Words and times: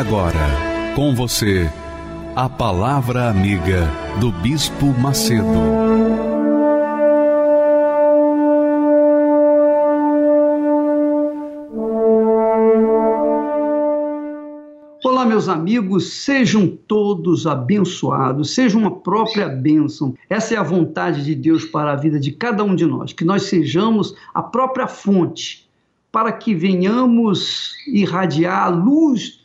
Agora, 0.00 0.94
com 0.96 1.14
você, 1.14 1.70
a 2.34 2.48
Palavra 2.48 3.28
Amiga 3.28 3.86
do 4.18 4.32
Bispo 4.32 4.86
Macedo. 4.98 5.44
Olá, 15.04 15.26
meus 15.26 15.50
amigos, 15.50 16.14
sejam 16.14 16.66
todos 16.66 17.46
abençoados, 17.46 18.54
sejam 18.54 18.80
uma 18.80 18.90
própria 19.02 19.50
bênção. 19.50 20.14
Essa 20.30 20.54
é 20.54 20.56
a 20.56 20.62
vontade 20.62 21.22
de 21.22 21.34
Deus 21.34 21.66
para 21.66 21.92
a 21.92 21.96
vida 21.96 22.18
de 22.18 22.32
cada 22.32 22.64
um 22.64 22.74
de 22.74 22.86
nós, 22.86 23.12
que 23.12 23.22
nós 23.22 23.42
sejamos 23.42 24.14
a 24.32 24.42
própria 24.42 24.86
fonte, 24.86 25.68
para 26.10 26.32
que 26.32 26.54
venhamos 26.54 27.74
irradiar 27.86 28.64
a 28.64 28.68
luz 28.68 29.39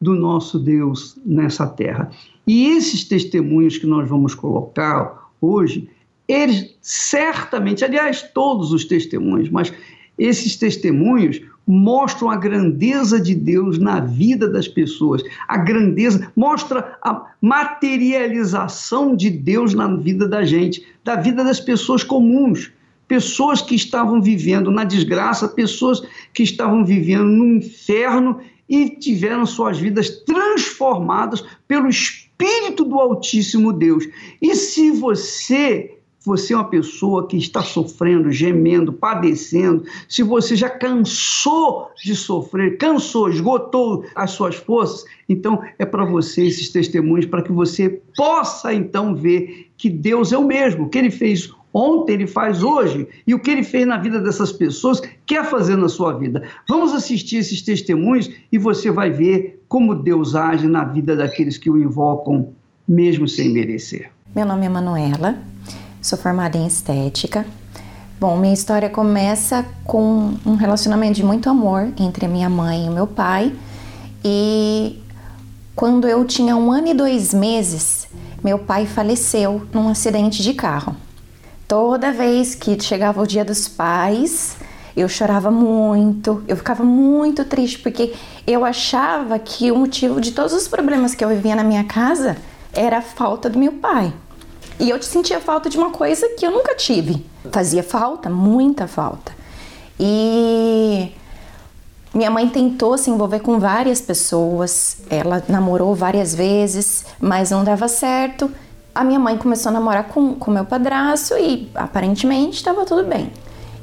do 0.00 0.14
nosso 0.14 0.58
Deus 0.58 1.18
nessa 1.24 1.66
terra. 1.66 2.10
E 2.46 2.68
esses 2.68 3.04
testemunhos 3.04 3.78
que 3.78 3.86
nós 3.86 4.08
vamos 4.08 4.34
colocar 4.34 5.30
hoje, 5.40 5.88
eles 6.28 6.76
certamente, 6.80 7.84
aliás, 7.84 8.22
todos 8.34 8.72
os 8.72 8.84
testemunhos, 8.84 9.48
mas 9.50 9.72
esses 10.18 10.56
testemunhos 10.56 11.40
mostram 11.66 12.30
a 12.30 12.36
grandeza 12.36 13.20
de 13.20 13.34
Deus 13.34 13.78
na 13.78 14.00
vida 14.00 14.48
das 14.48 14.68
pessoas, 14.68 15.22
a 15.48 15.56
grandeza, 15.56 16.30
mostra 16.36 16.96
a 17.02 17.26
materialização 17.40 19.16
de 19.16 19.28
Deus 19.30 19.74
na 19.74 19.94
vida 19.96 20.28
da 20.28 20.44
gente, 20.44 20.86
da 21.04 21.16
vida 21.16 21.42
das 21.42 21.58
pessoas 21.58 22.04
comuns, 22.04 22.70
pessoas 23.08 23.60
que 23.60 23.74
estavam 23.74 24.22
vivendo 24.22 24.70
na 24.70 24.84
desgraça, 24.84 25.48
pessoas 25.48 26.02
que 26.32 26.42
estavam 26.42 26.84
vivendo 26.84 27.24
no 27.24 27.46
inferno 27.56 28.38
e 28.68 28.90
tiveram 28.90 29.46
suas 29.46 29.78
vidas 29.78 30.10
transformadas 30.24 31.44
pelo 31.66 31.88
Espírito 31.88 32.84
do 32.84 32.98
Altíssimo 32.98 33.72
Deus. 33.72 34.04
E 34.40 34.54
se 34.54 34.90
você 34.90 35.96
você 36.26 36.52
é 36.52 36.56
uma 36.56 36.68
pessoa 36.68 37.28
que 37.28 37.36
está 37.36 37.62
sofrendo, 37.62 38.32
gemendo, 38.32 38.92
padecendo, 38.92 39.84
se 40.08 40.24
você 40.24 40.56
já 40.56 40.68
cansou 40.68 41.88
de 42.02 42.16
sofrer, 42.16 42.76
cansou, 42.78 43.30
esgotou 43.30 44.04
as 44.12 44.32
suas 44.32 44.56
forças, 44.56 45.04
então 45.28 45.62
é 45.78 45.86
para 45.86 46.04
você 46.04 46.44
esses 46.44 46.68
testemunhos, 46.70 47.26
para 47.26 47.42
que 47.42 47.52
você 47.52 48.02
possa 48.16 48.74
então 48.74 49.14
ver 49.14 49.70
que 49.76 49.88
Deus 49.88 50.32
é 50.32 50.38
o 50.38 50.44
mesmo, 50.44 50.90
que 50.90 50.98
Ele 50.98 51.12
fez 51.12 51.48
ontem, 51.76 52.14
ele 52.14 52.26
faz 52.26 52.62
hoje, 52.62 53.06
e 53.26 53.34
o 53.34 53.38
que 53.38 53.50
ele 53.50 53.62
fez 53.62 53.86
na 53.86 53.98
vida 53.98 54.18
dessas 54.18 54.50
pessoas, 54.50 55.02
quer 55.26 55.44
fazer 55.44 55.76
na 55.76 55.90
sua 55.90 56.14
vida. 56.14 56.42
Vamos 56.66 56.94
assistir 56.94 57.36
esses 57.36 57.60
testemunhos 57.60 58.30
e 58.50 58.56
você 58.56 58.90
vai 58.90 59.10
ver 59.10 59.62
como 59.68 59.94
Deus 59.94 60.34
age 60.34 60.66
na 60.66 60.84
vida 60.84 61.14
daqueles 61.14 61.58
que 61.58 61.68
o 61.68 61.76
invocam, 61.76 62.48
mesmo 62.88 63.28
sem 63.28 63.50
merecer. 63.50 64.10
Meu 64.34 64.46
nome 64.46 64.64
é 64.64 64.68
Manuela, 64.70 65.38
sou 66.00 66.18
formada 66.18 66.56
em 66.56 66.66
estética. 66.66 67.44
Bom, 68.18 68.38
minha 68.38 68.54
história 68.54 68.88
começa 68.88 69.66
com 69.84 70.34
um 70.46 70.54
relacionamento 70.54 71.16
de 71.16 71.22
muito 71.22 71.50
amor 71.50 71.92
entre 71.98 72.24
a 72.24 72.28
minha 72.28 72.48
mãe 72.48 72.86
e 72.86 72.88
o 72.88 72.92
meu 72.92 73.06
pai. 73.06 73.52
E 74.24 74.98
quando 75.74 76.08
eu 76.08 76.24
tinha 76.24 76.56
um 76.56 76.72
ano 76.72 76.88
e 76.88 76.94
dois 76.94 77.34
meses, 77.34 78.08
meu 78.42 78.58
pai 78.58 78.86
faleceu 78.86 79.66
num 79.74 79.88
acidente 79.88 80.42
de 80.42 80.54
carro. 80.54 80.96
Toda 81.68 82.12
vez 82.12 82.54
que 82.54 82.80
chegava 82.80 83.20
o 83.20 83.26
dia 83.26 83.44
dos 83.44 83.66
pais, 83.66 84.56
eu 84.96 85.08
chorava 85.08 85.50
muito, 85.50 86.44
eu 86.46 86.56
ficava 86.56 86.84
muito 86.84 87.44
triste 87.44 87.80
porque 87.80 88.14
eu 88.46 88.64
achava 88.64 89.36
que 89.38 89.72
o 89.72 89.76
motivo 89.76 90.20
de 90.20 90.30
todos 90.30 90.52
os 90.52 90.68
problemas 90.68 91.14
que 91.14 91.24
eu 91.24 91.28
vivia 91.28 91.56
na 91.56 91.64
minha 91.64 91.82
casa 91.82 92.36
era 92.72 92.98
a 92.98 93.02
falta 93.02 93.50
do 93.50 93.58
meu 93.58 93.72
pai. 93.72 94.12
E 94.78 94.90
eu 94.90 95.02
sentia 95.02 95.40
falta 95.40 95.68
de 95.68 95.76
uma 95.76 95.90
coisa 95.90 96.28
que 96.38 96.46
eu 96.46 96.52
nunca 96.52 96.74
tive. 96.76 97.24
Fazia 97.50 97.82
falta, 97.82 98.30
muita 98.30 98.86
falta. 98.86 99.32
E 99.98 101.12
minha 102.14 102.30
mãe 102.30 102.48
tentou 102.48 102.96
se 102.96 103.10
envolver 103.10 103.40
com 103.40 103.58
várias 103.58 104.00
pessoas, 104.00 104.98
ela 105.10 105.42
namorou 105.48 105.94
várias 105.96 106.32
vezes, 106.32 107.04
mas 107.18 107.50
não 107.50 107.64
dava 107.64 107.88
certo 107.88 108.50
a 108.96 109.04
minha 109.04 109.18
mãe 109.18 109.36
começou 109.36 109.68
a 109.68 109.72
namorar 109.72 110.04
com 110.04 110.36
o 110.40 110.50
meu 110.50 110.64
padrasto 110.64 111.34
e 111.34 111.70
aparentemente 111.74 112.56
estava 112.56 112.86
tudo 112.86 113.04
bem. 113.04 113.30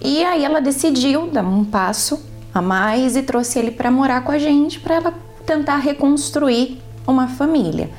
E 0.02 0.24
aí 0.24 0.44
ela 0.44 0.60
decidiu 0.60 1.28
dar 1.28 1.44
um 1.44 1.64
passo 1.64 2.20
a 2.54 2.62
mais 2.62 3.16
e 3.16 3.22
trouxe 3.22 3.60
ele 3.60 3.72
para 3.72 3.92
morar 3.92 4.24
com 4.24 4.32
a 4.32 4.40
gente 4.40 4.80
para 4.80 4.96
ela 4.96 5.14
tentar 5.46 5.78
reconstruir 5.78 6.82
uma 7.06 7.28
família. 7.28 7.92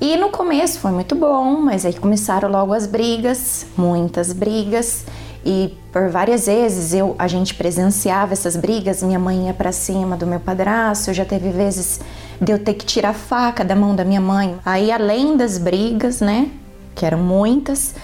E 0.00 0.16
no 0.16 0.30
começo 0.30 0.78
foi 0.78 0.92
muito 0.92 1.16
bom, 1.16 1.60
mas 1.60 1.84
aí 1.84 1.92
começaram 1.92 2.48
logo 2.48 2.72
as 2.72 2.86
brigas, 2.86 3.66
muitas 3.76 4.32
brigas. 4.32 5.04
E 5.44 5.76
por 5.92 6.08
várias 6.08 6.46
vezes 6.46 6.94
eu, 6.94 7.16
a 7.18 7.26
gente 7.26 7.54
presenciava 7.54 8.32
essas 8.32 8.54
brigas, 8.54 9.02
minha 9.02 9.18
mãe 9.18 9.46
ia 9.46 9.54
para 9.54 9.72
cima 9.72 10.16
do 10.16 10.26
meu 10.26 10.38
padrasto, 10.38 11.12
já 11.12 11.24
teve 11.24 11.50
vezes 11.50 12.00
de 12.40 12.52
eu 12.52 12.58
ter 12.58 12.74
que 12.74 12.86
tirar 12.86 13.10
a 13.10 13.14
faca 13.14 13.64
da 13.64 13.74
mão 13.74 13.94
da 13.94 14.04
minha 14.04 14.20
mãe. 14.20 14.58
Aí 14.64 14.90
além 14.92 15.36
das 15.36 15.58
brigas, 15.58 16.20
né, 16.20 16.50
que 16.94 17.04
eram 17.04 17.18
muitas, 17.18 17.94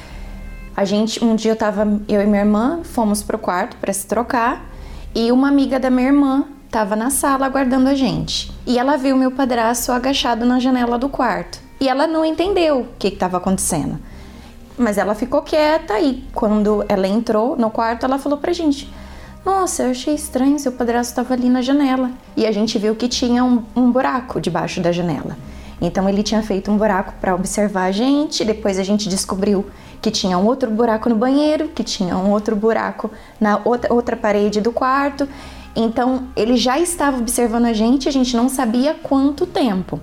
a 0.77 0.85
gente 0.85 1.25
um 1.25 1.37
dia 1.37 1.53
eu 1.53 1.57
tava 1.57 2.01
eu 2.09 2.21
e 2.21 2.27
minha 2.27 2.43
irmã 2.43 2.81
fomos 2.83 3.23
pro 3.23 3.39
quarto 3.39 3.77
para 3.77 3.93
se 3.93 4.07
trocar 4.07 4.65
e 5.15 5.31
uma 5.31 5.49
amiga 5.49 5.79
da 5.79 5.91
minha 5.91 6.09
irmã 6.09 6.45
estava 6.67 6.97
na 6.97 7.09
sala 7.09 7.47
aguardando 7.47 7.89
a 7.89 7.95
gente. 7.95 8.53
E 8.67 8.79
ela 8.79 8.97
viu 8.97 9.17
meu 9.17 9.31
padrasto 9.31 9.93
agachado 9.93 10.45
na 10.45 10.59
janela 10.59 10.99
do 10.99 11.09
quarto. 11.09 11.61
E 11.81 11.89
ela 11.89 12.07
não 12.07 12.25
entendeu 12.25 12.81
o 12.81 12.87
que 12.99 13.09
estava 13.09 13.37
acontecendo. 13.37 13.97
Mas 14.77 14.99
ela 14.99 15.15
ficou 15.15 15.43
quieta 15.43 16.01
e 16.01 16.25
quando 16.35 16.85
ela 16.89 17.07
entrou 17.07 17.57
no 17.57 17.71
quarto, 17.71 18.05
ela 18.05 18.19
falou 18.19 18.39
pra 18.39 18.53
gente: 18.53 18.93
Nossa, 19.45 19.83
eu 19.83 19.91
achei 19.91 20.15
estranho, 20.15 20.59
seu 20.59 20.73
padrasto 20.73 21.13
estava 21.13 21.35
ali 21.35 21.51
na 21.51 21.61
janela. 21.61 22.11
E 22.35 22.47
a 22.47 22.53
gente 22.53 22.79
viu 22.79 22.95
que 22.95 23.09
tinha 23.09 23.45
um, 23.45 23.63
um 23.77 23.91
buraco 23.91 24.41
debaixo 24.41 24.81
da 24.81 24.91
janela. 24.91 25.37
Então 25.81 26.09
ele 26.09 26.23
tinha 26.23 26.43
feito 26.43 26.71
um 26.71 26.79
buraco 26.79 27.13
para 27.21 27.35
observar 27.35 27.85
a 27.85 27.93
gente. 27.93 28.43
Depois 28.43 28.79
a 28.79 28.83
gente 28.83 29.07
descobriu 29.07 29.67
que 30.01 30.11
tinha 30.11 30.39
um 30.39 30.47
outro 30.47 30.71
buraco 30.71 31.11
no 31.11 31.17
banheiro, 31.17 31.69
que 31.69 31.85
tinha 31.85 32.17
um 32.17 32.31
outro 32.31 32.57
buraco 32.57 33.11
na 33.39 33.61
outra, 33.65 33.93
outra 33.93 34.17
parede 34.17 34.63
do 34.63 34.73
quarto. 34.73 35.29
Então 35.77 36.29
ele 36.35 36.57
já 36.57 36.79
estava 36.79 37.19
observando 37.19 37.67
a 37.67 37.73
gente, 37.75 38.09
a 38.09 38.13
gente 38.13 38.35
não 38.35 38.49
sabia 38.49 38.95
quanto 38.95 39.45
tempo. 39.45 40.01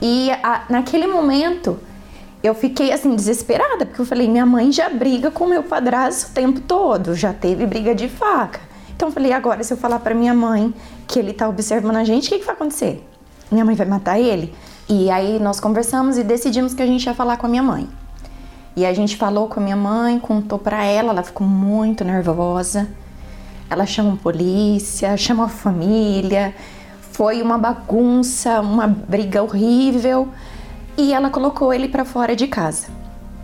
E 0.00 0.30
a, 0.42 0.64
naquele 0.68 1.08
momento 1.08 1.78
eu 2.44 2.54
fiquei 2.54 2.92
assim 2.92 3.16
desesperada, 3.16 3.86
porque 3.86 4.02
eu 4.02 4.04
falei, 4.04 4.28
minha 4.28 4.44
mãe 4.44 4.70
já 4.70 4.90
briga 4.90 5.30
com 5.30 5.46
meu 5.46 5.62
padrasto 5.62 6.30
o 6.30 6.34
tempo 6.34 6.60
todo, 6.60 7.14
já 7.14 7.32
teve 7.32 7.64
briga 7.64 7.94
de 7.94 8.06
faca. 8.06 8.60
Então 8.94 9.08
eu 9.08 9.12
falei, 9.12 9.32
agora 9.32 9.64
se 9.64 9.72
eu 9.72 9.78
falar 9.78 9.98
para 9.98 10.14
minha 10.14 10.34
mãe 10.34 10.74
que 11.08 11.18
ele 11.18 11.32
tá 11.32 11.48
observando 11.48 11.96
a 11.96 12.04
gente, 12.04 12.26
o 12.26 12.28
que, 12.28 12.40
que 12.40 12.44
vai 12.44 12.54
acontecer? 12.54 13.02
Minha 13.50 13.64
mãe 13.64 13.74
vai 13.74 13.86
matar 13.86 14.20
ele? 14.20 14.54
E 14.86 15.10
aí 15.10 15.38
nós 15.38 15.58
conversamos 15.58 16.18
e 16.18 16.22
decidimos 16.22 16.74
que 16.74 16.82
a 16.82 16.86
gente 16.86 17.06
ia 17.06 17.14
falar 17.14 17.38
com 17.38 17.46
a 17.46 17.48
minha 17.48 17.62
mãe. 17.62 17.88
E 18.76 18.84
a 18.84 18.92
gente 18.92 19.16
falou 19.16 19.48
com 19.48 19.58
a 19.58 19.62
minha 19.62 19.76
mãe, 19.76 20.20
contou 20.20 20.58
para 20.58 20.84
ela, 20.84 21.12
ela 21.12 21.22
ficou 21.22 21.46
muito 21.46 22.04
nervosa. 22.04 22.86
Ela 23.70 23.86
chamou 23.86 24.18
polícia, 24.18 25.16
chamou 25.16 25.46
a 25.46 25.48
família. 25.48 26.54
Foi 27.12 27.40
uma 27.40 27.56
bagunça, 27.56 28.60
uma 28.60 28.86
briga 28.86 29.42
horrível 29.42 30.28
e 30.96 31.12
ela 31.12 31.30
colocou 31.30 31.72
ele 31.72 31.88
para 31.88 32.04
fora 32.04 32.36
de 32.36 32.46
casa. 32.46 32.88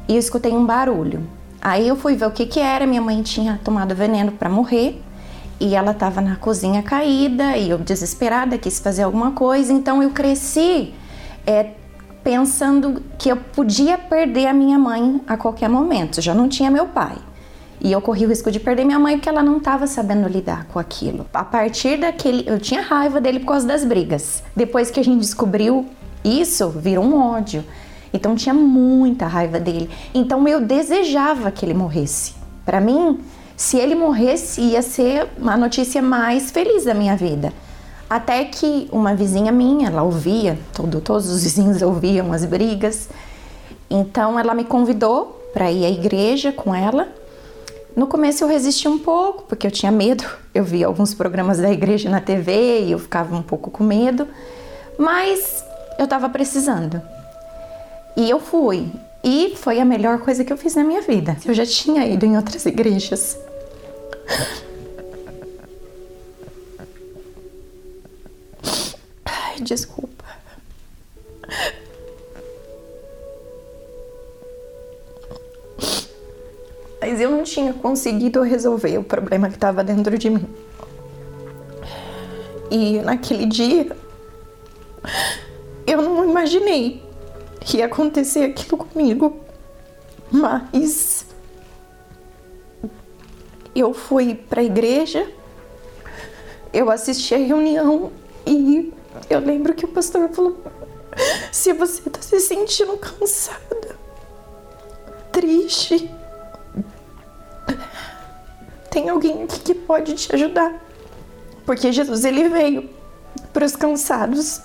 E 0.09 0.15
eu 0.15 0.19
escutei 0.19 0.53
um 0.53 0.65
barulho. 0.65 1.23
Aí 1.61 1.87
eu 1.87 1.97
fui 1.97 2.17
ver 2.17 2.27
o 2.27 2.31
que 2.31 2.47
que 2.47 2.59
era, 2.59 2.87
minha 2.87 3.03
mãe 3.03 3.23
tinha 3.23 3.61
tomado 3.63 3.95
veneno 3.95 4.33
para 4.33 4.49
morrer 4.49 5.03
e 5.61 5.75
ela 5.75 5.91
estava 5.91 6.23
na 6.23 6.37
cozinha 6.37 6.83
caída 6.83 7.57
e 7.57 7.69
eu 7.69 7.79
desesperada 7.79 8.57
quis 8.57 8.79
fazer 8.81 9.03
alguma 9.03 9.33
coisa, 9.33 9.73
então 9.73 10.03
eu 10.03 10.11
cresci 10.11 10.95
é, 11.47 11.73
pensando 12.25 13.03
que 13.19 13.29
eu 13.29 13.37
podia 13.37 13.99
perder 13.99 14.47
a 14.47 14.55
minha 14.55 14.79
mãe 14.79 15.21
a 15.27 15.37
qualquer 15.37 15.69
momento, 15.69 16.23
já 16.23 16.35
não 16.35 16.49
tinha 16.49 16.71
meu 16.71 16.87
pai. 16.87 17.17
E 17.83 17.93
eu 17.93 18.01
corri 18.01 18.27
o 18.27 18.29
risco 18.29 18.51
de 18.51 18.61
perder 18.61 18.85
minha 18.85 18.99
mãe 18.99 19.17
porque 19.17 19.29
ela 19.29 19.43
não 19.43 19.57
estava 19.57 19.87
sabendo 19.87 20.29
lidar 20.29 20.67
com 20.67 20.79
aquilo. 20.79 21.27
A 21.33 21.43
partir 21.43 21.97
daquele. 21.97 22.47
Eu 22.47 22.59
tinha 22.59 22.83
raiva 22.83 23.23
dele 23.23 23.41
por 23.41 23.47
causa 23.47 23.67
das 23.67 23.87
brigas. 23.87 24.43
Depois 24.55 24.91
que 24.91 25.01
a 25.01 25.03
gente 25.03 25.21
descobriu 25.21 25.87
isso, 26.25 26.71
virou 26.71 27.05
um 27.05 27.19
ódio. 27.19 27.65
Então 28.13 28.35
tinha 28.35 28.55
muita 28.55 29.27
raiva 29.27 29.61
dele. 29.61 29.89
Então 30.13 30.47
eu 30.47 30.61
desejava 30.61 31.51
que 31.51 31.65
ele 31.65 31.75
morresse. 31.75 32.35
Para 32.65 32.81
mim, 32.81 33.21
se 33.57 33.77
ele 33.77 33.95
morresse, 33.95 34.61
ia 34.61 34.83
ser 34.83 35.29
a 35.45 35.57
notícia 35.57 36.03
mais 36.03 36.51
feliz 36.51 36.85
da 36.85 36.95
minha 36.95 37.17
vida. 37.17 37.53
Até 38.09 38.45
que 38.45 38.89
uma 38.91 39.15
vizinha 39.15 39.53
minha, 39.53 39.89
ela 39.89 40.03
ouvia, 40.03 40.59
todo, 40.73 41.01
todos 41.01 41.31
os 41.31 41.45
vizinhos 41.45 41.81
ouviam 41.83 42.33
as 42.33 42.45
brigas. 42.45 43.09
Então 43.89 44.39
ela 44.39 44.55
me 44.55 44.65
convidou 44.65 45.41
para 45.53 45.71
ir 45.71 45.85
à 45.85 45.91
igreja 45.91 46.53
com 46.53 46.75
ela. 46.75 47.09
No 47.97 48.07
começo 48.07 48.45
eu 48.45 48.49
resisti 48.49 48.89
um 48.89 48.99
pouco, 48.99 49.45
porque 49.45 49.67
eu 49.67 49.71
tinha 49.71 49.93
medo. 49.93 50.25
Eu 50.55 50.65
via 50.65 50.87
alguns 50.87 51.13
programas 51.13 51.59
da 51.59 51.71
igreja 51.71 52.09
na 52.09 52.21
TV 52.21 52.85
e 52.85 52.93
eu 52.93 52.99
ficava 52.99 53.35
um 53.35 53.43
pouco 53.43 53.71
com 53.71 53.85
medo. 53.85 54.27
Mas 54.99 55.65
eu 56.01 56.05
estava 56.05 56.31
precisando. 56.31 57.03
E 58.17 58.29
eu 58.29 58.41
fui. 58.41 58.91
E 59.23 59.55
foi 59.55 59.79
a 59.79 59.85
melhor 59.85 60.21
coisa 60.21 60.43
que 60.43 60.51
eu 60.51 60.57
fiz 60.57 60.75
na 60.75 60.83
minha 60.83 61.03
vida. 61.03 61.37
Eu 61.45 61.53
já 61.53 61.67
tinha 61.67 62.07
ido 62.07 62.25
em 62.25 62.39
outras 62.39 62.65
igrejas. 62.65 63.39
Ai, 69.27 69.61
desculpa. 69.61 70.25
Mas 76.99 77.21
eu 77.21 77.31
não 77.31 77.43
tinha 77.43 77.75
conseguido 77.75 78.41
resolver 78.41 78.97
o 78.97 79.05
problema 79.05 79.51
que 79.51 79.57
estava 79.57 79.85
dentro 79.85 80.17
de 80.17 80.31
mim. 80.31 80.49
E 82.71 83.01
naquele 83.01 83.45
dia, 83.45 83.95
eu 85.91 86.01
não 86.01 86.25
imaginei 86.25 87.03
que 87.61 87.79
ia 87.79 87.87
acontecer 87.87 88.45
aquilo 88.45 88.77
comigo. 88.79 89.41
Mas 90.31 91.27
eu 93.75 93.93
fui 93.93 94.37
para 94.37 94.61
a 94.61 94.65
igreja, 94.65 95.29
eu 96.73 96.89
assisti 96.89 97.35
a 97.35 97.39
reunião 97.39 98.13
e 98.47 98.93
eu 99.29 99.41
lembro 99.41 99.75
que 99.75 99.85
o 99.85 99.89
pastor 99.89 100.29
falou: 100.29 100.63
se 101.51 101.73
você 101.73 102.09
está 102.09 102.23
se 102.23 102.39
sentindo 102.39 102.97
cansada, 102.97 103.97
triste, 105.33 106.09
tem 108.89 109.09
alguém 109.09 109.43
aqui 109.43 109.59
que 109.59 109.75
pode 109.75 110.15
te 110.15 110.33
ajudar. 110.33 110.81
Porque 111.67 111.91
Jesus 111.91 112.25
ele 112.25 112.49
veio 112.49 113.00
para 113.53 113.65
os 113.65 113.77
cansados, 113.77 114.61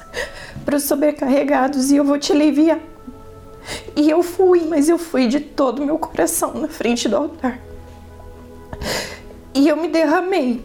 para 0.63 0.75
os 0.75 0.83
sobrecarregados 0.83 1.91
e 1.91 1.97
eu 1.97 2.03
vou 2.03 2.17
te 2.17 2.31
aliviar. 2.31 2.79
E 3.95 4.09
eu 4.09 4.21
fui, 4.21 4.65
mas 4.67 4.89
eu 4.89 4.97
fui 4.97 5.27
de 5.27 5.39
todo 5.39 5.81
o 5.81 5.85
meu 5.85 5.97
coração 5.97 6.53
na 6.53 6.67
frente 6.67 7.09
do 7.09 7.15
altar. 7.15 7.59
E 9.53 9.67
eu 9.67 9.77
me 9.77 9.87
derramei. 9.87 10.63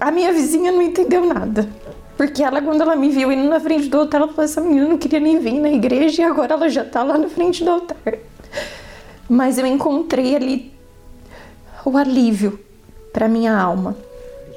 A 0.00 0.10
minha 0.10 0.32
vizinha 0.32 0.72
não 0.72 0.80
entendeu 0.80 1.26
nada. 1.26 1.68
Porque 2.16 2.42
ela, 2.42 2.60
quando 2.60 2.82
ela 2.82 2.96
me 2.96 3.08
viu 3.08 3.32
indo 3.32 3.48
na 3.48 3.58
frente 3.60 3.88
do 3.88 3.98
altar, 3.98 4.20
ela 4.20 4.28
falou: 4.28 4.44
essa 4.44 4.60
menina 4.60 4.86
não 4.88 4.98
queria 4.98 5.20
nem 5.20 5.38
vir 5.38 5.60
na 5.60 5.70
igreja 5.70 6.22
e 6.22 6.24
agora 6.24 6.54
ela 6.54 6.68
já 6.68 6.84
tá 6.84 7.02
lá 7.02 7.18
na 7.18 7.28
frente 7.28 7.64
do 7.64 7.70
altar. 7.70 7.96
Mas 9.28 9.58
eu 9.58 9.66
encontrei 9.66 10.36
ali 10.36 10.72
o 11.84 11.96
alívio 11.96 12.60
para 13.12 13.28
minha 13.28 13.56
alma. 13.56 13.96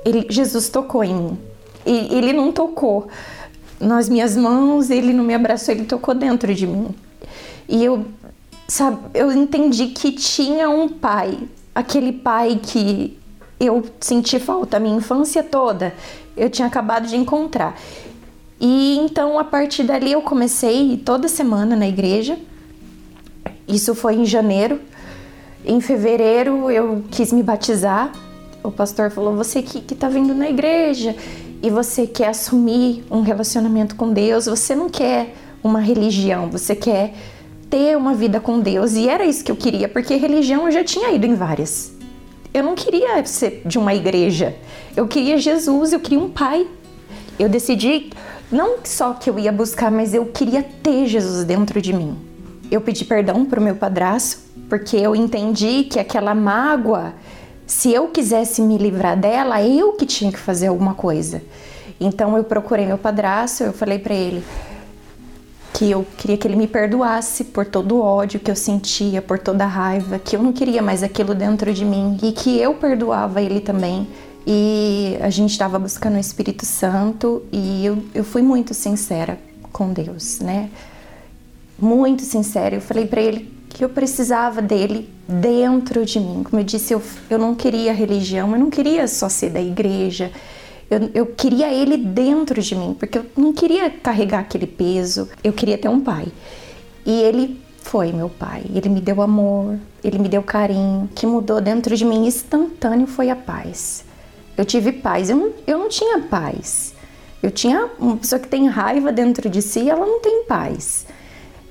Ele, 0.06 0.28
Jesus 0.30 0.70
tocou 0.70 1.04
em 1.04 1.14
mim. 1.14 1.53
E 1.86 2.16
ele 2.16 2.34
não 2.34 2.52
tocou 2.52 3.08
nas 3.80 4.08
minhas 4.08 4.36
mãos, 4.36 4.90
ele 4.90 5.14
não 5.14 5.24
me 5.24 5.34
abraçou, 5.34 5.74
ele 5.74 5.86
tocou 5.86 6.14
dentro 6.14 6.54
de 6.54 6.66
mim. 6.66 6.90
E 7.68 7.84
eu, 7.84 8.06
sabe, 8.68 8.98
eu 9.14 9.32
entendi 9.32 9.88
que 9.88 10.12
tinha 10.12 10.70
um 10.70 10.88
pai, 10.88 11.38
aquele 11.74 12.14
pai 12.14 12.60
que 12.62 13.18
eu 13.60 13.84
senti 14.00 14.40
falta 14.40 14.78
a 14.78 14.80
minha 14.80 14.96
infância 14.96 15.44
toda, 15.44 15.94
eu 16.36 16.50
tinha 16.50 16.68
acabado 16.68 17.08
de 17.08 17.16
encontrar. 17.16 17.78
E 18.60 18.98
então 19.00 19.38
a 19.38 19.44
partir 19.44 19.84
dali 19.84 20.12
eu 20.12 20.22
comecei 20.22 20.98
toda 20.98 21.28
semana 21.28 21.76
na 21.76 21.88
igreja. 21.88 22.38
Isso 23.68 23.94
foi 23.94 24.16
em 24.16 24.26
janeiro. 24.26 24.80
Em 25.66 25.80
fevereiro 25.82 26.72
eu 26.72 27.04
quis 27.12 27.34
me 27.34 27.44
batizar. 27.44 28.12
O 28.64 28.72
pastor 28.72 29.12
falou: 29.12 29.36
Você 29.36 29.62
que, 29.62 29.82
que 29.82 29.96
tá 29.96 30.08
vindo 30.08 30.34
na 30.34 30.50
igreja 30.50 31.16
e 31.64 31.70
você 31.70 32.06
quer 32.06 32.28
assumir 32.28 33.06
um 33.10 33.22
relacionamento 33.22 33.96
com 33.96 34.12
Deus, 34.12 34.48
você 34.48 34.76
não 34.76 34.90
quer 34.90 35.34
uma 35.64 35.80
religião, 35.80 36.50
você 36.50 36.76
quer 36.76 37.14
ter 37.70 37.96
uma 37.96 38.14
vida 38.14 38.42
com 38.42 38.60
Deus. 38.60 38.96
E 38.96 39.08
era 39.08 39.26
isso 39.26 39.46
que 39.46 39.52
eu 39.52 39.56
queria, 39.56 39.88
porque 39.88 40.14
religião 40.18 40.66
eu 40.66 40.72
já 40.74 40.84
tinha 40.84 41.10
ido 41.12 41.26
em 41.26 41.36
várias. 41.36 41.94
Eu 42.54 42.64
não 42.64 42.76
queria 42.76 43.26
ser 43.26 43.62
de 43.66 43.80
uma 43.80 43.96
igreja. 43.96 44.54
Eu 44.94 45.08
queria 45.08 45.38
Jesus, 45.38 45.94
eu 45.94 46.02
queria 46.02 46.20
um 46.20 46.30
pai. 46.30 46.68
Eu 47.40 47.48
decidi 47.48 48.10
não 48.52 48.80
só 48.84 49.14
que 49.14 49.30
eu 49.30 49.40
ia 49.40 49.52
buscar, 49.52 49.90
mas 49.90 50.14
eu 50.14 50.26
queria 50.26 50.62
ter 50.62 51.08
Jesus 51.08 51.46
dentro 51.46 51.82
de 51.82 51.94
mim. 51.94 52.18
Eu 52.70 52.82
pedi 52.82 53.06
perdão 53.06 53.46
para 53.46 53.60
o 53.60 53.64
meu 53.64 53.76
padrasto, 53.76 54.40
porque 54.68 54.98
eu 54.98 55.16
entendi 55.16 55.86
que 55.86 55.98
aquela 55.98 56.36
mágoa, 56.36 57.14
se 57.66 57.94
eu 57.94 58.08
quisesse 58.08 58.62
me 58.62 58.78
livrar 58.78 59.18
dela, 59.18 59.62
eu 59.62 59.94
que 59.94 60.06
tinha 60.06 60.32
que 60.32 60.40
fazer 60.40 60.68
alguma 60.68 60.94
coisa. 60.94 61.42
Então 62.00 62.36
eu 62.38 62.44
procurei 62.44 62.86
meu 62.86 62.98
padrasto, 62.98 63.64
eu 63.64 63.74
falei 63.74 64.00
para 64.00 64.14
ele: 64.14 64.44
que 65.74 65.90
eu 65.90 66.06
queria 66.18 66.38
que 66.38 66.48
ele 66.48 66.56
me 66.56 66.68
perdoasse 66.68 67.46
por 67.46 67.66
todo 67.66 67.96
o 67.96 68.02
ódio 68.02 68.40
que 68.40 68.52
eu 68.52 68.56
sentia, 68.56 69.22
por 69.22 69.40
toda 69.40 69.64
a 69.64 69.68
raiva, 69.68 70.20
que 70.20 70.36
eu 70.36 70.44
não 70.44 70.54
queria 70.54 70.82
mais 70.82 71.02
aquilo 71.02 71.34
dentro 71.34 71.74
de 71.74 71.84
mim 71.84 72.18
e 72.22 72.32
que 72.32 72.60
eu 72.60 72.76
perdoava 72.76 73.42
ele 73.42 73.60
também. 73.60 74.08
E 74.46 75.18
a 75.22 75.30
gente 75.30 75.52
estava 75.52 75.80
buscando 75.80 76.16
o 76.16 76.20
Espírito 76.20 76.66
Santo 76.66 77.44
e 77.52 77.86
eu, 77.86 78.04
eu 78.14 78.24
fui 78.24 78.42
muito 78.42 78.74
sincera 78.74 79.40
com 79.72 79.92
Deus, 79.92 80.40
né? 80.40 80.70
Muito 81.80 82.24
sincera. 82.24 82.76
Eu 82.76 82.82
falei 82.82 83.08
para 83.08 83.22
ele 83.22 83.52
que 83.74 83.84
eu 83.84 83.90
precisava 83.90 84.62
dele 84.62 85.10
dentro 85.28 86.06
de 86.06 86.20
mim. 86.20 86.44
Como 86.44 86.62
eu 86.62 86.64
disse, 86.64 86.94
eu, 86.94 87.02
eu 87.30 87.40
não 87.40 87.56
queria 87.56 87.92
religião, 87.92 88.52
eu 88.52 88.60
não 88.60 88.70
queria 88.70 89.08
só 89.08 89.28
ser 89.28 89.50
da 89.50 89.62
igreja. 89.62 90.32
Eu, 90.90 91.10
eu 91.14 91.26
queria 91.26 91.74
ele 91.74 91.98
dentro 91.98 92.62
de 92.62 92.76
mim, 92.76 92.96
porque 92.98 93.18
eu 93.18 93.26
não 93.36 93.52
queria 93.52 93.90
carregar 93.90 94.40
aquele 94.42 94.68
peso. 94.68 95.28
Eu 95.44 95.52
queria 95.52 95.78
ter 95.78 95.90
um 95.90 96.00
pai. 96.00 96.28
E 97.06 97.12
ele 97.22 97.60
foi 97.82 98.12
meu 98.12 98.30
pai. 98.30 98.64
Ele 98.74 98.90
me 98.90 99.02
deu 99.02 99.22
amor, 99.22 99.78
ele 100.04 100.20
me 100.20 100.30
deu 100.30 100.44
carinho. 100.44 101.06
O 101.06 101.08
que 101.08 101.26
mudou 101.26 101.60
dentro 101.60 101.98
de 101.98 102.06
mim 102.06 102.28
instantâneo 102.28 103.08
foi 103.08 103.30
a 103.32 103.36
paz. 103.36 104.06
Eu 104.56 104.66
tive 104.66 104.92
paz. 104.92 105.32
Eu 105.32 105.38
não, 105.38 105.52
eu 105.66 105.80
não 105.80 105.90
tinha 105.90 106.20
paz. 106.20 106.94
Eu 107.42 107.50
tinha 107.50 107.90
uma 108.00 108.18
pessoa 108.18 108.40
que 108.40 108.48
tem 108.48 108.68
raiva 108.68 109.12
dentro 109.12 109.50
de 109.50 109.62
si, 109.62 109.90
ela 109.90 110.06
não 110.06 110.22
tem 110.22 110.46
paz. 110.46 111.06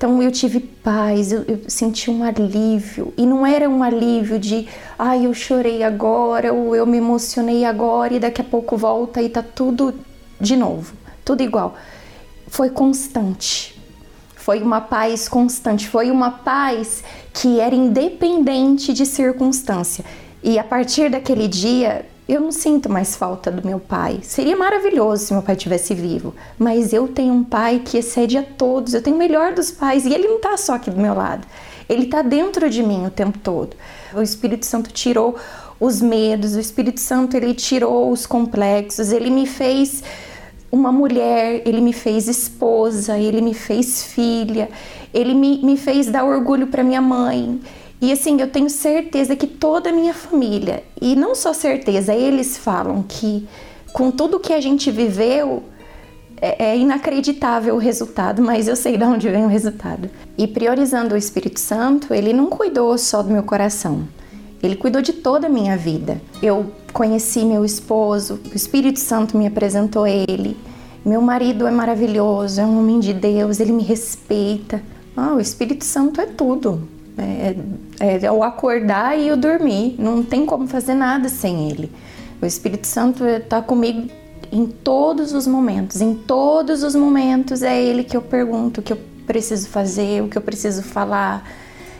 Então 0.02 0.20
eu 0.20 0.32
tive 0.32 0.58
paz, 0.58 1.30
eu, 1.30 1.44
eu, 1.46 1.60
senti 1.68 2.10
um 2.10 2.24
alívio. 2.24 3.14
E 3.16 3.24
não 3.24 3.46
era 3.46 3.70
um 3.70 3.84
alívio 3.84 4.36
de, 4.36 4.66
ai, 4.98 5.20
ah, 5.20 5.22
eu 5.22 5.32
chorei 5.32 5.84
agora, 5.84 6.52
ou 6.52 6.74
eu 6.74 6.84
me 6.84 6.96
emocionei 6.96 7.64
agora 7.64 8.12
e 8.12 8.18
daqui 8.18 8.40
a 8.40 8.44
pouco 8.44 8.76
volta 8.76 9.22
e 9.22 9.28
tá 9.28 9.44
tudo 9.44 9.94
de 10.40 10.56
novo, 10.56 10.92
tudo 11.24 11.44
igual. 11.44 11.76
Foi 12.48 12.68
constante. 12.68 13.80
Foi 14.34 14.60
uma 14.60 14.80
paz 14.80 15.28
constante, 15.28 15.88
foi 15.88 16.10
uma 16.10 16.32
paz 16.32 17.04
que 17.32 17.60
era 17.60 17.72
independente 17.72 18.92
de 18.92 19.06
circunstância. 19.06 20.04
E 20.42 20.58
a 20.58 20.64
partir 20.64 21.10
daquele 21.10 21.46
dia, 21.46 22.04
eu 22.34 22.40
não 22.40 22.52
sinto 22.52 22.90
mais 22.90 23.14
falta 23.14 23.50
do 23.50 23.66
meu 23.66 23.78
pai. 23.78 24.20
Seria 24.22 24.56
maravilhoso 24.56 25.26
se 25.26 25.32
meu 25.32 25.42
pai 25.42 25.54
estivesse 25.54 25.94
vivo, 25.94 26.34
mas 26.58 26.92
eu 26.92 27.06
tenho 27.08 27.34
um 27.34 27.44
pai 27.44 27.82
que 27.84 27.98
excede 27.98 28.38
a 28.38 28.42
todos. 28.42 28.94
Eu 28.94 29.02
tenho 29.02 29.16
o 29.16 29.18
melhor 29.18 29.52
dos 29.52 29.70
pais 29.70 30.06
e 30.06 30.12
ele 30.12 30.28
não 30.28 30.36
está 30.36 30.56
só 30.56 30.74
aqui 30.74 30.90
do 30.90 31.00
meu 31.00 31.14
lado. 31.14 31.46
Ele 31.88 32.04
está 32.04 32.22
dentro 32.22 32.70
de 32.70 32.82
mim 32.82 33.06
o 33.06 33.10
tempo 33.10 33.38
todo. 33.38 33.76
O 34.14 34.22
Espírito 34.22 34.64
Santo 34.64 34.90
tirou 34.92 35.36
os 35.78 36.00
medos, 36.00 36.54
o 36.54 36.60
Espírito 36.60 37.00
Santo 37.00 37.36
ele 37.36 37.54
tirou 37.54 38.10
os 38.10 38.24
complexos, 38.24 39.10
ele 39.10 39.30
me 39.30 39.46
fez 39.46 40.02
uma 40.70 40.90
mulher, 40.90 41.60
ele 41.66 41.80
me 41.80 41.92
fez 41.92 42.28
esposa, 42.28 43.18
ele 43.18 43.42
me 43.42 43.52
fez 43.52 44.04
filha, 44.04 44.70
ele 45.12 45.34
me, 45.34 45.58
me 45.62 45.76
fez 45.76 46.06
dar 46.06 46.24
orgulho 46.24 46.68
para 46.68 46.82
minha 46.82 47.02
mãe, 47.02 47.60
e 48.02 48.10
assim, 48.10 48.40
eu 48.40 48.50
tenho 48.50 48.68
certeza 48.68 49.36
que 49.36 49.46
toda 49.46 49.90
a 49.90 49.92
minha 49.92 50.12
família, 50.12 50.82
e 51.00 51.14
não 51.14 51.36
só 51.36 51.52
certeza, 51.52 52.12
eles 52.12 52.58
falam 52.58 53.00
que 53.00 53.46
com 53.92 54.10
tudo 54.10 54.40
que 54.40 54.52
a 54.52 54.60
gente 54.60 54.90
viveu, 54.90 55.62
é, 56.40 56.70
é 56.70 56.76
inacreditável 56.76 57.76
o 57.76 57.78
resultado, 57.78 58.42
mas 58.42 58.66
eu 58.66 58.74
sei 58.74 58.98
de 58.98 59.04
onde 59.04 59.28
vem 59.28 59.44
o 59.44 59.48
resultado. 59.48 60.10
E 60.36 60.48
priorizando 60.48 61.14
o 61.14 61.16
Espírito 61.16 61.60
Santo, 61.60 62.12
ele 62.12 62.32
não 62.32 62.46
cuidou 62.46 62.98
só 62.98 63.22
do 63.22 63.30
meu 63.30 63.44
coração. 63.44 64.08
Ele 64.60 64.74
cuidou 64.74 65.00
de 65.00 65.12
toda 65.12 65.46
a 65.46 65.50
minha 65.50 65.76
vida. 65.76 66.20
Eu 66.42 66.72
conheci 66.92 67.44
meu 67.44 67.64
esposo, 67.64 68.40
o 68.52 68.56
Espírito 68.56 68.98
Santo 68.98 69.36
me 69.38 69.46
apresentou 69.46 70.08
ele. 70.08 70.56
Meu 71.04 71.22
marido 71.22 71.68
é 71.68 71.70
maravilhoso, 71.70 72.60
é 72.60 72.66
um 72.66 72.80
homem 72.80 72.98
de 72.98 73.14
Deus, 73.14 73.60
ele 73.60 73.70
me 73.70 73.84
respeita. 73.84 74.82
Ah, 75.16 75.34
o 75.34 75.40
Espírito 75.40 75.84
Santo 75.84 76.20
é 76.20 76.26
tudo. 76.26 76.88
É, 77.18 77.54
é, 78.00 78.24
é 78.24 78.32
o 78.32 78.42
acordar 78.42 79.18
e 79.18 79.30
o 79.30 79.36
dormir. 79.36 79.96
Não 79.98 80.22
tem 80.22 80.46
como 80.46 80.66
fazer 80.66 80.94
nada 80.94 81.28
sem 81.28 81.70
ele. 81.70 81.90
O 82.40 82.46
Espírito 82.46 82.86
Santo 82.86 83.24
está 83.24 83.60
comigo 83.62 84.08
em 84.50 84.66
todos 84.66 85.32
os 85.32 85.46
momentos. 85.46 86.00
Em 86.00 86.14
todos 86.14 86.82
os 86.82 86.94
momentos 86.94 87.62
é 87.62 87.80
ele 87.80 88.04
que 88.04 88.16
eu 88.16 88.22
pergunto 88.22 88.80
o 88.80 88.82
que 88.82 88.92
eu 88.92 88.98
preciso 89.26 89.68
fazer, 89.68 90.22
o 90.22 90.28
que 90.28 90.36
eu 90.36 90.42
preciso 90.42 90.82
falar. 90.82 91.48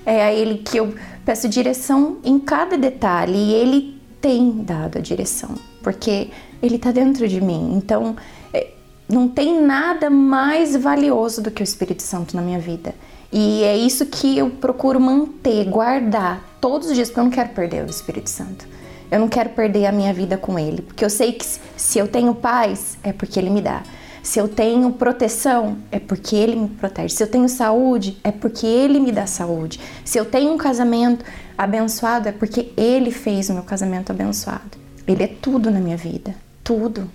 É 0.05 0.23
a 0.25 0.33
ele 0.33 0.59
que 0.59 0.79
eu 0.79 0.95
peço 1.25 1.49
direção 1.49 2.19
em 2.25 2.39
cada 2.39 2.77
detalhe 2.77 3.37
e 3.37 3.55
ele 3.55 4.03
tem 4.21 4.63
dado 4.63 4.99
a 4.99 5.01
direção, 5.01 5.55
porque 5.83 6.29
ele 6.63 6.77
está 6.77 6.91
dentro 6.91 7.27
de 7.27 7.41
mim. 7.41 7.75
Então, 7.77 8.17
é, 8.53 8.73
não 9.09 9.29
tem 9.29 9.61
nada 9.61 10.11
mais 10.11 10.77
valioso 10.77 11.43
do 11.43 11.51
que 11.51 11.63
o 11.63 11.65
Espírito 11.65 12.03
Santo 12.03 12.37
na 12.37 12.43
minha 12.43 12.59
vida. 12.59 12.95
E 13.33 13.65
é 13.65 13.77
isso 13.77 14.05
que 14.05 14.37
eu 14.37 14.51
procuro 14.51 15.01
manter, 15.01 15.65
guardar 15.65 16.59
todos 16.61 16.89
os 16.89 16.95
dias, 16.95 17.09
porque 17.09 17.21
eu 17.21 17.25
não 17.25 17.31
quero 17.31 17.49
perder 17.51 17.83
o 17.85 17.89
Espírito 17.89 18.29
Santo. 18.29 18.69
Eu 19.11 19.19
não 19.19 19.29
quero 19.29 19.51
perder 19.51 19.87
a 19.87 19.93
minha 19.93 20.13
vida 20.13 20.37
com 20.37 20.59
ele, 20.59 20.83
porque 20.83 21.05
eu 21.05 21.11
sei 21.11 21.33
que 21.33 21.45
se 21.77 21.99
eu 21.99 22.07
tenho 22.07 22.35
paz, 22.35 22.99
é 23.03 23.13
porque 23.13 23.39
ele 23.39 23.49
me 23.49 23.63
dá. 23.63 23.83
Se 24.23 24.39
eu 24.39 24.47
tenho 24.47 24.93
proteção, 24.93 25.79
é 25.91 25.99
porque 25.99 26.37
Ele 26.37 26.55
me 26.55 26.69
protege. 26.69 27.13
Se 27.13 27.25
eu 27.25 27.27
tenho 27.27 27.49
saúde, 27.49 28.17
é 28.23 28.31
porque 28.31 28.65
Ele 28.65 29.01
me 29.01 29.11
dá 29.11 29.27
saúde. 29.27 29.81
Se 30.05 30.17
eu 30.17 30.25
tenho 30.25 30.53
um 30.53 30.57
casamento 30.57 31.25
abençoado, 31.59 32.29
é 32.29 32.33
porque 32.33 32.71
Ele 32.77 33.11
fez 33.11 33.51
o 33.51 33.55
meu 33.55 33.65
casamento 33.65 34.13
abençoado. 34.13 34.79
Ele 35.09 35.25
é 35.25 35.27
tudo 35.27 35.73
na 35.73 35.81
minha 35.81 35.97
vida. 35.97 36.37
Tudo. 36.63 37.11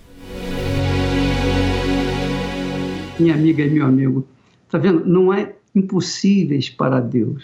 Minha 3.18 3.36
amiga 3.36 3.64
e 3.64 3.70
meu 3.70 3.86
amigo, 3.86 4.28
tá 4.70 4.78
vendo? 4.78 5.06
Não 5.06 5.34
é 5.34 5.54
impossíveis 5.78 6.70
para 6.70 7.00
Deus. 7.00 7.44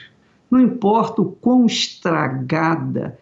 Não 0.49 0.59
importa 0.59 1.21
o 1.21 1.31
quão 1.31 1.65
estragada 1.65 3.17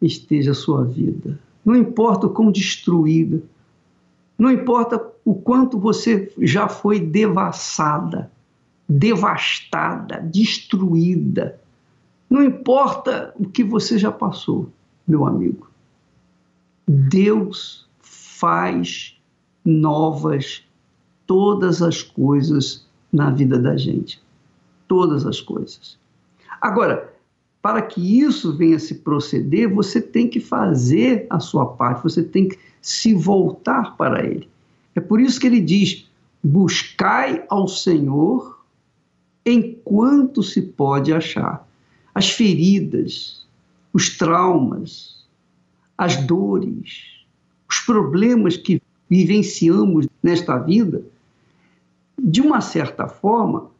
esteja 0.00 0.50
a 0.50 0.54
sua 0.54 0.84
vida. 0.84 1.38
Não 1.64 1.74
importa 1.74 2.26
o 2.26 2.30
quão 2.30 2.50
destruída. 2.50 3.42
Não 4.38 4.50
importa 4.50 5.02
o 5.24 5.34
quanto 5.34 5.78
você 5.78 6.32
já 6.38 6.68
foi 6.68 7.00
devassada, 7.00 8.30
devastada, 8.88 10.20
destruída. 10.20 11.58
Não 12.28 12.42
importa 12.42 13.34
o 13.38 13.48
que 13.48 13.64
você 13.64 13.98
já 13.98 14.12
passou, 14.12 14.68
meu 15.06 15.26
amigo. 15.26 15.70
Deus 16.86 17.88
faz 18.00 19.18
novas 19.64 20.62
todas 21.26 21.82
as 21.82 22.02
coisas 22.02 22.86
na 23.12 23.30
vida 23.30 23.58
da 23.58 23.76
gente. 23.76 24.20
Todas 24.88 25.26
as 25.26 25.40
coisas. 25.40 25.98
Agora, 26.60 27.12
para 27.60 27.82
que 27.82 28.20
isso 28.20 28.56
venha 28.56 28.78
se 28.78 28.96
proceder, 28.96 29.72
você 29.72 30.00
tem 30.00 30.28
que 30.28 30.38
fazer 30.38 31.26
a 31.28 31.40
sua 31.40 31.66
parte, 31.66 32.04
você 32.04 32.22
tem 32.22 32.48
que 32.48 32.58
se 32.80 33.12
voltar 33.12 33.96
para 33.96 34.24
Ele. 34.24 34.48
É 34.94 35.00
por 35.00 35.20
isso 35.20 35.38
que 35.38 35.46
ele 35.46 35.60
diz: 35.60 36.08
buscai 36.42 37.44
ao 37.48 37.68
Senhor 37.68 38.64
enquanto 39.44 40.42
se 40.42 40.62
pode 40.62 41.12
achar. 41.12 41.66
As 42.14 42.30
feridas, 42.30 43.46
os 43.92 44.16
traumas, 44.16 45.26
as 45.98 46.16
dores, 46.16 47.24
os 47.68 47.80
problemas 47.80 48.56
que 48.56 48.80
vivenciamos 49.08 50.06
nesta 50.22 50.56
vida, 50.58 51.04
de 52.18 52.40
uma 52.40 52.60
certa 52.60 53.06
forma, 53.06 53.70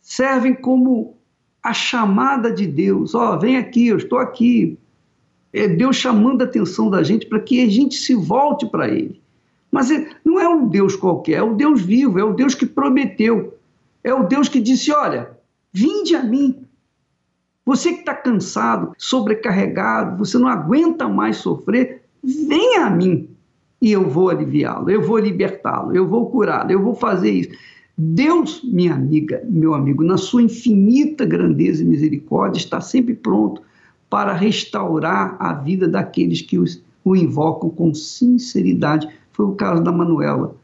servem 0.00 0.54
como 0.54 1.16
a 1.62 1.72
chamada 1.72 2.52
de 2.52 2.66
Deus: 2.66 3.14
ó, 3.14 3.34
oh, 3.34 3.38
vem 3.38 3.56
aqui, 3.56 3.88
eu 3.88 3.96
estou 3.96 4.18
aqui. 4.18 4.78
É 5.52 5.66
Deus 5.66 5.96
chamando 5.96 6.42
a 6.42 6.44
atenção 6.44 6.88
da 6.88 7.02
gente 7.02 7.26
para 7.26 7.40
que 7.40 7.62
a 7.62 7.68
gente 7.68 7.96
se 7.96 8.14
volte 8.14 8.66
para 8.66 8.88
Ele. 8.88 9.20
Mas 9.70 9.88
não 10.24 10.38
é 10.38 10.48
um 10.48 10.68
Deus 10.68 10.96
qualquer, 10.96 11.34
é 11.34 11.42
o 11.42 11.54
Deus 11.54 11.80
vivo, 11.82 12.18
é 12.18 12.24
o 12.24 12.32
Deus 12.32 12.54
que 12.54 12.66
prometeu. 12.66 13.58
É 14.02 14.14
o 14.14 14.24
Deus 14.24 14.48
que 14.48 14.60
disse: 14.60 14.92
Olha, 14.92 15.30
vinde 15.72 16.14
a 16.14 16.22
mim. 16.22 16.64
Você 17.64 17.92
que 17.92 18.00
está 18.00 18.14
cansado, 18.14 18.92
sobrecarregado, 18.96 20.18
você 20.18 20.38
não 20.38 20.48
aguenta 20.48 21.08
mais 21.08 21.36
sofrer, 21.36 22.02
venha 22.22 22.86
a 22.86 22.90
mim 22.90 23.28
e 23.80 23.92
eu 23.92 24.08
vou 24.08 24.28
aliviá-lo, 24.28 24.90
eu 24.90 25.02
vou 25.02 25.18
libertá-lo, 25.18 25.94
eu 25.94 26.06
vou 26.08 26.30
curá-lo, 26.30 26.70
eu 26.70 26.82
vou 26.82 26.94
fazer 26.94 27.30
isso. 27.30 27.50
Deus, 27.96 28.62
minha 28.64 28.94
amiga, 28.94 29.42
meu 29.48 29.74
amigo, 29.74 30.02
na 30.02 30.16
sua 30.16 30.42
infinita 30.42 31.24
grandeza 31.24 31.82
e 31.82 31.86
misericórdia, 31.86 32.58
está 32.58 32.80
sempre 32.80 33.14
pronto 33.14 33.62
para 34.08 34.32
restaurar 34.32 35.36
a 35.38 35.52
vida 35.52 35.86
daqueles 35.86 36.40
que 36.40 36.58
o 36.58 37.16
invocam 37.16 37.70
com 37.70 37.94
sinceridade 37.94 39.08
foi 39.32 39.46
o 39.46 39.54
caso 39.54 39.82
da 39.82 39.92
Manuela. 39.92 40.54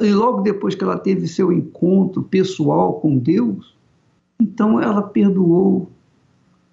E 0.00 0.12
logo 0.12 0.42
depois 0.42 0.74
que 0.74 0.84
ela 0.84 0.98
teve 0.98 1.26
seu 1.26 1.52
encontro 1.52 2.22
pessoal 2.22 3.00
com 3.00 3.18
Deus, 3.18 3.74
então 4.40 4.80
ela 4.80 5.02
perdoou. 5.02 5.90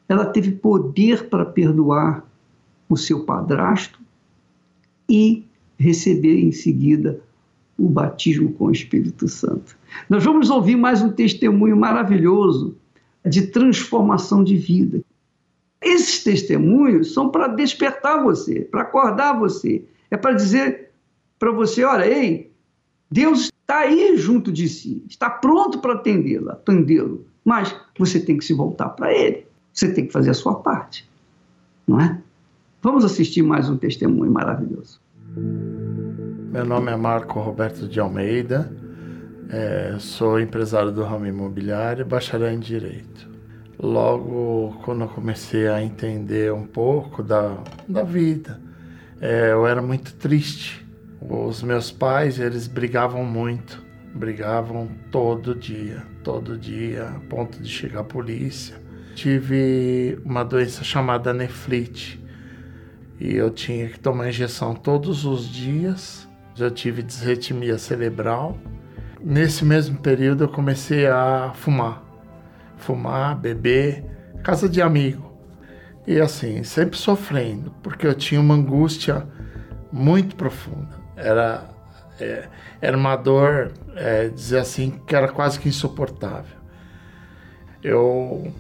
Ela 0.08 0.26
teve 0.26 0.52
poder 0.52 1.28
para 1.30 1.46
perdoar 1.46 2.24
o 2.88 2.96
seu 2.96 3.26
padrasto 3.26 4.00
e 5.10 5.46
receber 5.78 6.40
em 6.40 6.52
seguida 6.52 7.20
o 7.78 7.90
batismo 7.90 8.54
com 8.54 8.66
o 8.66 8.72
Espírito 8.72 9.28
Santo. 9.28 9.78
Nós 10.10 10.24
vamos 10.24 10.50
ouvir 10.50 10.76
mais 10.76 11.02
um 11.02 11.12
testemunho 11.12 11.76
maravilhoso 11.76 12.78
de 13.26 13.48
transformação 13.48 14.44
de 14.44 14.56
vida. 14.56 15.02
Esses 15.82 16.24
testemunhos 16.24 17.14
são 17.14 17.30
para 17.30 17.48
despertar 17.48 18.24
você, 18.24 18.62
para 18.62 18.82
acordar 18.82 19.38
você, 19.38 19.84
é 20.10 20.18
para 20.18 20.34
dizer 20.34 20.90
para 21.38 21.52
você, 21.52 21.84
olha, 21.84 22.06
ei, 22.06 22.52
Deus 23.12 23.52
está 23.66 23.80
aí 23.80 24.18
junto 24.18 24.52
de 24.52 24.70
si, 24.70 25.04
está 25.08 25.30
pronto 25.30 25.80
para 25.80 25.94
atendê-lo, 25.94 26.50
atendê-lo, 26.50 27.26
mas 27.44 27.76
você 28.00 28.20
tem 28.20 28.38
que 28.38 28.46
se 28.46 28.54
voltar 28.54 28.90
para 28.90 29.14
Ele, 29.14 29.46
você 29.74 29.94
tem 29.94 30.08
que 30.08 30.14
fazer 30.14 30.30
a 30.30 30.34
sua 30.34 30.56
parte, 30.56 31.08
não 31.86 32.00
é? 32.00 32.20
Vamos 32.82 33.04
assistir 33.04 33.42
mais 33.42 33.70
um 33.70 33.78
testemunho 33.78 34.32
maravilhoso. 34.32 35.02
Meu 36.56 36.64
nome 36.64 36.90
é 36.90 36.96
Marco 36.96 37.38
Roberto 37.42 37.86
de 37.86 38.00
Almeida, 38.00 38.72
é, 39.50 39.98
sou 40.00 40.40
empresário 40.40 40.90
do 40.90 41.04
ramo 41.04 41.26
imobiliário 41.26 42.04
e 42.04 42.06
bacharel 42.06 42.50
em 42.54 42.60
Direito. 42.60 43.30
Logo, 43.78 44.80
quando 44.86 45.02
eu 45.02 45.10
comecei 45.10 45.68
a 45.68 45.84
entender 45.84 46.54
um 46.54 46.66
pouco 46.66 47.22
da, 47.22 47.58
da 47.90 48.04
vida, 48.04 48.58
é, 49.20 49.52
eu 49.52 49.68
era 49.68 49.82
muito 49.82 50.14
triste 50.14 50.88
os 51.20 51.62
meus 51.62 51.92
pais, 51.92 52.40
eles 52.40 52.68
brigavam 52.68 53.26
muito, 53.26 53.84
brigavam 54.14 54.88
todo 55.12 55.54
dia, 55.54 56.04
todo 56.24 56.58
dia, 56.58 57.10
a 57.10 57.20
ponto 57.28 57.62
de 57.62 57.68
chegar 57.68 58.00
a 58.00 58.06
polícia. 58.06 58.78
Tive 59.14 60.18
uma 60.24 60.46
doença 60.46 60.86
chamada 60.86 61.34
nefrite 61.34 62.18
e 63.20 63.36
eu 63.36 63.50
tinha 63.50 63.90
que 63.90 64.00
tomar 64.00 64.30
injeção 64.30 64.74
todos 64.74 65.26
os 65.26 65.50
dias. 65.50 66.25
Já 66.56 66.72
tive 66.72 67.04
desretimia 67.04 67.78
cerebral. 67.78 68.58
Nesse 69.22 69.64
mesmo 69.64 69.98
período 69.98 70.46
eu 70.46 70.50
comecei 70.50 71.06
a 71.06 71.52
fumar, 71.54 72.04
fumar, 72.78 73.36
beber, 73.36 74.04
casa 74.44 74.68
de 74.68 74.82
amigo. 74.82 75.36
E 76.08 76.20
assim, 76.20 76.64
sempre 76.64 76.98
sofrendo, 76.98 77.72
porque 77.84 78.08
eu 78.08 78.14
tinha 78.14 78.42
uma 78.42 78.56
angústia 78.56 79.28
muito 79.92 80.36
profunda 80.36 81.06
era, 81.16 81.70
é, 82.20 82.48
era 82.82 82.98
uma 82.98 83.16
dor, 83.16 83.72
é, 83.96 84.28
dizer 84.28 84.60
assim, 84.60 85.00
que 85.08 85.16
era 85.16 85.28
quase 85.28 85.60
que 85.60 85.70
insuportável. 85.70 86.58
Eu 87.82 88.52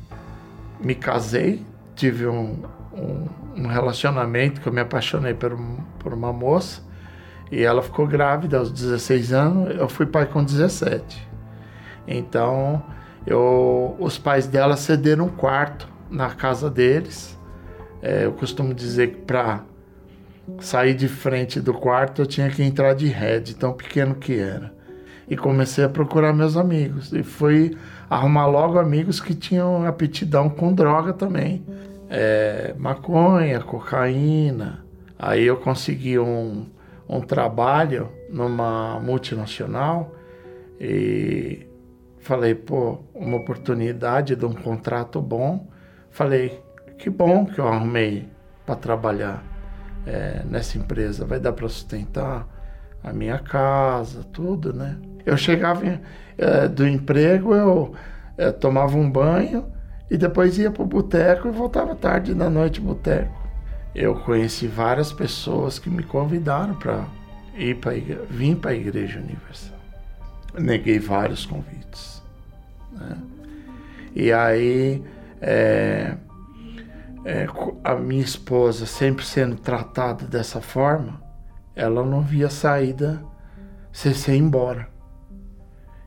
me 0.79 0.95
casei, 0.95 1.65
tive 1.95 2.27
um, 2.27 2.63
um, 2.93 3.27
um 3.57 3.67
relacionamento 3.67 4.61
que 4.61 4.67
eu 4.67 4.73
me 4.73 4.81
apaixonei 4.81 5.33
por, 5.33 5.57
por 5.99 6.13
uma 6.13 6.31
moça 6.31 6.83
e 7.51 7.63
ela 7.63 7.81
ficou 7.81 8.07
grávida 8.07 8.57
aos 8.57 8.71
16 8.71 9.33
anos, 9.33 9.75
eu 9.75 9.87
fui 9.87 10.05
pai 10.05 10.25
com 10.25 10.43
17. 10.43 11.27
Então, 12.07 12.83
eu, 13.25 13.95
os 13.99 14.17
pais 14.17 14.47
dela 14.47 14.75
cederam 14.77 15.25
um 15.25 15.29
quarto 15.29 15.87
na 16.09 16.29
casa 16.29 16.69
deles. 16.69 17.37
É, 18.01 18.25
eu 18.25 18.33
costumo 18.33 18.73
dizer 18.73 19.11
que 19.11 19.21
para 19.21 19.63
sair 20.59 20.93
de 20.93 21.07
frente 21.07 21.59
do 21.59 21.73
quarto, 21.73 22.21
eu 22.21 22.25
tinha 22.25 22.49
que 22.49 22.61
entrar 22.61 22.93
de 22.93 23.07
head, 23.07 23.55
tão 23.55 23.73
pequeno 23.73 24.15
que 24.15 24.37
era. 24.39 24.73
E 25.27 25.35
comecei 25.35 25.83
a 25.83 25.89
procurar 25.89 26.33
meus 26.33 26.55
amigos. 26.55 27.11
E 27.13 27.23
fui 27.23 27.75
arrumar 28.09 28.45
logo 28.45 28.77
amigos 28.77 29.19
que 29.19 29.33
tinham 29.33 29.85
aptidão 29.85 30.49
com 30.49 30.73
droga 30.73 31.13
também. 31.13 31.63
é, 32.09 32.75
maconha, 32.77 33.59
cocaína. 33.59 34.85
Aí 35.17 35.43
eu 35.43 35.57
consegui 35.57 36.19
um, 36.19 36.65
um 37.07 37.21
trabalho 37.21 38.11
numa 38.29 38.99
multinacional 38.99 40.15
e 40.79 41.67
falei, 42.19 42.55
pô, 42.55 42.99
uma 43.13 43.37
oportunidade 43.37 44.35
de 44.35 44.45
um 44.45 44.53
contrato 44.53 45.21
bom. 45.21 45.67
Falei, 46.09 46.61
que 46.97 47.09
bom 47.09 47.45
que 47.45 47.59
eu 47.59 47.67
arrumei 47.67 48.27
para 48.65 48.75
trabalhar 48.75 49.43
é, 50.05 50.43
nessa 50.45 50.77
empresa, 50.77 51.25
vai 51.25 51.39
dar 51.39 51.53
para 51.53 51.67
sustentar 51.69 52.47
a 53.03 53.13
minha 53.13 53.37
casa, 53.37 54.23
tudo, 54.23 54.73
né? 54.73 54.97
Eu 55.25 55.37
chegava 55.37 55.83
é, 56.37 56.67
do 56.67 56.87
emprego, 56.87 57.53
eu 57.53 57.95
é, 58.37 58.51
tomava 58.51 58.97
um 58.97 59.09
banho 59.09 59.71
e 60.09 60.17
depois 60.17 60.57
ia 60.57 60.71
para 60.71 60.83
o 60.83 60.85
boteco 60.85 61.47
e 61.47 61.51
voltava 61.51 61.95
tarde 61.95 62.33
da 62.33 62.49
noite 62.49 62.81
boteco. 62.81 63.44
Eu 63.95 64.13
conheci 64.13 64.67
várias 64.67 65.13
pessoas 65.13 65.79
que 65.79 65.89
me 65.89 66.03
convidaram 66.03 66.75
para 66.75 67.07
ir 67.55 67.77
para 67.77 67.93
vir 68.29 68.57
para 68.57 68.71
a 68.71 68.75
Igreja 68.75 69.19
Universal. 69.19 69.77
Neguei 70.59 70.99
vários 70.99 71.45
convites. 71.45 72.21
Né? 72.91 73.17
E 74.13 74.33
aí 74.33 75.01
é, 75.41 76.17
é, 77.23 77.47
a 77.83 77.95
minha 77.95 78.23
esposa 78.23 78.85
sempre 78.85 79.23
sendo 79.25 79.55
tratada 79.55 80.25
dessa 80.25 80.59
forma, 80.59 81.21
ela 81.73 82.05
não 82.05 82.21
via 82.21 82.49
saída 82.49 83.23
sem 83.93 84.13
ser 84.13 84.35
embora. 84.35 84.89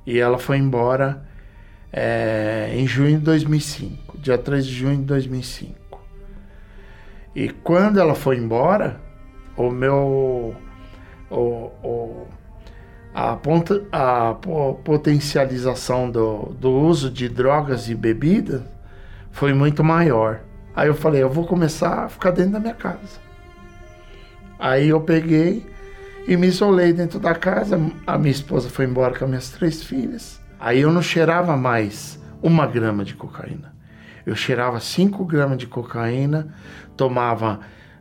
E 0.04 0.18
ela 0.18 0.38
foi 0.38 0.58
embora 0.58 1.26
é, 1.92 2.70
em 2.74 2.86
junho 2.86 3.18
de 3.18 3.24
2005, 3.24 4.18
dia 4.18 4.36
3 4.36 4.66
de 4.66 4.74
junho 4.74 4.98
de 4.98 5.04
2005. 5.04 5.77
E 7.38 7.50
quando 7.50 8.00
ela 8.00 8.16
foi 8.16 8.36
embora, 8.36 9.00
o 9.56 9.70
meu. 9.70 10.56
O, 11.30 11.70
o, 11.84 12.26
a, 13.14 13.36
ponta, 13.36 13.80
a 13.92 14.34
potencialização 14.82 16.10
do, 16.10 16.46
do 16.58 16.68
uso 16.68 17.08
de 17.08 17.28
drogas 17.28 17.88
e 17.88 17.94
bebidas 17.94 18.62
foi 19.30 19.54
muito 19.54 19.84
maior. 19.84 20.40
Aí 20.74 20.88
eu 20.88 20.96
falei, 20.96 21.22
eu 21.22 21.30
vou 21.30 21.46
começar 21.46 22.06
a 22.06 22.08
ficar 22.08 22.32
dentro 22.32 22.54
da 22.54 22.58
minha 22.58 22.74
casa. 22.74 23.20
Aí 24.58 24.88
eu 24.88 25.00
peguei 25.00 25.64
e 26.26 26.36
me 26.36 26.48
isolei 26.48 26.92
dentro 26.92 27.20
da 27.20 27.36
casa. 27.36 27.80
A 28.04 28.18
minha 28.18 28.32
esposa 28.32 28.68
foi 28.68 28.84
embora 28.84 29.16
com 29.16 29.26
as 29.26 29.30
minhas 29.30 29.50
três 29.50 29.80
filhas. 29.80 30.40
Aí 30.58 30.80
eu 30.80 30.90
não 30.90 31.02
cheirava 31.02 31.56
mais 31.56 32.20
uma 32.42 32.66
grama 32.66 33.04
de 33.04 33.14
cocaína. 33.14 33.77
Eu 34.28 34.36
cheirava 34.36 34.78
cinco 34.78 35.24
gramas 35.24 35.56
de 35.56 35.66
cocaína, 35.66 36.54
tomava 36.94 37.60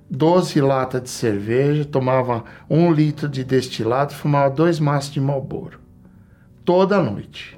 12 0.10 0.60
latas 0.60 1.02
de 1.02 1.10
cerveja, 1.10 1.86
tomava 1.86 2.44
um 2.70 2.92
litro 2.92 3.30
de 3.30 3.46
destilado, 3.46 4.14
fumava 4.14 4.54
dois 4.54 4.78
maços 4.78 5.14
de 5.14 5.22
Marlboro. 5.22 5.80
Toda 6.66 7.02
noite. 7.02 7.58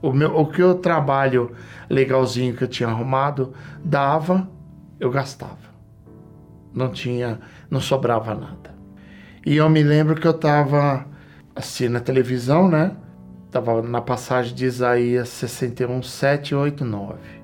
O, 0.00 0.12
meu, 0.12 0.32
o 0.38 0.46
que 0.46 0.62
eu 0.62 0.76
trabalho 0.76 1.56
legalzinho 1.90 2.54
que 2.54 2.62
eu 2.62 2.68
tinha 2.68 2.88
arrumado 2.88 3.52
dava, 3.84 4.48
eu 5.00 5.10
gastava. 5.10 5.74
Não 6.72 6.90
tinha, 6.90 7.40
não 7.68 7.80
sobrava 7.80 8.32
nada. 8.32 8.72
E 9.44 9.56
eu 9.56 9.68
me 9.68 9.82
lembro 9.82 10.14
que 10.14 10.28
eu 10.28 10.36
estava 10.36 11.04
assim 11.52 11.88
na 11.88 11.98
televisão, 11.98 12.68
né? 12.68 12.92
Estava 13.46 13.82
na 13.82 14.00
passagem 14.00 14.54
de 14.54 14.66
Isaías 14.66 15.30
61, 15.30 16.00
7, 16.00 16.54
8, 16.54 16.84
9. 16.84 17.43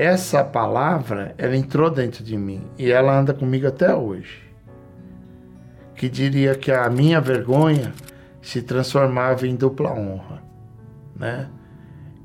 Essa 0.00 0.44
palavra, 0.44 1.34
ela 1.36 1.56
entrou 1.56 1.90
dentro 1.90 2.22
de 2.22 2.36
mim 2.36 2.62
e 2.78 2.88
ela 2.88 3.18
anda 3.18 3.34
comigo 3.34 3.66
até 3.66 3.92
hoje. 3.92 4.48
Que 5.96 6.08
diria 6.08 6.54
que 6.54 6.70
a 6.70 6.88
minha 6.88 7.20
vergonha 7.20 7.92
se 8.40 8.62
transformava 8.62 9.44
em 9.44 9.56
dupla 9.56 9.90
honra, 9.90 10.40
né? 11.16 11.48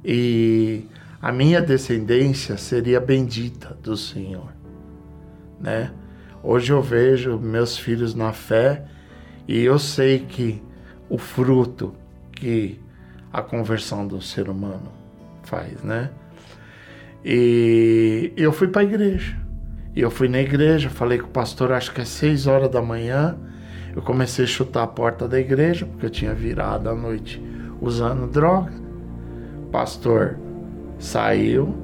E 0.06 0.86
a 1.20 1.32
minha 1.32 1.64
descendência 1.64 2.58
seria 2.58 3.00
bendita 3.00 3.76
do 3.82 3.98
Senhor, 3.98 4.54
né? 5.60 5.92
Hoje 6.44 6.72
eu 6.72 6.80
vejo 6.80 7.40
meus 7.40 7.76
filhos 7.76 8.14
na 8.14 8.34
fé 8.34 8.86
e 9.48 9.64
eu 9.64 9.80
sei 9.80 10.20
que 10.20 10.62
o 11.10 11.18
fruto 11.18 11.96
que 12.34 12.80
a 13.32 13.42
conversão 13.42 14.06
do 14.06 14.22
ser 14.22 14.48
humano 14.48 14.92
faz, 15.42 15.82
né? 15.82 16.12
E 17.24 18.34
eu 18.36 18.52
fui 18.52 18.68
para 18.68 18.82
a 18.82 18.86
igreja. 18.86 19.36
Eu 19.96 20.10
fui 20.10 20.28
na 20.28 20.42
igreja, 20.42 20.90
falei 20.90 21.20
com 21.20 21.28
o 21.28 21.30
pastor, 21.30 21.72
acho 21.72 21.94
que 21.94 22.02
é 22.02 22.06
seis 22.06 22.48
horas 22.48 22.70
da 22.70 22.82
manhã. 22.82 23.38
Eu 23.96 24.02
comecei 24.02 24.46
a 24.46 24.48
chutar 24.48 24.84
a 24.84 24.88
porta 24.88 25.28
da 25.28 25.40
igreja, 25.40 25.86
porque 25.86 26.06
eu 26.06 26.10
tinha 26.10 26.34
virado 26.34 26.90
à 26.90 26.96
noite 26.96 27.42
usando 27.80 28.28
droga. 28.28 28.72
O 29.64 29.68
pastor 29.68 30.38
Saiu, 30.98 31.76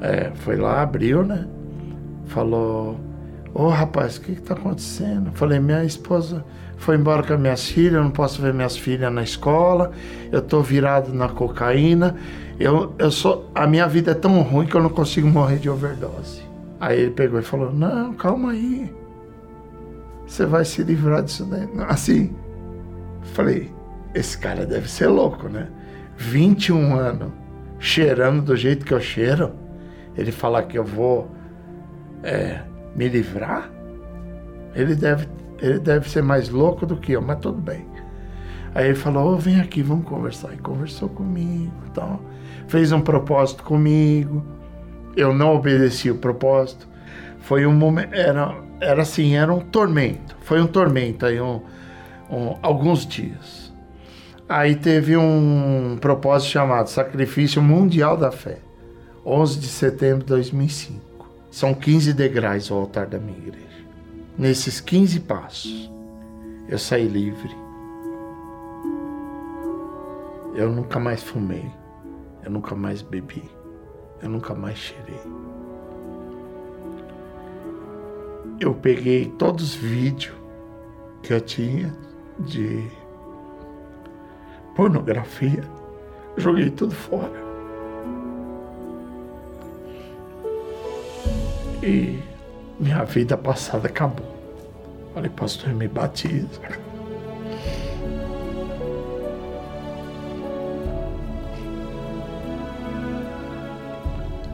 é, 0.00 0.32
foi 0.34 0.56
lá, 0.56 0.82
abriu, 0.82 1.22
né? 1.22 1.46
Falou: 2.26 2.98
Ô 3.54 3.64
oh, 3.64 3.68
rapaz, 3.68 4.16
o 4.16 4.22
que 4.22 4.32
está 4.32 4.54
acontecendo? 4.54 5.30
Falei: 5.32 5.60
Minha 5.60 5.84
esposa 5.84 6.44
foi 6.76 6.96
embora 6.96 7.22
com 7.22 7.34
as 7.34 7.40
minhas 7.40 7.68
filhas, 7.68 7.94
eu 7.94 8.02
não 8.02 8.10
posso 8.10 8.40
ver 8.40 8.54
minhas 8.54 8.76
filhas 8.76 9.12
na 9.12 9.22
escola, 9.22 9.92
eu 10.32 10.40
tô 10.40 10.62
virado 10.62 11.12
na 11.12 11.28
cocaína, 11.28 12.16
eu, 12.60 12.94
eu 12.98 13.10
sou, 13.10 13.50
a 13.54 13.66
minha 13.66 13.88
vida 13.88 14.10
é 14.10 14.14
tão 14.14 14.42
ruim 14.42 14.66
que 14.66 14.74
eu 14.74 14.82
não 14.82 14.90
consigo 14.90 15.26
morrer 15.26 15.56
de 15.56 15.70
overdose. 15.70 16.42
Aí 16.78 17.00
ele 17.00 17.10
pegou 17.10 17.40
e 17.40 17.42
falou: 17.42 17.72
Não, 17.72 18.12
calma 18.14 18.52
aí, 18.52 18.94
você 20.26 20.46
vai 20.46 20.64
se 20.64 20.82
livrar 20.82 21.22
disso 21.22 21.44
daí. 21.46 21.68
Assim, 21.88 22.36
falei: 23.34 23.72
Esse 24.14 24.36
cara 24.38 24.66
deve 24.66 24.90
ser 24.90 25.08
louco, 25.08 25.48
né? 25.48 25.68
21 26.16 26.94
anos 26.94 27.32
cheirando 27.78 28.42
do 28.42 28.54
jeito 28.54 28.84
que 28.84 28.92
eu 28.92 29.00
cheiro, 29.00 29.52
ele 30.14 30.30
falar 30.30 30.64
que 30.64 30.78
eu 30.78 30.84
vou 30.84 31.30
é, 32.22 32.60
me 32.94 33.08
livrar, 33.08 33.70
ele 34.74 34.94
deve, 34.94 35.26
ele 35.58 35.78
deve 35.78 36.08
ser 36.08 36.22
mais 36.22 36.50
louco 36.50 36.84
do 36.84 36.96
que 36.96 37.12
eu, 37.12 37.22
mas 37.22 37.38
tudo 37.38 37.58
bem. 37.58 37.86
Aí 38.74 38.86
ele 38.86 38.94
falou, 38.94 39.34
oh, 39.34 39.36
vem 39.36 39.60
aqui, 39.60 39.82
vamos 39.82 40.04
conversar. 40.04 40.52
E 40.54 40.58
conversou 40.58 41.08
comigo 41.08 41.72
então, 41.90 42.20
Fez 42.70 42.92
um 42.92 43.00
propósito 43.00 43.64
comigo. 43.64 44.44
Eu 45.16 45.34
não 45.34 45.56
obedeci 45.56 46.08
o 46.08 46.14
propósito. 46.14 46.86
Foi 47.40 47.66
um 47.66 47.72
momento, 47.72 48.14
era, 48.14 48.54
era 48.80 49.02
assim, 49.02 49.34
era 49.34 49.52
um 49.52 49.58
tormento. 49.58 50.36
Foi 50.42 50.62
um 50.62 50.68
tormento 50.68 51.26
aí, 51.26 51.40
um, 51.40 51.60
um, 52.30 52.56
alguns 52.62 53.04
dias. 53.04 53.72
Aí 54.48 54.76
teve 54.76 55.16
um 55.16 55.98
propósito 56.00 56.52
chamado 56.52 56.88
Sacrifício 56.88 57.60
Mundial 57.60 58.16
da 58.16 58.30
Fé, 58.30 58.58
11 59.26 59.58
de 59.58 59.66
setembro 59.66 60.20
de 60.20 60.26
2005. 60.26 61.28
São 61.50 61.74
15 61.74 62.12
degraus 62.12 62.70
ao 62.70 62.78
altar 62.78 63.06
da 63.06 63.18
minha 63.18 63.36
igreja. 63.36 63.66
Nesses 64.38 64.80
15 64.80 65.18
passos, 65.20 65.90
eu 66.68 66.78
saí 66.78 67.08
livre. 67.08 67.50
Eu 70.54 70.70
nunca 70.70 71.00
mais 71.00 71.20
fumei, 71.20 71.68
eu 72.44 72.50
nunca 72.50 72.74
mais 72.74 73.02
bebi, 73.02 73.50
eu 74.22 74.28
nunca 74.28 74.54
mais 74.54 74.78
cheirei. 74.78 75.20
Eu 78.58 78.74
peguei 78.74 79.26
todos 79.38 79.62
os 79.64 79.74
vídeos 79.74 80.34
que 81.22 81.32
eu 81.32 81.40
tinha 81.40 81.94
de 82.38 82.86
pornografia. 84.74 85.64
Joguei 86.36 86.70
tudo 86.70 86.94
fora. 86.94 87.40
E 91.82 92.22
minha 92.78 93.04
vida 93.04 93.36
passada 93.36 93.88
acabou. 93.88 94.26
Falei, 95.14 95.30
pastor, 95.30 95.72
me 95.72 95.88
batiza. 95.88 96.60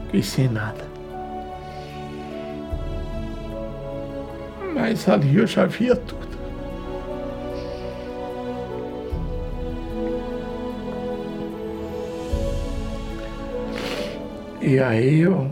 Fiquei 0.07 0.23
sem 0.23 0.47
nada. 0.47 0.85
Mas 4.73 5.07
ali 5.09 5.35
eu 5.37 5.45
já 5.45 5.65
via 5.65 5.95
tudo. 5.95 6.37
E 14.61 14.79
aí 14.79 15.19
eu, 15.19 15.51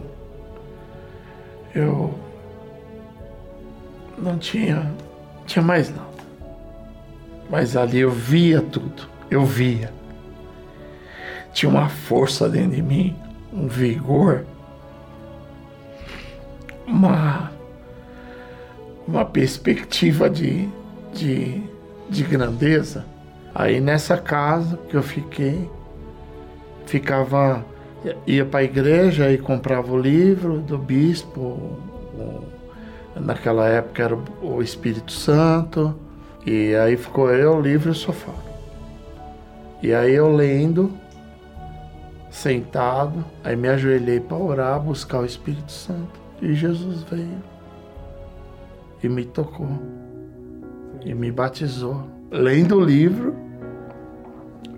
eu 1.74 2.14
não 4.18 4.38
tinha, 4.38 4.90
tinha 5.46 5.64
mais 5.64 5.90
nada. 5.90 6.06
Mas 7.50 7.76
ali 7.76 8.00
eu 8.00 8.12
via 8.12 8.62
tudo, 8.62 9.04
eu 9.30 9.46
via. 9.46 9.92
Tinha 11.54 11.70
uma 11.70 11.90
força 11.90 12.50
dentro 12.50 12.72
de 12.72 12.82
mim, 12.82 13.16
um 13.56 13.68
vigor. 13.68 14.46
uma, 16.88 17.52
uma 19.08 19.26
perspectiva 19.26 20.30
de, 20.30 20.70
de, 21.14 21.62
de 22.10 22.24
grandeza. 22.24 23.06
Aí 23.54 23.80
nessa 23.80 24.18
casa 24.18 24.78
que 24.90 24.96
eu 24.96 25.04
fiquei, 25.04 25.70
ficava, 26.86 27.66
ia 28.28 28.46
para 28.46 28.60
a 28.60 28.64
igreja 28.64 29.32
e 29.32 29.38
comprava 29.38 29.92
o 29.92 29.98
livro 29.98 30.60
do 30.60 30.78
bispo, 30.78 31.80
naquela 33.16 33.68
época 33.68 34.04
era 34.04 34.18
o 34.42 34.62
Espírito 34.62 35.12
Santo, 35.12 35.96
e 36.46 36.76
aí 36.76 36.98
ficou 36.98 37.32
eu, 37.32 37.56
o 37.56 37.62
livro 37.62 37.90
e 37.90 37.92
o 37.92 37.96
sofá. 37.96 38.34
E 39.82 39.94
aí 39.94 40.14
eu 40.14 40.34
lendo, 40.34 40.92
sentado, 42.36 43.24
aí 43.46 43.56
me 43.56 43.70
ajoelhei 43.70 44.20
para 44.20 44.36
orar, 44.36 44.80
buscar 44.80 45.22
o 45.22 45.26
Espírito 45.26 45.72
Santo. 45.72 46.20
E 46.42 46.54
Jesus 46.54 47.04
veio 47.04 47.42
e 49.02 49.08
me 49.08 49.24
tocou 49.24 49.70
e 51.06 51.14
me 51.14 51.32
batizou. 51.32 52.06
Lendo 52.30 52.76
o 52.76 52.84
livro, 52.84 53.34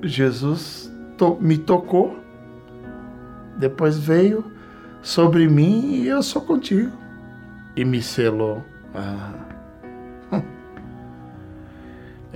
Jesus 0.03 0.91
to 1.17 1.35
me 1.41 1.57
tocou, 1.57 2.19
depois 3.57 3.97
veio 3.97 4.45
sobre 5.01 5.47
mim 5.47 5.95
e 5.95 6.07
eu 6.07 6.21
sou 6.21 6.43
contigo. 6.43 6.91
E 7.75 7.83
me 7.83 8.03
selou. 8.03 8.63
Ah. 8.93 9.46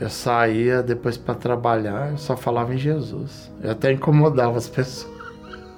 Eu 0.02 0.10
saía 0.10 0.82
depois 0.82 1.16
para 1.16 1.36
trabalhar, 1.36 2.10
eu 2.10 2.18
só 2.18 2.36
falava 2.36 2.74
em 2.74 2.78
Jesus. 2.78 3.52
Eu 3.62 3.70
até 3.70 3.92
incomodava 3.92 4.58
as 4.58 4.68
pessoas. 4.68 5.14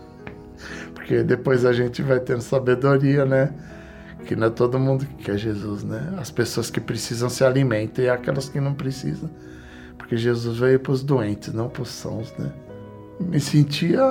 Porque 0.96 1.22
depois 1.22 1.66
a 1.66 1.74
gente 1.74 2.02
vai 2.02 2.22
tendo 2.22 2.40
sabedoria, 2.40 3.26
né? 3.26 3.54
Que 4.26 4.34
não 4.34 4.48
é 4.48 4.50
todo 4.50 4.80
mundo 4.80 5.06
que 5.06 5.26
quer 5.26 5.38
Jesus, 5.38 5.84
né? 5.84 6.16
As 6.18 6.32
pessoas 6.32 6.70
que 6.70 6.80
precisam 6.80 7.30
se 7.30 7.44
alimentam 7.44 8.06
e 8.06 8.10
aquelas 8.10 8.48
que 8.48 8.62
não 8.62 8.74
precisam. 8.74 9.30
Porque 9.98 10.16
Jesus 10.16 10.58
veio 10.58 10.80
para 10.80 10.94
os 10.94 11.04
doentes, 11.04 11.54
não 11.54 11.68
para 11.68 11.82
os 11.82 11.90
sãos, 11.90 12.34
né? 12.40 12.50
Me 13.20 13.42
sentia 13.42 14.02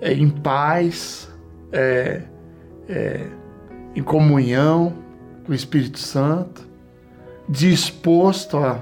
é, 0.00 0.12
em 0.12 0.30
paz, 0.30 1.28
é, 1.70 2.22
é, 2.88 3.24
em 3.94 4.02
comunhão 4.02 4.92
com 5.46 5.52
o 5.52 5.54
Espírito 5.54 6.00
Santo 6.00 6.73
disposto 7.48 8.56
a. 8.56 8.80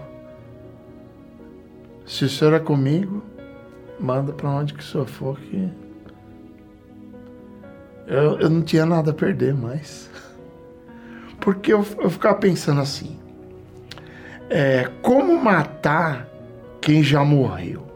Se 2.07 2.25
o 2.25 2.29
senhor 2.29 2.55
é 2.55 2.59
comigo, 2.59 3.23
manda 3.99 4.33
para 4.33 4.51
onde 4.51 4.75
que 4.75 4.81
o 4.81 4.85
senhor 4.85 5.07
for 5.07 5.39
que. 5.39 5.71
Eu, 8.07 8.39
eu 8.41 8.51
não 8.51 8.63
tinha 8.63 8.85
nada 8.85 9.13
a 9.13 9.15
perder 9.15 9.55
mais. 9.55 10.11
Porque 11.41 11.73
eu, 11.73 11.85
eu 11.99 12.11
ficava 12.11 12.37
pensando 12.37 12.81
assim: 12.81 13.19
é, 14.51 14.91
como 15.01 15.41
matar 15.43 16.29
quem 16.81 17.03
já 17.03 17.25
morreu? 17.25 17.87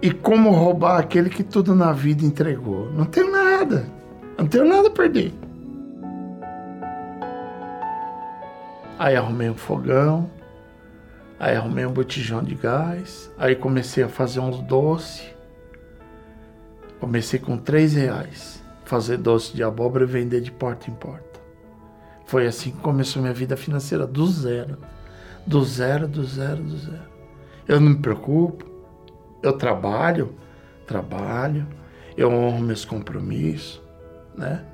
E 0.00 0.10
como 0.10 0.50
roubar 0.50 1.00
aquele 1.00 1.30
que 1.30 1.42
tudo 1.42 1.74
na 1.74 1.92
vida 1.92 2.24
entregou? 2.24 2.92
Não 2.92 3.06
tenho 3.06 3.32
nada. 3.32 3.86
Não 4.38 4.46
tenho 4.46 4.66
nada 4.66 4.88
a 4.88 4.90
perder. 4.90 5.32
Aí 8.98 9.14
arrumei 9.14 9.50
um 9.50 9.54
fogão, 9.54 10.30
aí 11.38 11.54
arrumei 11.54 11.84
um 11.84 11.92
botijão 11.92 12.42
de 12.42 12.54
gás, 12.54 13.30
aí 13.36 13.54
comecei 13.54 14.02
a 14.02 14.08
fazer 14.08 14.40
uns 14.40 14.60
doces. 14.62 15.34
Comecei 16.98 17.38
com 17.38 17.58
três 17.58 17.92
reais, 17.92 18.62
fazer 18.86 19.18
doce 19.18 19.54
de 19.54 19.62
abóbora 19.62 20.04
e 20.04 20.06
vender 20.06 20.40
de 20.40 20.50
porta 20.50 20.90
em 20.90 20.94
porta. 20.94 21.40
Foi 22.24 22.46
assim 22.46 22.70
que 22.70 22.78
começou 22.78 23.20
minha 23.20 23.34
vida 23.34 23.56
financeira, 23.56 24.06
do 24.06 24.26
zero. 24.26 24.78
Do 25.46 25.62
zero, 25.62 26.08
do 26.08 26.24
zero, 26.24 26.62
do 26.62 26.76
zero. 26.76 27.08
Eu 27.68 27.78
não 27.78 27.90
me 27.90 27.98
preocupo, 27.98 28.64
eu 29.42 29.52
trabalho, 29.52 30.34
trabalho, 30.86 31.66
eu 32.16 32.32
honro 32.32 32.60
meus 32.60 32.84
compromissos, 32.84 33.80
né? 34.34 34.64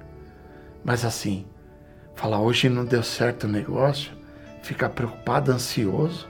Mas 0.84 1.04
assim, 1.04 1.44
Falar 2.14 2.40
hoje 2.40 2.68
não 2.68 2.84
deu 2.84 3.02
certo 3.02 3.44
o 3.44 3.48
negócio, 3.48 4.12
ficar 4.62 4.90
preocupado, 4.90 5.50
ansioso. 5.52 6.28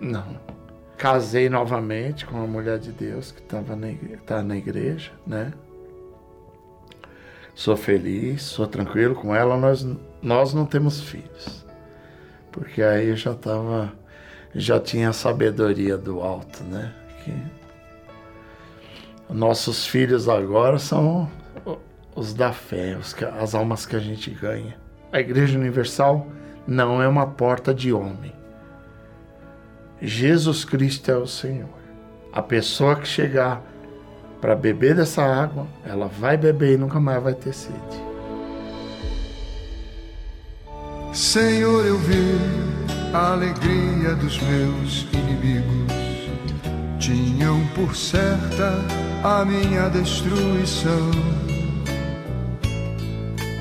Não. 0.00 0.38
Casei 0.96 1.48
novamente 1.48 2.26
com 2.26 2.36
uma 2.36 2.46
mulher 2.46 2.78
de 2.78 2.92
Deus 2.92 3.32
que 3.32 3.40
estava 3.40 3.74
na, 3.76 3.88
tá 4.26 4.42
na 4.42 4.56
igreja, 4.56 5.12
né? 5.26 5.52
Sou 7.54 7.76
feliz, 7.76 8.42
sou 8.42 8.66
tranquilo 8.66 9.14
com 9.14 9.34
ela. 9.34 9.56
Nós, 9.56 9.86
nós 10.22 10.54
não 10.54 10.64
temos 10.64 11.00
filhos. 11.00 11.66
Porque 12.50 12.82
aí 12.82 13.08
eu 13.08 13.16
já 13.16 13.32
estava, 13.32 13.92
já 14.54 14.80
tinha 14.80 15.10
a 15.10 15.12
sabedoria 15.12 15.96
do 15.98 16.20
alto, 16.20 16.64
né? 16.64 16.94
Que 17.22 17.34
nossos 19.32 19.86
filhos 19.86 20.28
agora 20.28 20.78
são 20.78 21.30
os 22.14 22.32
da 22.32 22.52
fé, 22.52 22.96
os, 22.96 23.14
as 23.38 23.54
almas 23.54 23.84
que 23.86 23.94
a 23.94 24.00
gente 24.00 24.30
ganha. 24.30 24.79
A 25.12 25.18
Igreja 25.18 25.58
Universal 25.58 26.26
não 26.66 27.02
é 27.02 27.08
uma 27.08 27.26
porta 27.26 27.74
de 27.74 27.92
homem. 27.92 28.32
Jesus 30.00 30.64
Cristo 30.64 31.10
é 31.10 31.16
o 31.16 31.26
Senhor. 31.26 31.68
A 32.32 32.40
pessoa 32.40 32.94
que 32.94 33.08
chegar 33.08 33.60
para 34.40 34.54
beber 34.54 34.94
dessa 34.94 35.22
água, 35.22 35.66
ela 35.84 36.06
vai 36.06 36.36
beber 36.36 36.74
e 36.74 36.78
nunca 36.78 37.00
mais 37.00 37.22
vai 37.22 37.34
ter 37.34 37.52
sede. 37.52 38.10
Senhor, 41.12 41.84
eu 41.84 41.98
vi 41.98 42.38
a 43.12 43.32
alegria 43.32 44.14
dos 44.14 44.40
meus 44.40 45.08
inimigos. 45.12 45.92
Tinham 47.00 47.66
por 47.74 47.96
certa 47.96 48.78
a 49.24 49.44
minha 49.44 49.88
destruição 49.88 51.10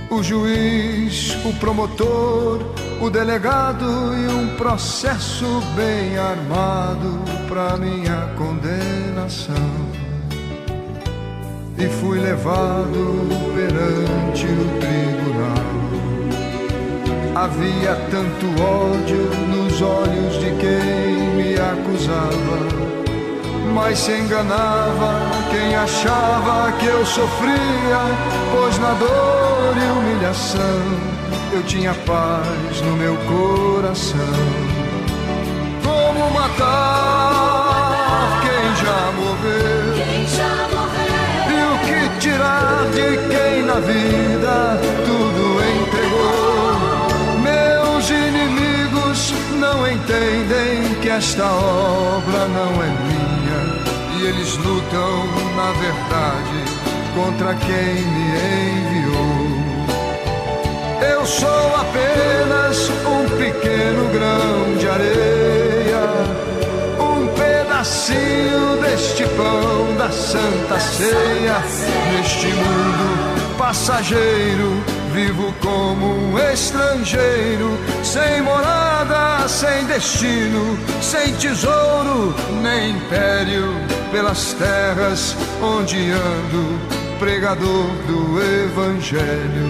o 0.10 0.24
juiz, 0.24 1.38
o 1.46 1.54
promotor, 1.60 2.60
o 3.00 3.10
delegado 3.10 3.86
e 3.86 4.28
um 4.28 4.56
processo 4.56 5.46
bem 5.76 6.18
armado 6.18 7.20
para 7.48 7.78
minha 7.78 8.34
condenação. 8.38 9.56
E 11.78 11.88
fui 11.88 12.20
levado 12.20 13.28
perante 13.56 14.46
o 14.46 14.80
tribunal. 14.80 15.80
Havia 17.36 17.96
tanto 18.12 18.46
ódio 18.62 19.30
nos 19.48 19.82
olhos 19.82 20.34
de 20.40 20.52
quem 20.60 21.36
me 21.36 21.54
acusava 21.56 22.99
mas 23.74 24.00
se 24.00 24.12
enganava 24.12 25.14
quem 25.52 25.76
achava 25.76 26.72
que 26.74 26.86
eu 26.86 27.06
sofria, 27.06 28.02
pois 28.52 28.78
na 28.80 28.94
dor 28.94 29.76
e 29.78 29.92
humilhação 29.92 30.82
eu 31.52 31.64
tinha 31.64 31.94
paz 32.06 32.82
no 32.82 32.96
meu 32.96 33.16
coração. 33.18 34.20
Como 35.84 36.32
matar 36.32 36.70
quem 38.42 38.76
já 38.84 39.12
morreu? 39.18 39.94
Quem 39.96 40.28
já 40.28 40.68
morreu? 40.74 41.20
E 41.50 41.58
o 41.66 41.76
que 41.86 42.20
tirar 42.20 42.86
de 42.94 43.18
quem 43.28 43.64
na 43.64 43.80
vida 43.80 44.80
tudo 45.06 45.42
entregou? 45.82 46.78
Meus 47.42 48.10
inimigos 48.10 49.34
não 49.60 49.88
entendem 49.88 50.96
que 51.02 51.10
esta 51.10 51.46
obra 51.46 52.48
não 52.48 52.84
é 52.84 52.88
minha 53.08 53.29
e 54.20 54.26
eles 54.26 54.58
lutam, 54.58 55.26
na 55.56 55.72
verdade, 55.72 56.66
contra 57.16 57.56
quem 57.56 58.06
me 58.06 58.28
enviou. 58.76 59.48
Eu 61.10 61.26
sou 61.26 61.76
apenas 61.76 62.90
um 62.90 63.24
pequeno 63.38 64.10
grão 64.12 64.76
de 64.78 64.90
areia, 64.90 66.02
um 67.00 67.28
pedacinho 67.28 68.78
deste 68.82 69.24
pão 69.24 69.96
da 69.98 70.12
santa 70.12 70.80
ceia, 70.80 71.64
neste 72.12 72.48
mundo 72.48 73.58
passageiro 73.58 74.89
Vivo 75.14 75.52
como 75.60 76.06
um 76.06 76.38
estrangeiro, 76.54 77.78
sem 78.04 78.42
morada, 78.44 79.48
sem 79.48 79.86
destino, 79.86 80.78
sem 81.02 81.34
tesouro, 81.34 82.36
nem 82.62 82.92
império, 82.92 83.74
pelas 84.12 84.54
terras 84.54 85.36
onde 85.62 86.12
ando, 86.12 86.80
pregador 87.18 87.88
do 88.08 88.40
Evangelho. 88.66 89.68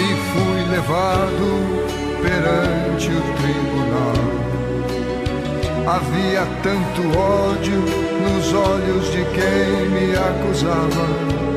E 0.00 0.16
fui 0.32 0.70
levado 0.70 1.78
perante 2.20 3.08
o 3.08 3.22
tribunal. 3.36 4.38
Havia 5.86 6.44
tanto 6.62 7.18
ódio 7.18 7.80
nos 8.20 8.52
olhos 8.52 9.12
de 9.12 9.24
quem 9.24 9.88
me 9.88 10.12
acusava 10.16 11.47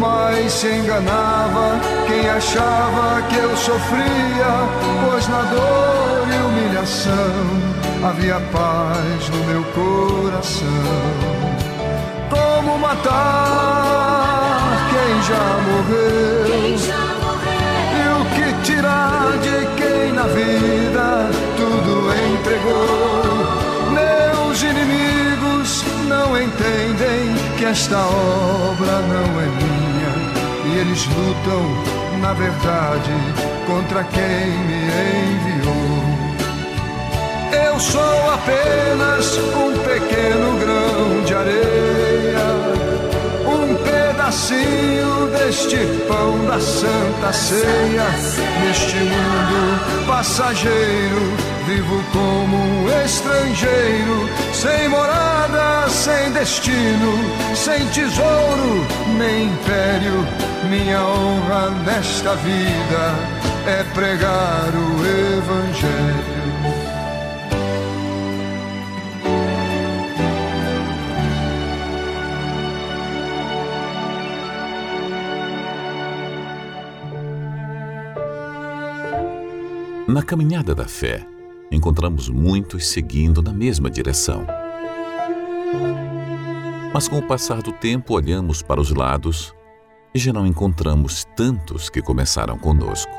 mas 0.00 0.50
se 0.52 0.66
enganava 0.66 1.78
quem 2.06 2.26
achava 2.28 3.20
que 3.28 3.36
eu 3.36 3.54
sofria, 3.54 4.66
pois 5.04 5.28
na 5.28 5.42
dor 5.42 6.26
e 6.26 6.36
humilhação 6.46 7.70
havia 8.02 8.40
paz 8.50 9.28
no 9.28 9.44
meu 9.44 9.62
coração. 9.74 10.66
Como 12.30 12.78
matar 12.78 13.10
quem 14.90 15.22
já 15.22 15.58
morreu? 15.68 16.46
Quem 16.46 16.78
já 16.78 17.04
morreu? 17.22 17.60
E 17.98 18.02
o 18.16 18.24
que 18.34 18.46
tirar 18.64 19.36
de 19.38 19.66
quem 19.76 20.12
na 20.14 20.24
vida 20.24 21.30
tudo 21.58 22.10
entregou? 22.32 23.60
Meus 23.92 24.62
inimigos 24.62 25.84
não 26.08 26.40
entendem 26.40 27.34
que 27.58 27.66
esta 27.66 27.98
obra 27.98 29.00
não 29.02 29.40
é 29.40 29.46
minha 29.46 29.79
eles 30.80 31.06
lutam, 31.06 31.62
na 32.20 32.32
verdade, 32.32 33.12
contra 33.66 34.02
quem 34.04 34.48
me 34.66 34.80
enviou. 35.34 36.00
Eu 37.66 37.78
sou 37.78 38.30
apenas 38.32 39.36
um 39.36 39.72
pequeno 39.84 40.58
grão 40.58 41.22
de 41.24 41.34
areia, 41.34 42.46
um 43.46 43.74
pedacinho 43.84 45.28
deste 45.36 45.76
pão 46.08 46.46
da 46.46 46.58
santa 46.58 47.32
ceia. 47.32 48.06
Neste 48.64 48.96
mundo 48.96 50.06
passageiro, 50.06 51.49
vivo 51.66 52.02
como 52.12 52.56
um 52.56 53.04
estrangeiro, 53.04 54.28
sem 54.52 54.88
morada, 54.88 55.88
sem 55.88 56.32
destino, 56.32 57.12
sem 57.54 57.86
tesouro, 57.88 58.86
nem 59.18 59.46
império. 59.46 60.26
Minha 60.68 61.02
honra 61.02 61.70
nesta 61.84 62.34
vida 62.36 63.14
é 63.66 63.82
pregar 63.94 64.70
o 64.74 65.06
Evangelho. 65.36 66.40
Na 80.08 80.22
caminhada 80.24 80.74
da 80.74 80.86
fé, 80.86 81.24
encontramos 81.70 82.28
muitos 82.28 82.88
seguindo 82.88 83.40
na 83.40 83.52
mesma 83.52 83.88
direção. 83.88 84.46
Mas 86.92 87.06
com 87.06 87.18
o 87.18 87.22
passar 87.22 87.62
do 87.62 87.72
tempo, 87.72 88.14
olhamos 88.14 88.62
para 88.62 88.80
os 88.80 88.90
lados 88.90 89.54
e 90.12 90.18
já 90.18 90.32
não 90.32 90.46
encontramos 90.46 91.24
tantos 91.36 91.88
que 91.88 92.02
começaram 92.02 92.58
conosco. 92.58 93.12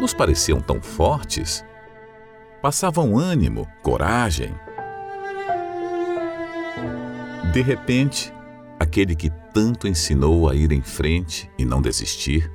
Nos 0.00 0.12
pareciam 0.12 0.60
tão 0.60 0.82
fortes, 0.82 1.64
passavam 2.60 3.16
ânimo, 3.16 3.68
coragem. 3.80 4.52
De 7.52 7.62
repente, 7.62 8.32
aquele 8.80 9.14
que 9.14 9.30
tanto 9.54 9.86
ensinou 9.86 10.48
a 10.48 10.56
ir 10.56 10.72
em 10.72 10.82
frente 10.82 11.48
e 11.56 11.64
não 11.64 11.80
desistir, 11.80 12.50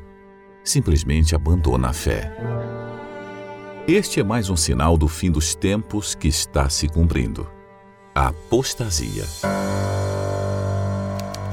simplesmente 0.62 1.34
abandona 1.34 1.89
a 1.89 1.93
fé. 1.93 2.76
Este 3.88 4.19
é 4.19 4.23
mais 4.23 4.50
um 4.50 4.58
sinal 4.58 4.97
do 4.97 5.08
fim 5.08 5.32
dos 5.32 5.56
tempos 5.56 6.13
que 6.13 6.28
está 6.28 6.69
se 6.69 6.89
cumprindo 6.89 7.50
a 8.13 8.28
apostasia. 8.28 9.23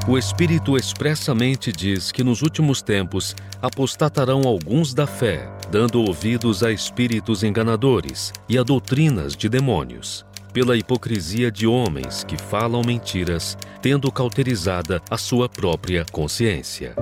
O 0.09 0.18
Espírito 0.18 0.77
expressamente 0.77 1.70
diz 1.70 2.11
que 2.11 2.25
nos 2.25 2.42
últimos 2.42 2.83
tempos 2.83 3.37
apostatarão 3.62 4.42
alguns 4.49 4.92
da 4.92 5.07
fé, 5.07 5.49
dando 5.70 6.03
ouvidos 6.03 6.64
a 6.64 6.73
espíritos 6.73 7.44
enganadores 7.44 8.33
e 8.49 8.59
a 8.59 8.64
doutrinas 8.64 9.37
de 9.37 9.49
demônios, 9.49 10.27
pela 10.53 10.77
hipocrisia 10.77 11.53
de 11.53 11.68
homens 11.68 12.25
que 12.25 12.37
falam 12.37 12.83
mentiras, 12.85 13.57
tendo 13.81 14.11
cauterizada 14.11 15.01
a 15.09 15.16
sua 15.16 15.49
própria 15.49 16.05
consciência. 16.11 16.97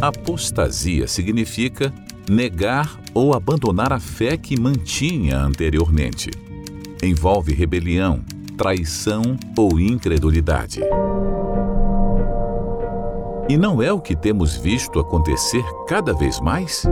Apostasia 0.00 1.06
significa 1.06 1.92
negar 2.30 2.96
ou 3.12 3.34
abandonar 3.34 3.92
a 3.92 3.98
fé 3.98 4.36
que 4.36 4.58
mantinha 4.58 5.36
anteriormente. 5.36 6.30
Envolve 7.02 7.52
rebelião, 7.52 8.20
traição 8.56 9.36
ou 9.58 9.80
incredulidade. 9.80 10.80
E 13.48 13.56
não 13.56 13.82
é 13.82 13.92
o 13.92 14.00
que 14.00 14.14
temos 14.14 14.56
visto 14.56 15.00
acontecer 15.00 15.64
cada 15.88 16.14
vez 16.14 16.38
mais? 16.38 16.84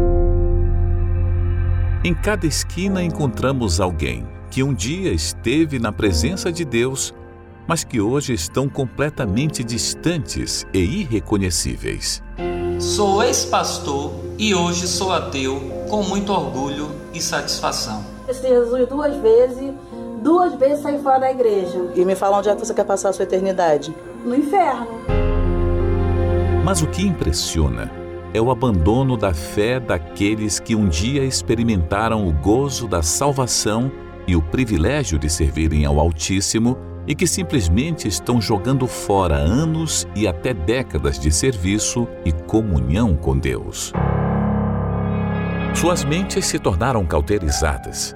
Em 2.02 2.12
cada 2.12 2.44
esquina 2.44 3.00
encontramos 3.00 3.80
alguém 3.80 4.26
que 4.50 4.64
um 4.64 4.74
dia 4.74 5.12
esteve 5.12 5.78
na 5.78 5.92
presença 5.92 6.50
de 6.50 6.64
Deus, 6.64 7.14
mas 7.64 7.84
que 7.84 8.00
hoje 8.00 8.32
estão 8.32 8.68
completamente 8.68 9.62
distantes 9.62 10.66
e 10.74 10.80
irreconhecíveis. 10.80 12.24
Sou 12.78 13.22
ex-pastor 13.24 14.12
e 14.38 14.54
hoje 14.54 14.86
sou 14.86 15.12
ateu 15.12 15.60
com 15.90 16.02
muito 16.02 16.32
orgulho 16.32 16.90
e 17.12 17.20
satisfação. 17.20 18.04
Esse 18.28 18.46
Jesus 18.46 18.88
duas 18.88 19.16
vezes, 19.16 19.72
duas 20.22 20.54
vezes 20.54 20.82
saí 20.82 21.02
fora 21.02 21.18
da 21.20 21.30
igreja, 21.30 21.90
E 21.96 22.04
me 22.04 22.14
fala 22.14 22.38
onde 22.38 22.48
é 22.48 22.54
que 22.54 22.64
você 22.64 22.72
quer 22.72 22.84
passar 22.84 23.08
a 23.08 23.12
sua 23.12 23.24
eternidade. 23.24 23.92
no 24.24 24.34
inferno. 24.34 24.86
Mas 26.64 26.82
o 26.82 26.86
que 26.86 27.02
impressiona 27.06 27.90
é 28.34 28.40
o 28.40 28.50
abandono 28.50 29.16
da 29.16 29.32
fé 29.32 29.80
daqueles 29.80 30.60
que 30.60 30.76
um 30.76 30.88
dia 30.88 31.24
experimentaram 31.24 32.28
o 32.28 32.32
gozo 32.32 32.86
da 32.86 33.02
salvação 33.02 33.90
e 34.26 34.36
o 34.36 34.42
privilégio 34.42 35.18
de 35.18 35.30
servirem 35.30 35.86
ao 35.86 35.98
Altíssimo 35.98 36.76
e 37.08 37.14
que 37.14 37.26
simplesmente 37.26 38.06
estão 38.06 38.38
jogando 38.38 38.86
fora 38.86 39.34
anos 39.34 40.06
e 40.14 40.28
até 40.28 40.52
décadas 40.52 41.18
de 41.18 41.32
serviço 41.32 42.06
e 42.22 42.30
comunhão 42.30 43.16
com 43.16 43.36
Deus. 43.36 43.94
Suas 45.74 46.04
mentes 46.04 46.44
se 46.44 46.58
tornaram 46.58 47.06
cauterizadas. 47.06 48.14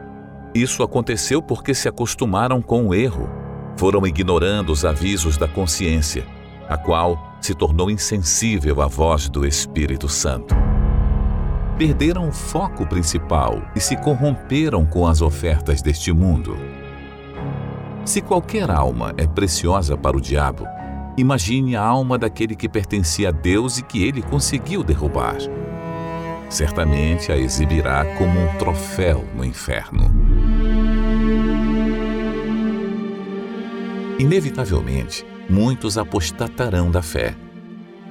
Isso 0.55 0.83
aconteceu 0.83 1.41
porque 1.41 1.73
se 1.73 1.89
acostumaram 1.89 2.61
com 2.61 2.89
o 2.89 2.95
erro, 2.95 3.31
foram 3.79 4.07
ignorando 4.07 4.71
os 4.71 4.85
avisos 4.85 5.39
da 5.39 5.49
consciência, 5.49 6.27
a 6.69 6.77
qual 6.77 7.39
se 7.41 7.55
tornou 7.55 7.91
insensível 7.91 8.83
à 8.83 8.87
voz 8.87 9.27
do 9.31 9.47
Espírito 9.47 10.07
Santo. 10.07 10.55
Perderam 11.79 12.29
o 12.29 12.33
foco 12.33 12.87
principal 12.87 13.63
e 13.75 13.81
se 13.81 13.97
corromperam 13.97 14.85
com 14.85 15.07
as 15.07 15.23
ofertas 15.23 15.81
deste 15.81 16.13
mundo. 16.13 16.82
Se 18.05 18.21
qualquer 18.21 18.69
alma 18.69 19.15
é 19.17 19.27
preciosa 19.29 19.97
para 19.97 20.17
o 20.17 20.21
diabo, 20.21 20.67
imagine 21.17 21.77
a 21.77 21.83
alma 21.83 22.19
daquele 22.19 22.57
que 22.57 22.69
pertencia 22.69 23.29
a 23.29 23.33
Deus 23.33 23.79
e 23.79 23.83
que 23.83 24.03
ele 24.03 24.21
conseguiu 24.23 24.83
derrubar. 24.83 25.37
Certamente 26.51 27.31
a 27.31 27.37
exibirá 27.37 28.05
como 28.17 28.41
um 28.41 28.59
troféu 28.59 29.25
no 29.37 29.45
inferno. 29.45 30.11
Inevitavelmente, 34.19 35.25
muitos 35.49 35.97
apostatarão 35.97 36.91
da 36.91 37.03
fé. 37.03 37.37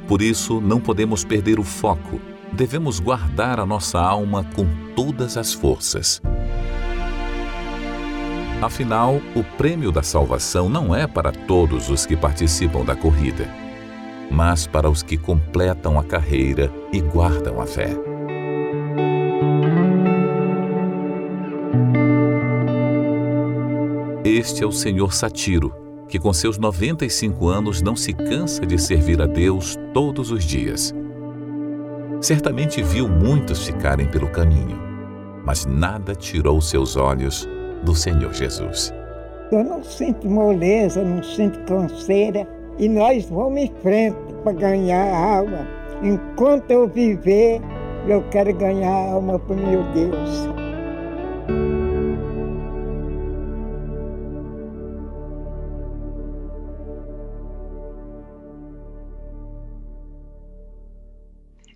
Por 0.07 0.21
isso, 0.21 0.61
não 0.61 0.79
podemos 0.79 1.23
perder 1.25 1.59
o 1.59 1.63
foco. 1.63 2.19
Devemos 2.53 2.99
guardar 2.99 3.59
a 3.59 3.65
nossa 3.65 3.99
alma 3.99 4.43
com 4.55 4.65
todas 4.95 5.37
as 5.37 5.53
forças. 5.53 6.21
Afinal, 8.61 9.19
o 9.35 9.43
prêmio 9.43 9.91
da 9.91 10.03
salvação 10.03 10.69
não 10.69 10.95
é 10.95 11.07
para 11.07 11.31
todos 11.31 11.89
os 11.89 12.05
que 12.05 12.15
participam 12.15 12.85
da 12.85 12.95
corrida, 12.95 13.49
mas 14.29 14.67
para 14.67 14.87
os 14.87 15.01
que 15.01 15.17
completam 15.17 15.97
a 15.97 16.03
carreira 16.03 16.71
e 16.93 17.01
guardam 17.01 17.59
a 17.59 17.65
fé. 17.65 17.89
Este 24.23 24.63
é 24.63 24.67
o 24.67 24.71
Senhor 24.71 25.11
Satiro, 25.11 25.73
que 26.07 26.19
com 26.19 26.31
seus 26.31 26.59
95 26.59 27.47
anos 27.47 27.81
não 27.81 27.95
se 27.95 28.13
cansa 28.13 28.63
de 28.63 28.77
servir 28.77 29.19
a 29.23 29.25
Deus 29.25 29.75
todos 29.91 30.29
os 30.29 30.43
dias. 30.43 30.93
Certamente 32.21 32.83
viu 32.83 33.07
muitos 33.07 33.65
ficarem 33.65 34.05
pelo 34.05 34.29
caminho, 34.29 34.77
mas 35.43 35.65
nada 35.65 36.13
tirou 36.13 36.61
seus 36.61 36.95
olhos 36.95 37.49
do 37.83 37.95
Senhor 37.95 38.33
Jesus. 38.33 38.93
Eu 39.51 39.63
não 39.63 39.83
sinto 39.83 40.29
moleza, 40.29 41.03
não 41.03 41.21
sinto 41.21 41.59
canseira 41.65 42.47
e 42.77 42.87
nós 42.87 43.25
vamos 43.29 43.59
em 43.59 43.73
frente 43.81 44.17
para 44.43 44.53
ganhar 44.53 45.03
a 45.03 45.37
alma. 45.37 45.67
Enquanto 46.01 46.71
eu 46.71 46.87
viver, 46.87 47.61
eu 48.07 48.23
quero 48.29 48.53
ganhar 48.55 48.89
a 48.89 49.11
alma 49.11 49.37
para 49.37 49.55
meu 49.55 49.83
Deus. 49.91 50.49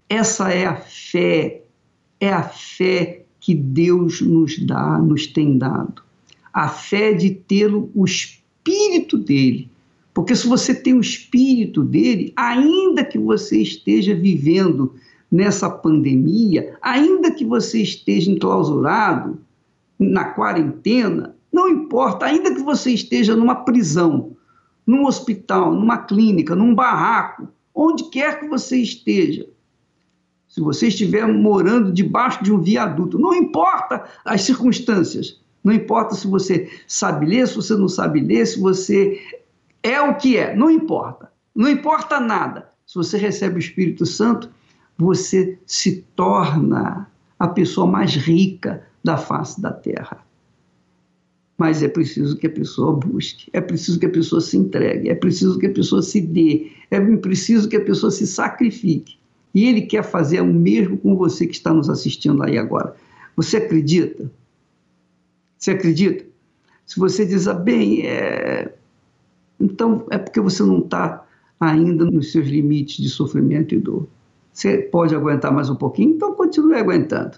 Essa 0.07 0.53
é 0.53 0.65
a 0.65 0.75
fé, 0.77 1.61
é 2.21 2.29
a 2.29 2.43
fé 2.43 3.24
que 3.45 3.53
Deus 3.53 4.21
nos 4.21 4.57
dá, 4.57 4.97
nos 4.97 5.27
tem 5.27 5.55
dado. 5.55 6.01
A 6.51 6.67
fé 6.67 7.13
de 7.13 7.29
ter 7.29 7.71
o 7.71 8.03
espírito 8.03 9.19
dele. 9.19 9.69
Porque 10.15 10.35
se 10.35 10.47
você 10.47 10.73
tem 10.73 10.95
o 10.95 10.99
espírito 10.99 11.83
dele, 11.83 12.33
ainda 12.35 13.05
que 13.05 13.19
você 13.19 13.61
esteja 13.61 14.15
vivendo 14.15 14.95
nessa 15.31 15.69
pandemia, 15.69 16.75
ainda 16.81 17.29
que 17.29 17.45
você 17.45 17.83
esteja 17.83 18.31
enclausurado, 18.31 19.37
na 19.99 20.25
quarentena, 20.25 21.35
não 21.53 21.69
importa, 21.69 22.25
ainda 22.25 22.51
que 22.51 22.63
você 22.63 22.93
esteja 22.93 23.35
numa 23.35 23.53
prisão, 23.53 24.31
num 24.87 25.05
hospital, 25.05 25.71
numa 25.71 25.99
clínica, 25.99 26.55
num 26.55 26.73
barraco, 26.73 27.47
onde 27.75 28.05
quer 28.09 28.39
que 28.39 28.47
você 28.47 28.77
esteja, 28.77 29.47
se 30.55 30.61
você 30.61 30.87
estiver 30.87 31.27
morando 31.27 31.91
debaixo 31.91 32.41
de 32.41 32.49
um 32.49 32.61
viaduto, 32.61 33.19
não 33.19 33.33
importa 33.33 34.05
as 34.23 34.43
circunstâncias, 34.43 35.37
não 35.61 35.73
importa 35.73 36.15
se 36.15 36.25
você 36.27 36.71
sabe 36.87 37.25
ler, 37.25 37.45
se 37.45 37.57
você 37.57 37.75
não 37.75 37.89
sabe 37.89 38.21
ler, 38.21 38.45
se 38.45 38.57
você 38.57 39.19
é 39.83 39.99
o 39.99 40.15
que 40.15 40.37
é, 40.37 40.55
não 40.55 40.71
importa. 40.71 41.29
Não 41.53 41.67
importa 41.67 42.21
nada. 42.21 42.69
Se 42.87 42.95
você 42.95 43.17
recebe 43.17 43.57
o 43.57 43.59
Espírito 43.59 44.05
Santo, 44.05 44.49
você 44.97 45.59
se 45.65 46.05
torna 46.15 47.11
a 47.37 47.49
pessoa 47.49 47.85
mais 47.85 48.15
rica 48.15 48.87
da 49.03 49.17
face 49.17 49.59
da 49.59 49.73
terra. 49.73 50.25
Mas 51.57 51.83
é 51.83 51.89
preciso 51.89 52.37
que 52.37 52.47
a 52.47 52.49
pessoa 52.49 52.93
busque, 52.93 53.49
é 53.51 53.59
preciso 53.59 53.99
que 53.99 54.05
a 54.05 54.09
pessoa 54.09 54.39
se 54.39 54.55
entregue, 54.55 55.09
é 55.09 55.15
preciso 55.15 55.59
que 55.59 55.67
a 55.67 55.73
pessoa 55.73 56.01
se 56.01 56.21
dê, 56.21 56.71
é 56.89 56.97
preciso 57.17 57.67
que 57.67 57.75
a 57.75 57.83
pessoa 57.83 58.09
se 58.09 58.25
sacrifique. 58.25 59.17
E 59.55 59.69
Ele 59.69 59.83
quer 59.83 60.03
fazer 60.03 60.41
o 60.41 60.45
mesmo 60.45 60.97
com 60.97 61.15
você 61.15 61.47
que 61.47 61.55
está 61.55 61.73
nos 61.73 61.89
assistindo 61.89 62.43
aí 62.43 62.57
agora. 62.57 62.93
Você 63.37 63.55
acredita? 63.55 64.29
Você 65.57 65.71
acredita? 65.71 66.25
Se 66.85 66.99
você 66.99 67.25
diz, 67.25 67.47
ah, 67.47 67.53
bem, 67.53 68.05
é... 68.05 68.75
então 69.57 70.05
é 70.11 70.17
porque 70.17 70.41
você 70.41 70.61
não 70.61 70.79
está 70.79 71.25
ainda 71.57 72.03
nos 72.03 72.33
seus 72.33 72.47
limites 72.47 73.01
de 73.01 73.09
sofrimento 73.09 73.73
e 73.73 73.79
dor. 73.79 74.07
Você 74.51 74.77
pode 74.77 75.15
aguentar 75.15 75.53
mais 75.53 75.69
um 75.69 75.75
pouquinho? 75.75 76.15
Então 76.15 76.33
continue 76.33 76.75
aguentando. 76.75 77.37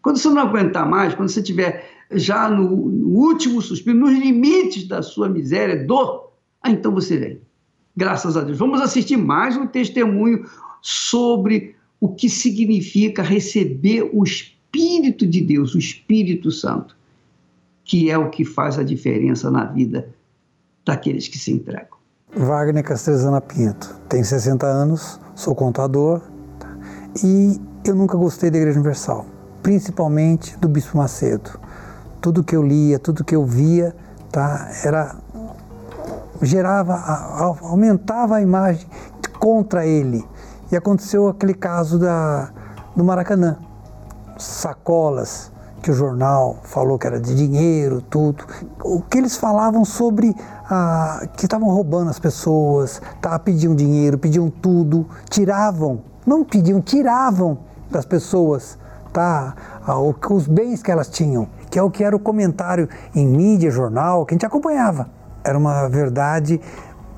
Quando 0.00 0.18
você 0.18 0.28
não 0.28 0.42
aguentar 0.42 0.88
mais, 0.88 1.12
quando 1.14 1.28
você 1.28 1.40
estiver 1.40 1.90
já 2.12 2.48
no, 2.48 2.88
no, 2.88 3.08
último 3.08 3.60
suspiro, 3.60 3.98
nos 3.98 4.16
limites 4.16 4.86
da 4.86 5.02
sua 5.02 5.28
miséria, 5.28 5.84
dor, 5.84 6.32
ah, 6.62 6.70
então 6.70 6.92
você 6.92 7.16
vem. 7.16 7.40
Graças 7.96 8.36
a 8.36 8.42
Deus. 8.42 8.58
Vamos 8.58 8.80
assistir 8.80 9.16
mais 9.16 9.56
um 9.56 9.66
testemunho 9.66 10.44
sobre 10.82 11.76
o 12.00 12.08
que 12.08 12.28
significa 12.28 13.22
receber 13.22 14.10
o 14.12 14.24
Espírito 14.24 15.26
de 15.26 15.40
Deus, 15.40 15.74
o 15.74 15.78
Espírito 15.78 16.50
Santo, 16.50 16.96
que 17.84 18.10
é 18.10 18.18
o 18.18 18.30
que 18.30 18.44
faz 18.44 18.78
a 18.78 18.82
diferença 18.82 19.50
na 19.50 19.64
vida 19.64 20.08
daqueles 20.84 21.26
que 21.26 21.38
se 21.38 21.52
entregam. 21.52 21.98
Wagner 22.36 22.84
Castrezana 22.84 23.40
Pinto, 23.40 23.98
tenho 24.08 24.24
60 24.24 24.66
anos, 24.66 25.18
sou 25.34 25.54
contador 25.54 26.20
tá? 26.58 26.76
e 27.24 27.58
eu 27.84 27.94
nunca 27.94 28.16
gostei 28.16 28.50
da 28.50 28.58
Igreja 28.58 28.78
Universal, 28.78 29.26
principalmente 29.62 30.56
do 30.58 30.68
Bispo 30.68 30.98
Macedo. 30.98 31.58
Tudo 32.20 32.44
que 32.44 32.54
eu 32.54 32.62
lia, 32.62 32.98
tudo 32.98 33.24
que 33.24 33.34
eu 33.34 33.46
via, 33.46 33.96
tá, 34.30 34.70
era 34.84 35.16
gerava, 36.42 36.94
aumentava 37.62 38.36
a 38.36 38.42
imagem 38.42 38.86
contra 39.38 39.86
ele. 39.86 40.24
E 40.70 40.76
aconteceu 40.76 41.28
aquele 41.28 41.54
caso 41.54 41.98
da, 41.98 42.50
do 42.94 43.02
Maracanã. 43.02 43.56
Sacolas, 44.36 45.50
que 45.82 45.90
o 45.90 45.94
jornal 45.94 46.58
falou 46.62 46.98
que 46.98 47.06
era 47.06 47.20
de 47.20 47.34
dinheiro, 47.34 48.02
tudo. 48.02 48.44
O 48.84 49.00
que 49.00 49.18
eles 49.18 49.36
falavam 49.36 49.84
sobre 49.84 50.34
ah, 50.70 51.26
que 51.36 51.46
estavam 51.46 51.68
roubando 51.68 52.10
as 52.10 52.18
pessoas, 52.18 53.00
tá, 53.20 53.38
pediam 53.38 53.74
dinheiro, 53.74 54.18
pediam 54.18 54.50
tudo, 54.50 55.06
tiravam, 55.30 56.02
não 56.26 56.44
pediam, 56.44 56.80
tiravam 56.80 57.58
das 57.90 58.04
pessoas 58.04 58.78
tá, 59.12 59.54
ah, 59.86 59.98
os 59.98 60.46
bens 60.46 60.82
que 60.82 60.90
elas 60.90 61.08
tinham, 61.08 61.48
que 61.70 61.78
é 61.78 61.82
o 61.82 61.90
que 61.90 62.04
era 62.04 62.14
o 62.14 62.20
comentário 62.20 62.88
em 63.14 63.26
mídia, 63.26 63.70
jornal, 63.70 64.24
que 64.24 64.34
a 64.34 64.36
gente 64.36 64.46
acompanhava. 64.46 65.08
Era 65.42 65.56
uma 65.56 65.88
verdade 65.88 66.60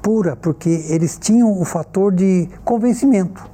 pura, 0.03 0.37
porque 0.37 0.69
eles 0.89 1.19
tinham 1.19 1.61
o 1.61 1.65
fator 1.65 2.13
de 2.13 2.49
convencimento. 2.65 3.49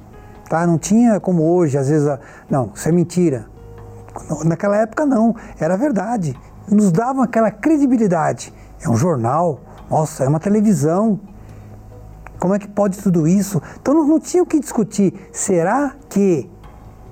Tá? 0.49 0.65
Não 0.65 0.77
tinha 0.77 1.19
como 1.19 1.43
hoje, 1.43 1.77
às 1.77 1.89
vezes, 1.89 2.07
não, 2.49 2.71
isso 2.73 2.87
é 2.87 2.91
mentira. 2.91 3.47
Naquela 4.45 4.77
época 4.77 5.05
não, 5.05 5.35
era 5.59 5.75
verdade. 5.77 6.35
Nos 6.69 6.91
davam 6.91 7.21
aquela 7.21 7.51
credibilidade. 7.51 8.53
É 8.81 8.89
um 8.89 8.95
jornal, 8.95 9.59
nossa, 9.89 10.23
é 10.23 10.27
uma 10.27 10.39
televisão. 10.39 11.19
Como 12.39 12.53
é 12.53 12.59
que 12.59 12.67
pode 12.67 12.99
tudo 12.99 13.27
isso? 13.27 13.61
Então 13.81 13.93
não, 13.93 14.07
não 14.07 14.19
tinha 14.19 14.43
o 14.43 14.45
que 14.45 14.59
discutir. 14.59 15.13
Será 15.31 15.95
que 16.09 16.49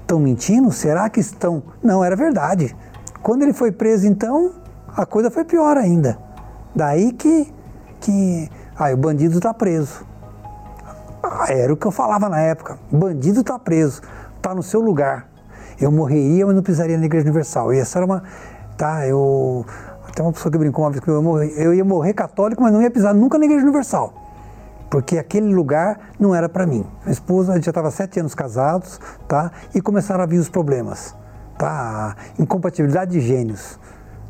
estão 0.02 0.19
mentindo? 0.19 0.71
Será 0.71 1.10
que 1.10 1.19
estão. 1.19 1.63
Não, 1.84 2.04
era 2.04 2.15
verdade. 2.15 2.76
Quando 3.21 3.41
ele 3.41 3.54
foi 3.54 3.71
preso, 3.71 4.06
então, 4.06 4.52
a 4.95 5.06
coisa 5.06 5.32
foi 5.32 5.43
pior 5.43 5.78
ainda. 5.78 6.17
Daí 6.76 7.12
que, 7.12 7.52
que 8.00 8.50
Aí 8.78 8.94
o 8.94 8.98
bandido 8.98 9.38
está 9.38 9.54
preso. 9.54 10.06
Era 11.48 11.74
o 11.74 11.78
que 11.78 11.86
eu 11.86 11.92
falava 11.92 12.28
na 12.28 12.40
época. 12.40 12.78
Bandido 12.92 13.40
está 13.40 13.58
preso, 13.58 14.02
está 14.36 14.54
no 14.54 14.62
seu 14.62 14.82
lugar. 14.82 15.28
Eu 15.80 15.92
morreria, 15.92 16.46
mas 16.46 16.56
não 16.56 16.62
pisaria 16.62 16.98
na 16.98 17.06
Igreja 17.06 17.26
Universal. 17.26 17.74
E 17.74 17.80
essa 17.80 18.00
era 18.00 18.06
uma. 18.06 18.24
Tá, 18.78 19.08
eu. 19.08 19.66
Até 20.08 20.22
uma 20.22 20.32
pessoa 20.32 20.52
que 20.52 20.58
brincou 20.58 20.84
uma 20.84 20.92
vez 20.92 21.04
que 21.04 21.10
eu 21.10 21.16
ia 21.16 21.22
morrer, 21.22 21.54
eu 21.58 21.74
ia 21.74 21.84
morrer 21.84 22.14
católico, 22.14 22.62
mas 22.62 22.72
não 22.72 22.82
ia 22.82 22.92
pisar 22.92 23.14
nunca 23.14 23.38
na 23.38 23.46
Igreja 23.46 23.64
Universal. 23.64 24.14
Porque 24.90 25.18
aquele 25.18 25.54
lugar 25.54 26.12
não 26.20 26.34
era 26.36 26.48
para 26.48 26.66
mim. 26.66 26.86
Minha 27.04 27.12
esposa, 27.12 27.54
a 27.54 27.56
gente 27.56 27.66
já 27.66 27.72
estava 27.72 27.92
sete 27.92 28.20
anos 28.20 28.36
casados, 28.36 29.00
tá? 29.28 29.52
E 29.74 29.82
começaram 29.82 30.24
a 30.24 30.28
vir 30.28 30.38
os 30.38 30.48
problemas, 30.48 31.16
tá? 31.58 32.16
Incompatibilidade 32.38 33.12
de 33.12 33.20
gênios. 33.20 33.80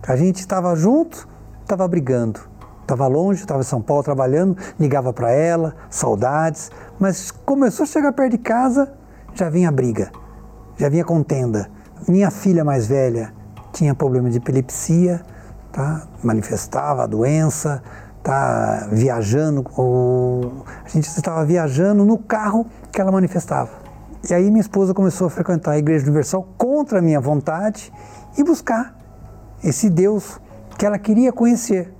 A 0.07 0.15
gente 0.15 0.39
estava 0.39 0.75
junto, 0.75 1.27
estava 1.63 1.87
brigando 1.87 2.54
Estava 2.85 3.07
longe, 3.07 3.41
estava 3.41 3.61
em 3.61 3.63
São 3.63 3.81
Paulo 3.81 4.03
trabalhando, 4.03 4.55
ligava 4.79 5.11
para 5.11 5.31
ela, 5.31 5.75
saudades, 5.89 6.69
mas 6.99 7.31
começou 7.31 7.83
a 7.83 7.87
chegar 7.87 8.13
perto 8.13 8.33
de 8.33 8.37
casa, 8.37 8.93
já 9.33 9.49
vinha 9.49 9.71
briga, 9.71 10.11
já 10.77 10.87
vinha 10.87 11.03
contenda. 11.03 11.67
Minha 12.07 12.29
filha 12.29 12.63
mais 12.63 12.85
velha 12.85 13.33
tinha 13.73 13.95
problema 13.95 14.29
de 14.29 14.37
epilepsia, 14.37 15.19
tá? 15.71 16.03
manifestava 16.23 17.05
a 17.05 17.07
doença, 17.07 17.81
tá 18.21 18.87
viajando, 18.91 19.65
ou... 19.75 20.63
a 20.85 20.87
gente 20.87 21.07
estava 21.07 21.43
viajando 21.43 22.05
no 22.05 22.19
carro 22.19 22.67
que 22.91 23.01
ela 23.01 23.11
manifestava. 23.11 23.71
E 24.29 24.31
aí 24.31 24.51
minha 24.51 24.61
esposa 24.61 24.93
começou 24.93 25.25
a 25.25 25.29
frequentar 25.31 25.71
a 25.71 25.79
Igreja 25.79 26.05
Universal 26.05 26.47
contra 26.55 26.99
a 26.99 27.01
minha 27.01 27.19
vontade 27.19 27.91
e 28.37 28.43
buscar 28.43 28.95
esse 29.63 29.89
Deus 29.89 30.39
que 30.77 30.85
ela 30.85 30.99
queria 30.99 31.33
conhecer 31.33 31.91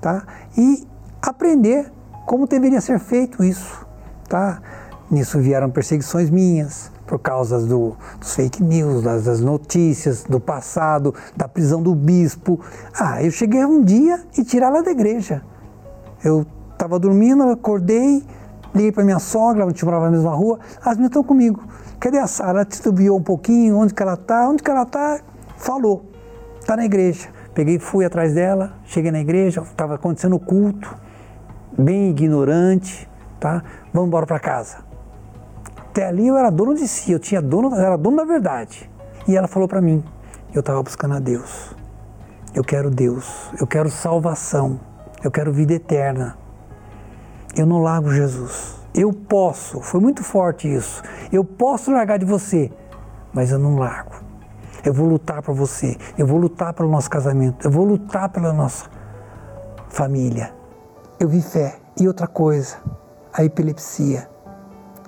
tá? 0.00 0.24
E 0.56 0.86
aprender 1.20 1.92
como 2.26 2.46
deveria 2.46 2.80
ser 2.80 2.98
feito 2.98 3.42
isso, 3.44 3.86
tá? 4.28 4.60
Nisso 5.10 5.38
vieram 5.40 5.70
perseguições 5.70 6.30
minhas 6.30 6.90
por 7.06 7.18
causa 7.18 7.58
do, 7.58 7.96
dos 8.20 8.34
fake 8.36 8.62
news, 8.62 9.02
das, 9.02 9.24
das, 9.24 9.40
notícias, 9.40 10.22
do 10.22 10.38
passado, 10.38 11.12
da 11.36 11.48
prisão 11.48 11.82
do 11.82 11.92
bispo. 11.92 12.60
Ah, 12.96 13.20
eu 13.20 13.32
cheguei 13.32 13.64
um 13.64 13.82
dia 13.82 14.22
e 14.38 14.44
tirar 14.44 14.68
ela 14.68 14.82
da 14.82 14.92
igreja. 14.92 15.42
Eu 16.22 16.46
estava 16.72 17.00
dormindo, 17.00 17.42
acordei, 17.42 18.22
liguei 18.72 18.92
para 18.92 19.02
minha 19.02 19.18
sogra, 19.18 19.64
a 19.64 19.68
gente 19.68 19.84
morava 19.84 20.04
na 20.04 20.12
mesma 20.12 20.32
rua, 20.32 20.60
as 20.84 20.96
minhas 20.96 21.08
estão 21.10 21.24
comigo. 21.24 21.60
Cadê 21.98 22.18
a 22.18 22.28
Sara? 22.28 22.50
Ela 22.50 22.64
titubeou 22.64 23.18
um 23.18 23.22
pouquinho, 23.22 23.76
onde 23.76 23.92
que 23.92 24.02
ela 24.02 24.14
está? 24.14 24.48
Onde 24.48 24.62
que 24.62 24.70
ela 24.70 24.82
está? 24.82 25.20
Falou, 25.56 26.04
está 26.60 26.76
na 26.76 26.84
igreja. 26.84 27.28
Peguei, 27.54 27.78
fui 27.78 28.04
atrás 28.04 28.34
dela, 28.34 28.74
cheguei 28.84 29.10
na 29.10 29.20
igreja, 29.20 29.60
estava 29.62 29.96
acontecendo 29.96 30.36
o 30.36 30.40
culto, 30.40 30.94
bem 31.76 32.10
ignorante, 32.10 33.08
tá? 33.40 33.62
Vamos 33.92 34.08
embora 34.08 34.26
para 34.26 34.38
casa. 34.38 34.78
Até 35.76 36.06
ali 36.06 36.28
eu 36.28 36.36
era 36.36 36.50
dono 36.50 36.74
de 36.74 36.86
si, 36.86 37.10
eu 37.10 37.18
tinha 37.18 37.42
dono, 37.42 37.74
eu 37.74 37.80
era 37.84 37.96
dono 37.96 38.16
da 38.16 38.24
verdade. 38.24 38.88
E 39.26 39.36
ela 39.36 39.48
falou 39.48 39.66
para 39.66 39.80
mim, 39.80 40.04
eu 40.54 40.60
estava 40.60 40.82
buscando 40.82 41.14
a 41.14 41.18
Deus. 41.18 41.74
Eu 42.54 42.62
quero 42.62 42.90
Deus, 42.90 43.50
eu 43.60 43.66
quero 43.66 43.90
salvação, 43.90 44.80
eu 45.22 45.30
quero 45.30 45.52
vida 45.52 45.72
eterna. 45.72 46.36
Eu 47.56 47.66
não 47.66 47.82
largo 47.82 48.12
Jesus. 48.12 48.76
Eu 48.94 49.12
posso, 49.12 49.80
foi 49.80 50.00
muito 50.00 50.22
forte 50.22 50.72
isso. 50.72 51.02
Eu 51.32 51.44
posso 51.44 51.92
largar 51.92 52.18
de 52.18 52.24
você, 52.24 52.72
mas 53.32 53.50
eu 53.50 53.58
não 53.58 53.76
largo. 53.76 54.29
Eu 54.84 54.94
vou 54.94 55.06
lutar 55.06 55.42
por 55.42 55.54
você. 55.54 55.96
Eu 56.16 56.26
vou 56.26 56.38
lutar 56.38 56.72
pelo 56.72 56.88
nosso 56.88 57.10
casamento. 57.10 57.66
Eu 57.66 57.70
vou 57.70 57.84
lutar 57.84 58.28
pela 58.28 58.52
nossa 58.52 58.86
família. 59.88 60.52
Eu 61.18 61.28
vi 61.28 61.42
fé. 61.42 61.78
E 61.98 62.08
outra 62.08 62.26
coisa, 62.26 62.76
a 63.32 63.44
epilepsia 63.44 64.28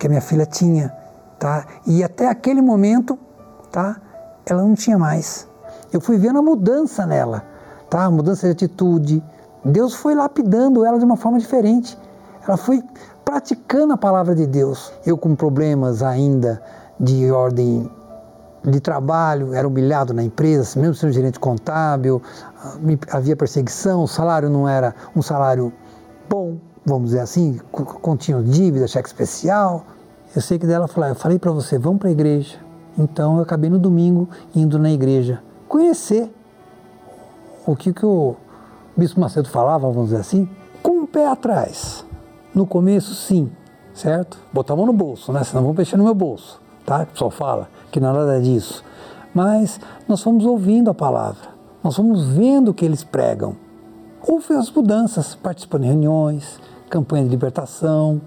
que 0.02 0.06
a 0.08 0.10
minha 0.10 0.20
filha 0.20 0.44
tinha, 0.44 0.92
tá? 1.38 1.64
E 1.86 2.02
até 2.02 2.28
aquele 2.28 2.60
momento, 2.60 3.16
tá? 3.70 4.00
Ela 4.44 4.62
não 4.62 4.74
tinha 4.74 4.98
mais. 4.98 5.48
Eu 5.92 6.00
fui 6.00 6.18
vendo 6.18 6.40
a 6.40 6.42
mudança 6.42 7.06
nela, 7.06 7.44
tá? 7.88 8.04
A 8.06 8.10
mudança 8.10 8.48
de 8.48 8.52
atitude. 8.52 9.22
Deus 9.64 9.94
foi 9.94 10.16
lapidando 10.16 10.84
ela 10.84 10.98
de 10.98 11.04
uma 11.04 11.16
forma 11.16 11.38
diferente. 11.38 11.96
Ela 12.46 12.56
foi 12.56 12.82
praticando 13.24 13.92
a 13.92 13.96
palavra 13.96 14.34
de 14.34 14.44
Deus. 14.44 14.92
Eu 15.06 15.16
com 15.16 15.36
problemas 15.36 16.02
ainda 16.02 16.60
de 16.98 17.30
ordem 17.30 17.88
de 18.64 18.80
trabalho, 18.80 19.54
era 19.54 19.66
humilhado 19.66 20.14
na 20.14 20.22
empresa, 20.22 20.78
mesmo 20.78 20.94
sendo 20.94 21.12
gerente 21.12 21.38
contábil, 21.38 22.22
havia 23.10 23.34
perseguição, 23.34 24.04
o 24.04 24.08
salário 24.08 24.48
não 24.48 24.68
era 24.68 24.94
um 25.16 25.22
salário 25.22 25.72
bom, 26.28 26.56
vamos 26.84 27.10
dizer 27.10 27.20
assim, 27.20 27.60
continha 27.70 28.40
dívida, 28.42 28.86
cheque 28.86 29.08
especial. 29.08 29.84
Eu 30.34 30.40
sei 30.40 30.58
que 30.58 30.66
dela 30.66 30.86
falou, 30.86 31.10
eu 31.10 31.14
falei 31.14 31.38
para 31.38 31.50
você, 31.50 31.78
vamos 31.78 31.98
para 31.98 32.08
a 32.08 32.12
igreja. 32.12 32.56
Então 32.96 33.36
eu 33.36 33.42
acabei 33.42 33.68
no 33.68 33.78
domingo 33.78 34.28
indo 34.54 34.78
na 34.78 34.90
igreja 34.90 35.42
conhecer 35.68 36.30
o 37.66 37.74
que, 37.74 37.92
que 37.92 38.04
o 38.04 38.36
Bispo 38.96 39.20
Macedo 39.20 39.48
falava, 39.48 39.90
vamos 39.90 40.10
dizer 40.10 40.20
assim, 40.20 40.48
com 40.82 41.02
o 41.02 41.06
pé 41.06 41.26
atrás. 41.26 42.04
No 42.54 42.66
começo, 42.66 43.14
sim, 43.14 43.50
certo? 43.94 44.38
Botar 44.52 44.74
a 44.74 44.76
mão 44.76 44.84
no 44.84 44.92
bolso, 44.92 45.32
né? 45.32 45.42
Senão 45.44 45.62
vão 45.62 45.72
mexer 45.72 45.96
no 45.96 46.04
meu 46.04 46.14
bolso, 46.14 46.60
tá? 46.84 47.02
O 47.02 47.06
pessoal 47.06 47.30
fala 47.30 47.68
que 47.92 48.00
não 48.00 48.08
é 48.08 48.12
nada 48.12 48.40
disso. 48.40 48.82
Mas 49.32 49.78
nós 50.08 50.20
fomos 50.20 50.44
ouvindo 50.44 50.90
a 50.90 50.94
palavra, 50.94 51.50
nós 51.84 51.94
fomos 51.94 52.24
vendo 52.24 52.72
o 52.72 52.74
que 52.74 52.84
eles 52.84 53.04
pregam. 53.04 53.54
Houve 54.26 54.54
as 54.54 54.70
mudanças, 54.70 55.34
participando 55.34 55.82
de 55.82 55.88
reuniões, 55.88 56.58
campanha 56.88 57.24
de 57.24 57.30
libertação, 57.30 58.20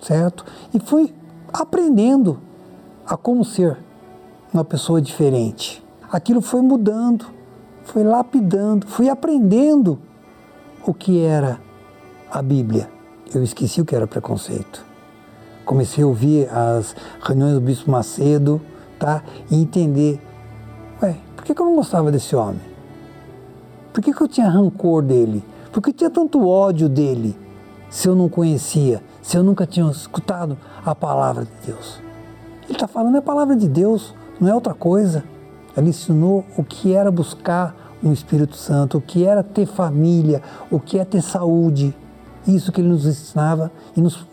certo? 0.00 0.44
E 0.74 0.80
fui 0.80 1.14
aprendendo 1.52 2.38
a 3.06 3.16
como 3.16 3.44
ser 3.44 3.78
uma 4.52 4.64
pessoa 4.64 5.00
diferente. 5.00 5.82
Aquilo 6.10 6.40
foi 6.40 6.60
mudando, 6.60 7.26
foi 7.84 8.02
lapidando, 8.02 8.86
fui 8.86 9.08
aprendendo 9.08 9.98
o 10.86 10.92
que 10.92 11.20
era 11.20 11.60
a 12.30 12.42
Bíblia. 12.42 12.88
Eu 13.34 13.42
esqueci 13.42 13.80
o 13.80 13.84
que 13.84 13.94
era 13.94 14.06
preconceito. 14.06 14.84
Comecei 15.64 16.02
a 16.02 16.06
ouvir 16.06 16.48
as 16.50 16.94
reuniões 17.22 17.54
do 17.54 17.60
Bispo 17.60 17.90
Macedo, 17.90 18.60
E 19.50 19.60
entender, 19.60 20.20
ué, 21.02 21.16
por 21.36 21.44
que, 21.44 21.60
eu 21.60 21.66
não 21.66 21.76
gostava 21.76 22.10
desse 22.10 22.34
homem? 22.36 22.60
Por 23.92 24.02
que, 24.02 24.12
que 24.12 24.20
eu 24.22 24.28
tinha 24.28 24.48
rancor 24.48 25.02
dele? 25.02 25.44
Por 25.72 25.82
que 25.82 25.90
eu 25.90 25.94
tinha 25.94 26.10
tanto 26.10 26.46
ódio 26.46 26.88
dele 26.88 27.36
se 27.90 28.08
eu 28.08 28.14
não 28.14 28.28
conhecia, 28.28 29.02
se 29.20 29.36
eu 29.36 29.42
nunca 29.42 29.66
tinha 29.66 29.90
escutado 29.90 30.56
a 30.84 30.94
palavra 30.94 31.44
de 31.44 31.66
Deus? 31.66 32.00
Ele 32.64 32.72
está 32.72 32.86
falando 32.86 33.16
é 33.16 33.18
a 33.18 33.22
palavra 33.22 33.56
de 33.56 33.68
Deus, 33.68 34.14
não 34.40 34.48
é 34.48 34.54
outra 34.54 34.72
coisa. 34.72 35.24
Ele 35.76 35.90
ensinou 35.90 36.44
o 36.56 36.62
que 36.62 36.94
era 36.94 37.10
buscar 37.10 37.74
um 38.02 38.12
Espírito 38.12 38.56
Santo, 38.56 38.98
o 38.98 39.00
que 39.00 39.24
era 39.24 39.42
ter 39.42 39.66
família, 39.66 40.42
o 40.70 40.78
que 40.78 40.98
é 40.98 41.04
ter 41.04 41.22
saúde. 41.22 41.94
Isso 42.46 42.72
que 42.72 42.80
ele 42.80 42.88
nos 42.88 43.06
ensinava 43.06 43.70
e 43.96 44.00
nos 44.00 44.26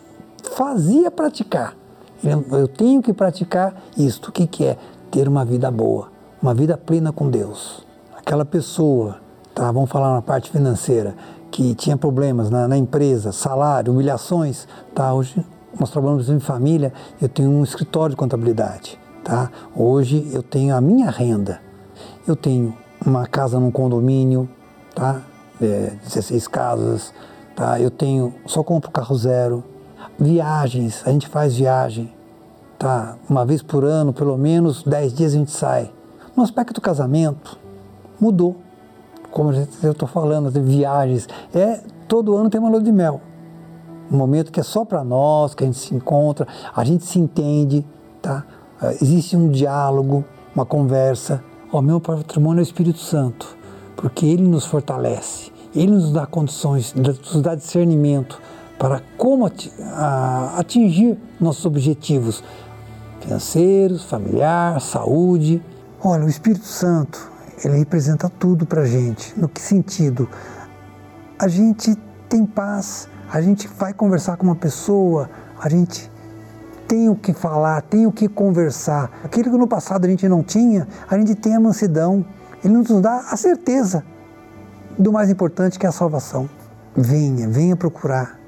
fazia 0.55 1.11
praticar. 1.11 1.76
Eu 2.24 2.67
tenho 2.67 3.01
que 3.01 3.13
praticar 3.13 3.82
isto. 3.97 4.30
O 4.30 4.32
que, 4.32 4.45
que 4.45 4.65
é? 4.65 4.78
Ter 5.09 5.28
uma 5.28 5.45
vida 5.45 5.72
boa, 5.72 6.09
uma 6.41 6.53
vida 6.53 6.78
plena 6.78 7.11
com 7.11 7.30
Deus. 7.30 7.86
Aquela 8.15 8.45
pessoa, 8.45 9.17
tá, 9.55 9.72
vamos 9.72 9.89
falar 9.89 10.13
na 10.13 10.22
parte 10.22 10.51
financeira, 10.51 11.15
que 11.49 11.74
tinha 11.74 11.97
problemas 11.97 12.49
na, 12.49 12.67
na 12.67 12.78
empresa, 12.78 13.32
salário, 13.32 13.91
humilhações, 13.91 14.67
tá, 14.93 15.13
hoje 15.13 15.43
nós 15.80 15.89
trabalhamos 15.89 16.30
em 16.30 16.39
família, 16.39 16.93
eu 17.22 17.30
tenho 17.30 17.49
um 17.49 17.63
escritório 17.63 18.11
de 18.11 18.17
contabilidade, 18.17 18.99
tá? 19.24 19.49
Hoje 19.76 20.30
eu 20.34 20.43
tenho 20.43 20.76
a 20.76 20.82
minha 20.82 21.09
renda. 21.09 21.61
Eu 22.28 22.36
tenho 22.36 22.76
uma 23.05 23.26
casa 23.26 23.59
num 23.59 23.72
condomínio, 23.72 24.49
tá? 24.93 25.22
É, 25.61 25.93
16 26.03 26.47
casas, 26.47 27.13
tá? 27.55 27.80
Eu 27.80 27.91
tenho, 27.91 28.34
só 28.45 28.63
compro 28.63 28.91
carro 28.91 29.15
zero, 29.15 29.63
Viagens, 30.20 31.01
a 31.05 31.11
gente 31.11 31.30
faz 31.30 31.55
viagem, 31.55 32.13
tá? 32.78 33.15
Uma 33.30 33.45
vez 33.45 33.61
por 33.61 33.86
ano, 33.86 34.11
pelo 34.11 34.38
menos 34.38 34.84
10 34.84 35.13
dias 35.13 35.34
a 35.34 35.38
gente 35.38 35.51
sai. 35.51 35.89
No 36.36 36.43
aspecto 36.43 36.74
do 36.74 36.82
casamento, 36.82 37.57
mudou. 38.20 38.57
Como 39.32 39.53
eu 39.82 39.91
estou 39.93 40.09
falando, 40.09 40.51
de 40.51 40.59
viagens. 40.59 41.26
É, 41.53 41.80
todo 42.05 42.36
ano 42.36 42.49
tem 42.49 42.59
uma 42.59 42.70
lua 42.70 42.82
de 42.82 42.91
mel. 42.91 43.22
Um 44.11 44.17
momento 44.17 44.51
que 44.51 44.59
é 44.59 44.63
só 44.63 44.84
para 44.84 45.05
nós, 45.05 45.55
que 45.55 45.63
a 45.63 45.67
gente 45.67 45.78
se 45.78 45.95
encontra, 45.95 46.45
a 46.76 46.84
gente 46.84 47.05
se 47.05 47.17
entende, 47.17 47.86
tá? 48.22 48.43
Existe 49.01 49.38
um 49.38 49.49
diálogo, 49.49 50.26
uma 50.53 50.65
conversa. 50.65 51.41
O 51.72 51.82
meu 51.82 52.01
patrimônio 52.01 52.59
é 52.59 52.61
o 52.61 52.63
Espírito 52.63 52.99
Santo, 52.99 53.55
porque 53.95 54.26
ele 54.26 54.45
nos 54.45 54.65
fortalece, 54.65 55.49
ele 55.74 55.93
nos 55.93 56.11
dá 56.11 56.26
condições, 56.26 56.93
nos 56.93 57.41
dá 57.41 57.55
discernimento 57.55 58.41
para 58.80 59.03
como 59.17 59.45
atingir 60.55 61.17
nossos 61.39 61.65
objetivos 61.65 62.41
financeiros, 63.19 64.05
familiar, 64.05 64.80
saúde. 64.80 65.61
Olha, 66.01 66.23
o 66.23 66.30
Espírito 66.30 66.65
Santo, 66.65 67.30
ele 67.63 67.77
representa 67.77 68.30
tudo 68.30 68.65
para 68.65 68.84
a 68.84 68.86
gente. 68.86 69.38
No 69.38 69.49
que 69.49 69.61
sentido? 69.61 70.30
A 71.38 71.49
gente 71.49 71.93
tem 72.30 72.45
paz, 72.45 73.09
a 73.30 73.41
gente 73.41 73.67
vai 73.67 73.93
conversar 73.93 74.38
com 74.38 74.45
uma 74.45 74.55
pessoa, 74.55 75.30
a 75.61 75.67
gente 75.67 76.09
tem 76.88 77.09
o 77.09 77.15
que 77.15 77.34
falar, 77.34 77.82
tem 77.82 78.07
o 78.07 78.13
que 78.13 78.30
conversar. 78.30 79.11
Aquilo 79.25 79.51
que 79.51 79.57
no 79.57 79.67
passado 79.67 80.05
a 80.05 80.07
gente 80.07 80.27
não 80.30 80.41
tinha, 80.41 80.88
a 81.09 81.17
gente 81.17 81.36
tem 81.36 81.53
a 81.53 81.59
mansidão. 81.59 82.25
Ele 82.63 82.73
nos 82.73 83.01
dá 83.01 83.25
a 83.30 83.36
certeza 83.36 84.05
do 84.97 85.11
mais 85.11 85.30
importante 85.30 85.77
que 85.77 85.86
é 85.86 85.89
a 85.89 85.91
salvação. 85.91 86.49
Venha, 86.95 87.47
venha 87.49 87.75
procurar 87.75 88.38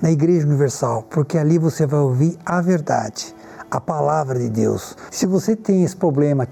na 0.00 0.10
Igreja 0.10 0.46
Universal, 0.46 1.02
porque 1.10 1.36
ali 1.36 1.58
você 1.58 1.86
vai 1.86 2.00
ouvir 2.00 2.38
a 2.44 2.60
verdade, 2.60 3.34
a 3.70 3.80
palavra 3.80 4.38
de 4.38 4.48
Deus. 4.48 4.96
Se 5.10 5.26
você 5.26 5.54
tem 5.54 5.84
esse 5.84 5.96
problema 5.96 6.48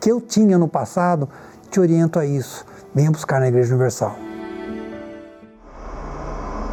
que 0.00 0.10
eu 0.10 0.20
tinha 0.20 0.58
no 0.58 0.68
passado, 0.68 1.28
te 1.70 1.80
oriento 1.80 2.18
a 2.18 2.26
isso. 2.26 2.64
Venha 2.94 3.10
buscar 3.10 3.40
na 3.40 3.48
Igreja 3.48 3.70
Universal. 3.70 4.16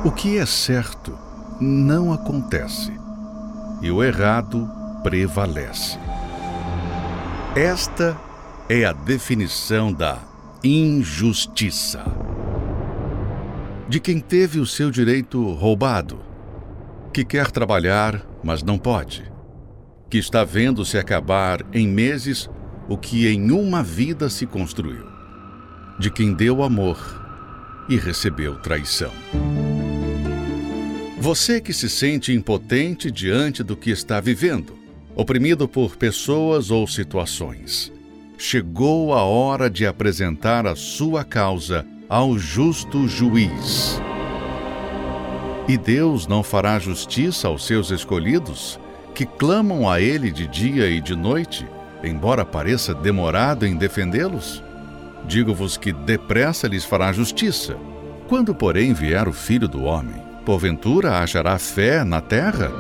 O 0.05 0.11
que 0.11 0.38
é 0.38 0.45
certo 0.45 1.17
não 1.59 2.11
acontece 2.11 2.91
e 3.82 3.91
o 3.91 4.03
errado 4.03 4.69
prevalece. 5.03 5.97
Esta 7.55 8.17
é 8.69 8.86
a 8.86 8.93
definição 8.93 9.91
da 9.91 10.17
injustiça 10.63 12.03
de 13.92 14.00
quem 14.00 14.22
teve 14.22 14.58
o 14.58 14.66
seu 14.66 14.89
direito 14.89 15.52
roubado, 15.52 16.22
que 17.14 17.26
quer 17.26 17.52
trabalhar, 17.52 18.26
mas 18.42 18.64
não 18.64 18.78
pode, 18.78 19.30
que 20.10 20.18
está 20.18 20.46
vendo 20.46 20.86
se 20.86 20.98
acabar 20.98 21.60
em 21.74 21.89
meses 21.89 22.50
o 22.88 22.98
que 22.98 23.28
em 23.28 23.52
uma 23.52 23.84
vida 23.84 24.30
se 24.30 24.46
construiu, 24.46 25.06
de 26.00 26.10
quem 26.10 26.34
deu 26.34 26.64
amor 26.64 26.98
e 27.89 27.98
recebeu 27.98 28.56
traição. 28.62 29.12
Você 31.20 31.60
que 31.60 31.74
se 31.74 31.89
sente 31.89 32.32
impotente 32.32 33.12
diante 33.12 33.62
do 33.62 33.76
que 33.76 33.89
está 33.89 34.22
vivendo, 34.22 34.74
oprimido 35.14 35.68
por 35.68 35.98
pessoas 35.98 36.72
ou 36.72 36.88
situações, 36.88 37.92
chegou 38.38 39.14
a 39.14 39.24
hora 39.24 39.70
de 39.70 39.86
apresentar 39.86 40.66
a 40.66 40.78
sua 40.78 41.26
causa 41.26 41.86
ao 42.12 42.38
justo 42.38 43.07
juiz. 43.07 44.01
E 45.66 45.78
Deus 45.78 46.28
não 46.28 46.43
fará 46.43 46.78
justiça 46.78 47.47
aos 47.47 47.66
seus 47.66 47.89
escolhidos, 47.89 48.78
que 49.16 49.26
clamam 49.26 49.89
a 49.89 50.01
Ele 50.01 50.30
de 50.30 50.45
dia 50.45 50.89
e 50.89 50.99
de 50.99 51.16
noite, 51.16 51.66
embora 52.03 52.43
pareça 52.43 52.93
demorado 52.93 53.66
em 53.66 53.78
defendê-los? 53.78 54.62
Digo-vos 55.26 55.78
que 55.78 55.93
depressa 55.93 56.68
lhes 56.68 56.84
fará 56.84 57.14
justiça. 57.14 57.78
Quando, 58.28 58.53
porém, 58.53 58.93
vier 58.93 59.30
o 59.30 59.34
Filho 59.34 59.70
do 59.70 59.84
Homem, 59.84 60.22
porventura 60.45 61.20
achará 61.20 61.57
fé 61.57 62.03
na 62.03 62.20
terra? 62.20 62.74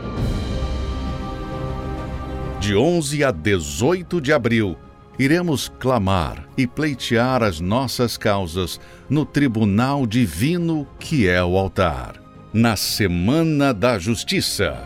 De 2.59 2.75
11 2.75 3.23
a 3.23 3.31
18 3.31 4.19
de 4.19 4.33
abril, 4.33 4.77
iremos 5.17 5.71
clamar 5.79 6.47
e 6.57 6.65
pleitear 6.65 7.43
as 7.43 7.59
nossas 7.59 8.17
causas 8.17 8.79
no 9.09 9.25
tribunal 9.25 10.05
divino 10.05 10.87
que 10.99 11.27
é 11.27 11.43
o 11.43 11.57
altar, 11.57 12.15
na 12.53 12.75
Semana 12.75 13.73
da 13.73 13.99
Justiça. 13.99 14.77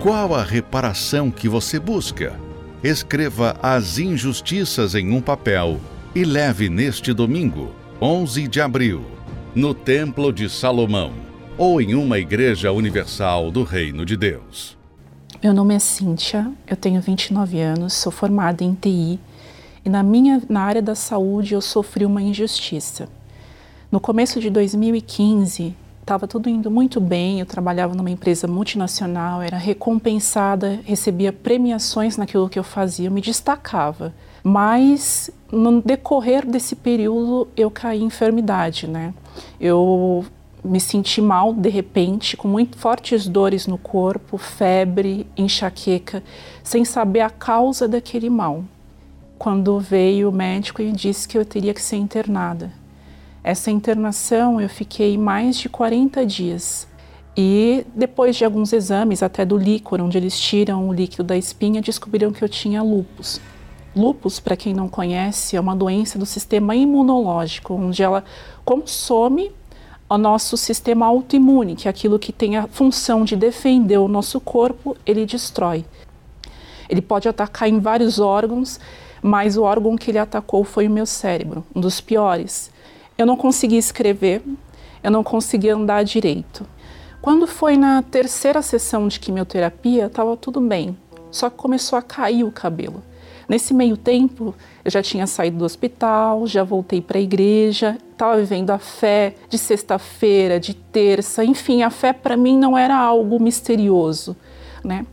Qual 0.00 0.34
a 0.34 0.42
reparação 0.42 1.30
que 1.30 1.48
você 1.48 1.78
busca? 1.78 2.38
Escreva 2.82 3.56
as 3.62 3.98
injustiças 3.98 4.94
em 4.94 5.12
um 5.12 5.20
papel 5.20 5.80
e 6.14 6.24
leve 6.24 6.68
neste 6.68 7.12
domingo, 7.12 7.72
11 8.00 8.48
de 8.48 8.60
abril, 8.60 9.04
no 9.54 9.72
Templo 9.72 10.32
de 10.32 10.50
Salomão 10.50 11.12
ou 11.56 11.80
em 11.80 11.94
uma 11.94 12.18
igreja 12.18 12.72
universal 12.72 13.50
do 13.50 13.62
Reino 13.62 14.04
de 14.04 14.16
Deus. 14.16 14.81
Meu 15.42 15.52
nome 15.52 15.74
é 15.74 15.78
Cíntia, 15.80 16.52
eu 16.68 16.76
tenho 16.76 17.00
29 17.00 17.60
anos, 17.60 17.94
sou 17.94 18.12
formada 18.12 18.62
em 18.62 18.74
TI 18.74 19.18
e 19.84 19.90
na 19.90 20.00
minha 20.00 20.40
na 20.48 20.60
área 20.60 20.80
da 20.80 20.94
saúde 20.94 21.52
eu 21.52 21.60
sofri 21.60 22.06
uma 22.06 22.22
injustiça. 22.22 23.08
No 23.90 23.98
começo 23.98 24.38
de 24.38 24.48
2015, 24.48 25.74
estava 26.00 26.28
tudo 26.28 26.48
indo 26.48 26.70
muito 26.70 27.00
bem, 27.00 27.40
eu 27.40 27.46
trabalhava 27.46 27.92
numa 27.92 28.08
empresa 28.08 28.46
multinacional, 28.46 29.42
era 29.42 29.56
recompensada, 29.56 30.78
recebia 30.84 31.32
premiações 31.32 32.16
naquilo 32.16 32.48
que 32.48 32.60
eu 32.60 32.64
fazia, 32.64 33.08
eu 33.08 33.12
me 33.12 33.20
destacava. 33.20 34.14
Mas 34.44 35.28
no 35.50 35.82
decorrer 35.82 36.46
desse 36.46 36.76
período 36.76 37.48
eu 37.56 37.68
caí 37.68 38.00
em 38.00 38.06
enfermidade, 38.06 38.86
né? 38.86 39.12
Eu 39.60 40.24
me 40.64 40.78
senti 40.78 41.20
mal 41.20 41.52
de 41.52 41.68
repente, 41.68 42.36
com 42.36 42.46
muito 42.46 42.78
fortes 42.78 43.26
dores 43.26 43.66
no 43.66 43.76
corpo, 43.76 44.38
febre, 44.38 45.26
enxaqueca, 45.36 46.22
sem 46.62 46.84
saber 46.84 47.20
a 47.20 47.30
causa 47.30 47.88
daquele 47.88 48.30
mal. 48.30 48.64
Quando 49.38 49.80
veio 49.80 50.28
o 50.28 50.32
médico 50.32 50.80
e 50.80 50.92
disse 50.92 51.26
que 51.26 51.36
eu 51.36 51.44
teria 51.44 51.74
que 51.74 51.82
ser 51.82 51.96
internada. 51.96 52.72
Essa 53.42 53.72
internação 53.72 54.60
eu 54.60 54.68
fiquei 54.68 55.18
mais 55.18 55.56
de 55.56 55.68
40 55.68 56.24
dias. 56.24 56.86
E 57.36 57.84
depois 57.94 58.36
de 58.36 58.44
alguns 58.44 58.72
exames, 58.72 59.22
até 59.22 59.44
do 59.44 59.56
líquor, 59.56 60.00
onde 60.00 60.16
eles 60.16 60.38
tiram 60.38 60.88
o 60.88 60.92
líquido 60.92 61.24
da 61.24 61.36
espinha, 61.36 61.80
descobriram 61.80 62.30
que 62.30 62.44
eu 62.44 62.48
tinha 62.48 62.82
lupus. 62.82 63.40
Lupus, 63.96 64.38
para 64.38 64.56
quem 64.56 64.72
não 64.72 64.88
conhece, 64.88 65.56
é 65.56 65.60
uma 65.60 65.74
doença 65.74 66.18
do 66.18 66.26
sistema 66.26 66.76
imunológico, 66.76 67.74
onde 67.74 68.02
ela 68.02 68.22
consome 68.64 69.50
o 70.08 70.18
nosso 70.18 70.56
sistema 70.56 71.06
autoimune, 71.06 71.74
que 71.74 71.88
é 71.88 71.90
aquilo 71.90 72.18
que 72.18 72.32
tem 72.32 72.56
a 72.56 72.66
função 72.66 73.24
de 73.24 73.34
defender 73.34 73.98
o 73.98 74.08
nosso 74.08 74.40
corpo, 74.40 74.96
ele 75.06 75.24
destrói. 75.24 75.84
Ele 76.88 77.00
pode 77.00 77.28
atacar 77.28 77.68
em 77.68 77.80
vários 77.80 78.18
órgãos, 78.18 78.78
mas 79.22 79.56
o 79.56 79.62
órgão 79.62 79.96
que 79.96 80.10
ele 80.10 80.18
atacou 80.18 80.64
foi 80.64 80.86
o 80.86 80.90
meu 80.90 81.06
cérebro, 81.06 81.64
um 81.74 81.80
dos 81.80 82.00
piores. 82.00 82.70
Eu 83.16 83.24
não 83.24 83.36
conseguia 83.36 83.78
escrever, 83.78 84.42
eu 85.02 85.10
não 85.10 85.24
conseguia 85.24 85.74
andar 85.74 86.04
direito. 86.04 86.66
Quando 87.22 87.46
foi 87.46 87.76
na 87.76 88.02
terceira 88.02 88.60
sessão 88.60 89.06
de 89.06 89.20
quimioterapia, 89.20 90.06
estava 90.06 90.36
tudo 90.36 90.60
bem, 90.60 90.96
só 91.30 91.48
que 91.48 91.56
começou 91.56 91.98
a 91.98 92.02
cair 92.02 92.44
o 92.44 92.50
cabelo. 92.50 93.02
Nesse 93.48 93.74
meio 93.74 93.96
tempo, 93.96 94.54
eu 94.84 94.90
já 94.90 95.02
tinha 95.02 95.26
saído 95.26 95.58
do 95.58 95.64
hospital, 95.64 96.46
já 96.46 96.62
voltei 96.62 97.00
para 97.00 97.18
a 97.18 97.20
igreja, 97.20 97.98
estava 98.10 98.38
vivendo 98.38 98.70
a 98.70 98.78
fé 98.78 99.34
de 99.48 99.58
sexta-feira, 99.58 100.60
de 100.60 100.74
terça, 100.74 101.44
enfim, 101.44 101.82
a 101.82 101.90
fé 101.90 102.12
para 102.12 102.36
mim 102.36 102.58
não 102.58 102.76
era 102.76 102.96
algo 102.96 103.40
misterioso, 103.40 104.36
né? 104.84 105.06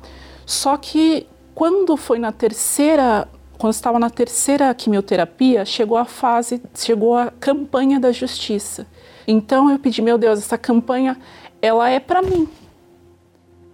Só 0.46 0.78
que 0.78 1.28
quando 1.54 1.98
foi 1.98 2.20
na 2.20 2.32
terceira, 2.32 3.28
quando 3.58 3.74
estava 3.74 4.00
na 4.00 4.10
terceira 4.10 4.74
quimioterapia, 4.74 5.66
chegou 5.66 5.98
a 5.98 6.06
fase, 6.06 6.62
chegou 6.76 7.16
a 7.16 7.32
campanha 7.40 8.00
da 8.00 8.12
justiça. 8.12 8.88
Então 9.28 9.70
eu 9.70 9.78
pedi, 9.78 10.02
meu 10.02 10.18
Deus, 10.18 10.40
essa 10.40 10.58
campanha, 10.58 11.18
ela 11.62 11.90
é 11.90 12.00
para 12.00 12.22
mim. 12.22 12.48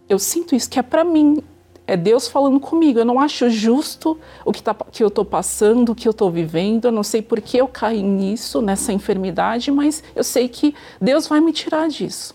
Eu 0.10 0.20
sinto 0.20 0.56
isso 0.56 0.70
que 0.70 0.80
é 0.80 0.82
para 0.82 1.04
mim 1.04 1.44
é 1.88 1.96
Deus 1.96 2.28
falando 2.28 2.60
comigo. 2.60 3.00
Eu 3.00 3.06
não 3.06 3.20
acho 3.20 3.50
justo 3.50 4.18
o 4.44 4.52
que, 4.52 4.62
tá, 4.62 4.76
que 4.92 5.04
eu 5.04 5.08
estou 5.08 5.26
passando, 5.26 5.92
o 5.92 5.96
que 5.96 6.08
eu 6.08 6.12
estou 6.12 6.32
vivendo. 6.32 6.86
Eu 6.86 6.92
não 6.92 7.04
sei 7.04 7.22
por 7.22 7.40
que 7.42 7.58
eu 7.58 7.68
caí 7.68 8.02
nisso, 8.02 8.62
nessa 8.62 8.92
enfermidade, 8.92 9.72
mas 9.72 10.04
eu 10.16 10.24
sei 10.24 10.48
que 10.48 10.74
Deus 11.00 11.28
vai 11.28 11.40
me 11.40 11.52
tirar 11.52 11.88
disso. 11.88 12.34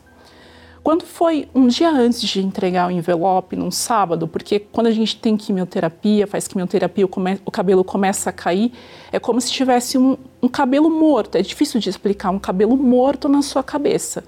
Quando 0.83 1.05
foi 1.05 1.47
um 1.55 1.67
dia 1.67 1.91
antes 1.91 2.23
de 2.23 2.41
entregar 2.41 2.89
o 2.89 2.91
envelope, 2.91 3.55
num 3.55 3.71
sábado, 3.71 4.27
porque 4.27 4.59
quando 4.59 4.87
a 4.87 4.91
gente 4.91 5.15
tem 5.19 5.37
quimioterapia, 5.37 6.27
faz 6.27 6.49
quimioterapia, 6.49 7.05
o, 7.05 7.09
come, 7.09 7.39
o 7.45 7.51
cabelo 7.51 7.85
começa 7.85 8.31
a 8.31 8.33
cair, 8.33 8.73
é 9.13 9.19
como 9.19 9.39
se 9.43 9.51
tivesse 9.53 9.99
um, 9.99 10.17
um 10.43 10.49
cabelo 10.49 10.89
morto. 10.89 11.37
É 11.37 11.43
difícil 11.43 11.79
de 11.81 11.91
explicar, 11.91 12.31
um 12.31 12.39
cabelo 12.39 12.77
morto 12.79 13.29
na 13.29 13.43
sua 13.43 13.63
cabeça. 13.63 14.25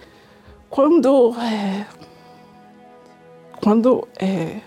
Quando. 0.68 1.35
É, 1.39 1.87
quando. 3.62 4.07
É, 4.18 4.61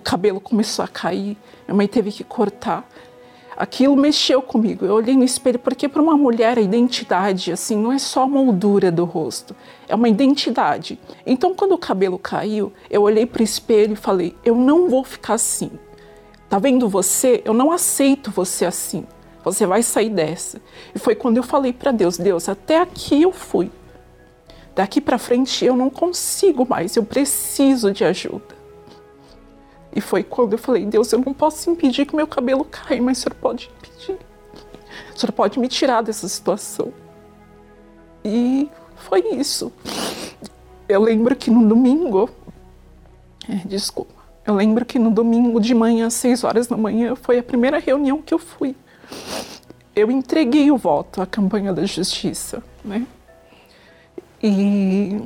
o 0.00 0.02
cabelo 0.02 0.40
começou 0.40 0.82
a 0.82 0.88
cair, 0.88 1.36
minha 1.68 1.76
mãe 1.76 1.86
teve 1.86 2.10
que 2.10 2.24
cortar. 2.24 2.88
Aquilo 3.54 3.94
mexeu 3.94 4.40
comigo. 4.40 4.86
Eu 4.86 4.94
olhei 4.94 5.14
no 5.14 5.22
espelho 5.22 5.58
porque 5.58 5.86
para 5.86 6.00
uma 6.00 6.16
mulher 6.16 6.56
a 6.56 6.60
identidade 6.62 7.52
assim 7.52 7.76
não 7.76 7.92
é 7.92 7.98
só 7.98 8.22
a 8.22 8.26
moldura 8.26 8.90
do 8.90 9.04
rosto, 9.04 9.54
é 9.86 9.94
uma 9.94 10.08
identidade. 10.08 10.98
Então 11.26 11.54
quando 11.54 11.72
o 11.72 11.78
cabelo 11.78 12.18
caiu, 12.18 12.72
eu 12.88 13.02
olhei 13.02 13.26
para 13.26 13.42
o 13.42 13.44
espelho 13.44 13.92
e 13.92 13.96
falei: 13.96 14.34
"Eu 14.42 14.54
não 14.56 14.88
vou 14.88 15.04
ficar 15.04 15.34
assim. 15.34 15.70
Tá 16.48 16.58
vendo 16.58 16.88
você? 16.88 17.42
Eu 17.44 17.52
não 17.52 17.70
aceito 17.70 18.30
você 18.30 18.64
assim. 18.64 19.04
Você 19.44 19.66
vai 19.66 19.82
sair 19.82 20.08
dessa". 20.08 20.62
E 20.94 20.98
foi 20.98 21.14
quando 21.14 21.36
eu 21.36 21.42
falei 21.42 21.74
para 21.74 21.92
Deus: 21.92 22.16
"Deus, 22.16 22.48
até 22.48 22.78
aqui 22.80 23.20
eu 23.20 23.32
fui. 23.32 23.70
Daqui 24.74 24.98
para 24.98 25.18
frente 25.18 25.62
eu 25.62 25.76
não 25.76 25.90
consigo 25.90 26.66
mais, 26.66 26.96
eu 26.96 27.04
preciso 27.04 27.92
de 27.92 28.02
ajuda". 28.02 28.59
E 29.94 30.00
foi 30.00 30.22
quando 30.22 30.52
eu 30.52 30.58
falei, 30.58 30.86
Deus, 30.86 31.12
eu 31.12 31.18
não 31.18 31.34
posso 31.34 31.70
impedir 31.70 32.06
que 32.06 32.14
meu 32.14 32.26
cabelo 32.26 32.64
caia, 32.64 33.02
mas 33.02 33.18
o 33.18 33.22
Senhor 33.22 33.34
pode 33.34 33.70
impedir. 33.78 34.18
O 35.14 35.18
Senhor 35.18 35.32
pode 35.32 35.58
me 35.58 35.68
tirar 35.68 36.02
dessa 36.02 36.28
situação. 36.28 36.92
E 38.24 38.68
foi 38.96 39.20
isso. 39.32 39.72
Eu 40.88 41.02
lembro 41.02 41.34
que 41.34 41.50
no 41.50 41.66
domingo, 41.66 42.30
é, 43.48 43.56
desculpa, 43.66 44.14
eu 44.46 44.54
lembro 44.54 44.84
que 44.84 44.98
no 44.98 45.10
domingo 45.10 45.60
de 45.60 45.74
manhã, 45.74 46.06
às 46.06 46.14
seis 46.14 46.44
horas 46.44 46.66
da 46.66 46.76
manhã, 46.76 47.14
foi 47.16 47.38
a 47.38 47.42
primeira 47.42 47.78
reunião 47.78 48.22
que 48.22 48.32
eu 48.32 48.38
fui. 48.38 48.74
Eu 49.94 50.10
entreguei 50.10 50.70
o 50.70 50.76
voto 50.76 51.20
à 51.20 51.26
campanha 51.26 51.72
da 51.72 51.84
justiça, 51.84 52.62
né? 52.84 53.06
E, 54.42 55.20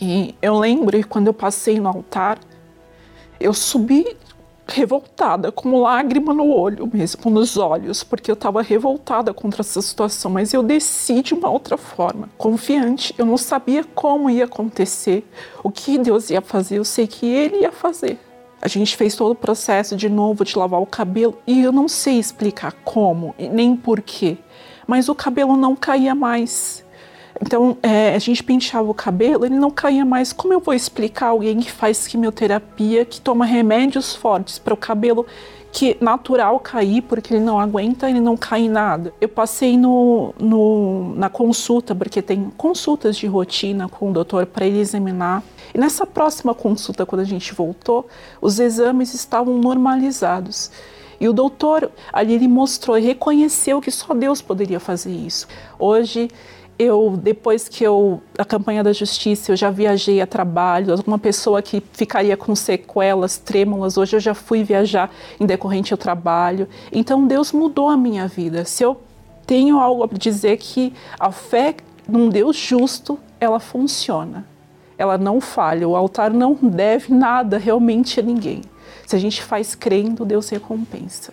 e 0.00 0.34
eu 0.42 0.58
lembro 0.58 1.06
quando 1.06 1.28
eu 1.28 1.34
passei 1.34 1.78
no 1.78 1.88
altar, 1.88 2.38
eu 3.42 3.52
subi 3.52 4.16
revoltada, 4.66 5.50
com 5.50 5.80
lágrima 5.80 6.32
no 6.32 6.48
olho 6.48 6.88
mesmo, 6.92 7.30
nos 7.30 7.56
olhos, 7.56 8.02
porque 8.02 8.30
eu 8.30 8.34
estava 8.34 8.62
revoltada 8.62 9.34
contra 9.34 9.60
essa 9.60 9.82
situação, 9.82 10.30
mas 10.30 10.54
eu 10.54 10.62
desci 10.62 11.22
de 11.22 11.34
uma 11.34 11.50
outra 11.50 11.76
forma, 11.76 12.28
confiante. 12.38 13.14
Eu 13.18 13.26
não 13.26 13.36
sabia 13.36 13.84
como 13.84 14.30
ia 14.30 14.44
acontecer, 14.44 15.28
o 15.62 15.70
que 15.70 15.98
Deus 15.98 16.30
ia 16.30 16.40
fazer, 16.40 16.78
eu 16.78 16.84
sei 16.84 17.06
que 17.06 17.26
Ele 17.26 17.62
ia 17.62 17.72
fazer. 17.72 18.18
A 18.60 18.68
gente 18.68 18.96
fez 18.96 19.16
todo 19.16 19.32
o 19.32 19.34
processo 19.34 19.96
de 19.96 20.08
novo 20.08 20.44
de 20.44 20.56
lavar 20.56 20.80
o 20.80 20.86
cabelo 20.86 21.36
e 21.46 21.60
eu 21.62 21.72
não 21.72 21.88
sei 21.88 22.18
explicar 22.18 22.72
como 22.84 23.34
nem 23.38 23.76
porquê, 23.76 24.38
mas 24.86 25.08
o 25.08 25.14
cabelo 25.14 25.56
não 25.56 25.74
caía 25.74 26.14
mais. 26.14 26.81
Então, 27.44 27.76
é, 27.82 28.14
a 28.14 28.18
gente 28.20 28.40
penteava 28.40 28.88
o 28.88 28.94
cabelo, 28.94 29.44
ele 29.44 29.56
não 29.56 29.70
caía 29.70 30.04
mais. 30.04 30.32
Como 30.32 30.54
eu 30.54 30.60
vou 30.60 30.72
explicar 30.72 31.26
alguém 31.26 31.58
que 31.58 31.72
faz 31.72 32.06
quimioterapia, 32.06 33.04
que 33.04 33.20
toma 33.20 33.44
remédios 33.44 34.14
fortes 34.14 34.60
para 34.60 34.72
o 34.72 34.76
cabelo 34.76 35.26
que 35.72 35.96
natural 36.00 36.60
cair, 36.60 37.02
porque 37.02 37.34
ele 37.34 37.42
não 37.42 37.58
aguenta, 37.58 38.08
ele 38.08 38.20
não 38.20 38.36
cai 38.36 38.60
em 38.60 38.68
nada. 38.68 39.12
Eu 39.20 39.28
passei 39.28 39.76
no, 39.76 40.32
no, 40.38 41.14
na 41.16 41.28
consulta, 41.28 41.96
porque 41.96 42.22
tem 42.22 42.48
consultas 42.56 43.16
de 43.16 43.26
rotina 43.26 43.88
com 43.88 44.10
o 44.10 44.12
doutor 44.12 44.46
para 44.46 44.64
ele 44.64 44.78
examinar. 44.78 45.42
E 45.74 45.78
nessa 45.78 46.06
próxima 46.06 46.54
consulta, 46.54 47.04
quando 47.04 47.22
a 47.22 47.24
gente 47.24 47.52
voltou, 47.54 48.06
os 48.40 48.60
exames 48.60 49.14
estavam 49.14 49.58
normalizados. 49.58 50.70
E 51.18 51.28
o 51.28 51.32
doutor 51.32 51.90
ali 52.12 52.34
ele 52.34 52.46
mostrou 52.46 52.98
e 52.98 53.02
reconheceu 53.02 53.80
que 53.80 53.90
só 53.90 54.12
Deus 54.14 54.42
poderia 54.42 54.78
fazer 54.78 55.12
isso. 55.12 55.48
Hoje 55.78 56.28
eu 56.82 57.16
depois 57.16 57.68
que 57.68 57.84
eu 57.84 58.22
a 58.38 58.44
campanha 58.44 58.82
da 58.82 58.92
justiça 58.92 59.52
eu 59.52 59.56
já 59.56 59.70
viajei 59.70 60.20
a 60.20 60.26
trabalho. 60.26 60.92
Alguma 60.92 61.18
pessoa 61.18 61.62
que 61.62 61.82
ficaria 61.92 62.36
com 62.36 62.54
sequelas 62.54 63.38
trêmulas 63.38 63.96
hoje 63.96 64.16
eu 64.16 64.20
já 64.20 64.34
fui 64.34 64.62
viajar 64.64 65.10
em 65.40 65.46
decorrente 65.46 65.92
ao 65.92 65.98
trabalho. 65.98 66.68
Então 66.90 67.26
Deus 67.26 67.52
mudou 67.52 67.88
a 67.88 67.96
minha 67.96 68.26
vida. 68.26 68.64
Se 68.64 68.84
eu 68.84 69.00
tenho 69.46 69.78
algo 69.78 70.04
a 70.04 70.18
dizer 70.18 70.56
que 70.56 70.92
a 71.18 71.30
fé 71.30 71.74
num 72.08 72.28
Deus 72.28 72.56
justo 72.56 73.18
ela 73.40 73.60
funciona. 73.60 74.46
Ela 74.98 75.18
não 75.18 75.40
falha 75.40 75.88
o 75.88 75.96
altar 75.96 76.32
não 76.32 76.54
deve 76.54 77.12
nada 77.12 77.58
realmente 77.58 78.20
a 78.20 78.22
ninguém. 78.22 78.62
Se 79.06 79.16
a 79.16 79.18
gente 79.18 79.42
faz 79.42 79.74
crendo 79.74 80.24
Deus 80.24 80.48
recompensa 80.48 81.32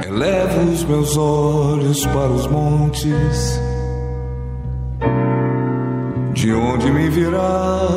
Elevo 0.08 0.72
os 0.72 0.84
meus 0.84 1.18
olhos 1.18 2.06
para 2.06 2.30
os 2.30 2.46
montes, 2.46 3.60
de 6.34 6.54
onde 6.54 6.92
me 6.92 7.10
virá 7.10 7.90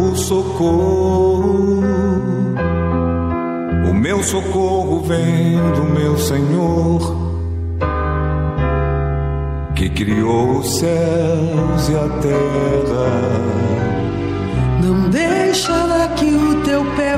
o 0.00 0.14
socorro. 0.14 1.80
O 3.90 3.92
meu 3.92 4.22
socorro 4.22 5.00
vem 5.00 5.56
do 5.74 5.82
meu 5.82 6.16
Senhor, 6.16 7.16
que 9.74 9.90
criou 9.90 10.60
os 10.60 10.78
céus 10.78 11.88
e 11.88 11.96
a 11.96 12.08
terra. 12.20 13.36
Não 14.80 15.10
deixará 15.10 15.35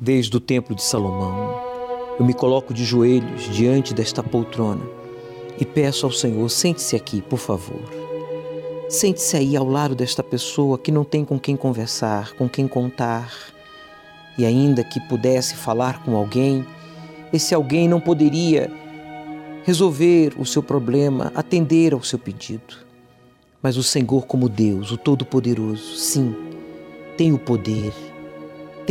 desde 0.00 0.34
o 0.34 0.40
templo 0.40 0.74
de 0.74 0.82
Salomão, 0.82 1.60
eu 2.18 2.24
me 2.24 2.32
coloco 2.32 2.72
de 2.72 2.84
joelhos 2.84 3.44
diante 3.54 3.92
desta 3.92 4.22
poltrona 4.22 4.82
e 5.58 5.64
peço 5.64 6.06
ao 6.06 6.12
Senhor: 6.12 6.48
sente-se 6.48 6.96
aqui, 6.96 7.20
por 7.20 7.38
favor. 7.38 7.82
Sente-se 8.88 9.36
aí 9.36 9.56
ao 9.56 9.68
lado 9.68 9.94
desta 9.94 10.22
pessoa 10.22 10.78
que 10.78 10.90
não 10.90 11.04
tem 11.04 11.24
com 11.24 11.38
quem 11.38 11.56
conversar, 11.56 12.32
com 12.32 12.48
quem 12.48 12.66
contar. 12.66 13.32
E 14.36 14.44
ainda 14.44 14.82
que 14.82 14.98
pudesse 15.00 15.54
falar 15.54 16.02
com 16.02 16.16
alguém, 16.16 16.66
esse 17.32 17.54
alguém 17.54 17.86
não 17.86 18.00
poderia 18.00 18.70
resolver 19.64 20.32
o 20.38 20.46
seu 20.46 20.62
problema, 20.62 21.30
atender 21.34 21.92
ao 21.92 22.02
seu 22.02 22.18
pedido. 22.18 22.78
Mas 23.62 23.76
o 23.76 23.82
Senhor, 23.82 24.26
como 24.26 24.48
Deus, 24.48 24.90
o 24.90 24.96
Todo-Poderoso, 24.96 25.96
sim, 25.96 26.34
tem 27.16 27.32
o 27.32 27.38
poder, 27.38 27.92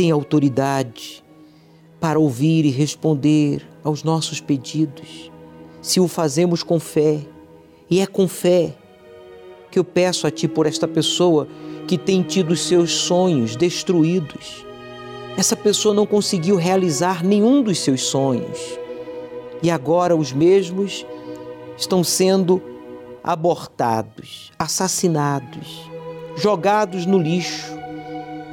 tem 0.00 0.10
autoridade 0.10 1.22
para 2.00 2.18
ouvir 2.18 2.64
e 2.64 2.70
responder 2.70 3.62
aos 3.84 4.02
nossos 4.02 4.40
pedidos, 4.40 5.30
se 5.82 6.00
o 6.00 6.08
fazemos 6.08 6.62
com 6.62 6.80
fé. 6.80 7.20
E 7.90 8.00
é 8.00 8.06
com 8.06 8.26
fé 8.26 8.72
que 9.70 9.78
eu 9.78 9.84
peço 9.84 10.26
a 10.26 10.30
Ti 10.30 10.48
por 10.48 10.64
esta 10.64 10.88
pessoa 10.88 11.46
que 11.86 11.98
tem 11.98 12.22
tido 12.22 12.56
seus 12.56 12.92
sonhos 12.92 13.56
destruídos. 13.56 14.64
Essa 15.36 15.54
pessoa 15.54 15.94
não 15.94 16.06
conseguiu 16.06 16.56
realizar 16.56 17.22
nenhum 17.22 17.62
dos 17.62 17.78
seus 17.80 18.00
sonhos 18.00 18.58
e 19.62 19.70
agora 19.70 20.16
os 20.16 20.32
mesmos 20.32 21.04
estão 21.76 22.02
sendo 22.02 22.62
abortados, 23.22 24.50
assassinados, 24.58 25.90
jogados 26.38 27.04
no 27.04 27.18
lixo. 27.18 27.79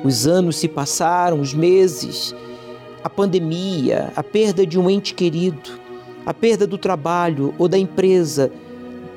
Os 0.04 0.28
anos 0.28 0.58
se 0.58 0.68
passaram, 0.68 1.40
os 1.40 1.54
meses, 1.54 2.36
a 3.04 3.10
pandemia, 3.10 4.12
a 4.16 4.24
perda 4.24 4.66
de 4.66 4.80
um 4.80 4.90
ente 4.90 5.14
querido, 5.14 5.80
a 6.26 6.34
perda 6.34 6.68
do 6.68 6.78
trabalho 6.78 7.54
ou 7.58 7.68
da 7.68 7.78
empresa, 7.78 8.52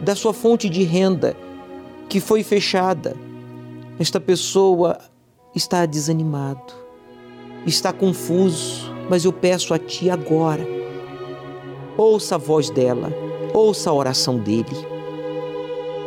da 0.01 0.15
sua 0.15 0.33
fonte 0.33 0.69
de 0.69 0.83
renda 0.83 1.37
que 2.09 2.21
foi 2.21 2.43
fechada. 2.43 3.15
Esta 3.99 4.19
pessoa 4.19 4.99
está 5.55 5.85
desanimado, 5.85 6.73
está 7.67 7.93
confuso, 7.93 8.93
mas 9.09 9.25
eu 9.25 9.33
peço 9.33 9.75
a 9.75 9.79
Ti 9.79 10.09
agora. 10.09 10.67
Ouça 11.97 12.37
a 12.37 12.39
voz 12.39 12.71
dela, 12.71 13.13
ouça 13.53 13.91
a 13.91 13.93
oração 13.93 14.39
dele, 14.39 14.87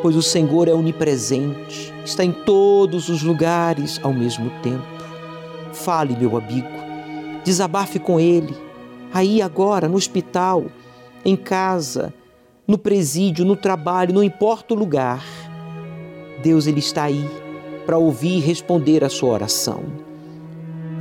pois 0.01 0.15
o 0.15 0.21
Senhor 0.24 0.67
é 0.67 0.74
onipresente, 0.74 1.93
está 2.06 2.24
em 2.24 2.32
todos 2.32 3.10
os 3.10 3.24
lugares 3.24 3.99
ao 4.04 4.14
mesmo 4.14 4.49
tempo. 4.62 4.84
Fale, 5.72 6.16
meu 6.16 6.38
amigo, 6.38 6.68
desabafe 7.43 7.99
com 7.99 8.20
ele, 8.20 8.56
aí 9.14 9.41
agora, 9.41 9.88
no 9.88 9.95
hospital, 9.95 10.66
em 11.26 11.36
casa, 11.36 12.14
no 12.68 12.78
presídio, 12.78 13.45
no 13.45 13.56
trabalho, 13.56 14.14
não 14.14 14.24
importa 14.24 14.74
o 14.74 14.78
lugar. 14.78 15.24
Deus 16.41 16.68
ele 16.68 16.80
está 16.80 17.04
aí 17.04 17.30
para 17.86 17.97
ouvir 17.97 18.38
e 18.38 18.41
responder 18.41 19.04
a 19.04 19.10
sua 19.10 19.34
oração. 19.34 19.84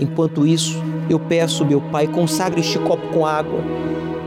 Enquanto 0.00 0.46
isso, 0.46 0.82
eu 1.08 1.20
peço, 1.20 1.64
meu 1.64 1.80
Pai, 1.80 2.06
consagre 2.06 2.60
este 2.60 2.78
copo 2.78 3.06
com 3.08 3.26
água 3.26 3.60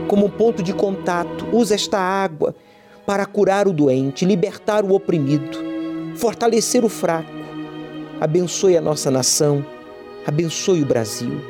como 0.06 0.30
ponto 0.30 0.62
de 0.62 0.72
contato. 0.72 1.46
Use 1.52 1.74
esta 1.74 1.98
água 1.98 2.54
para 3.04 3.26
curar 3.26 3.68
o 3.68 3.72
doente, 3.72 4.24
libertar 4.24 4.84
o 4.84 4.94
oprimido, 4.94 5.58
fortalecer 6.16 6.84
o 6.84 6.88
fraco. 6.88 7.30
Abençoe 8.20 8.76
a 8.76 8.80
nossa 8.80 9.10
nação, 9.10 9.64
abençoe 10.26 10.82
o 10.82 10.86
Brasil. 10.86 11.40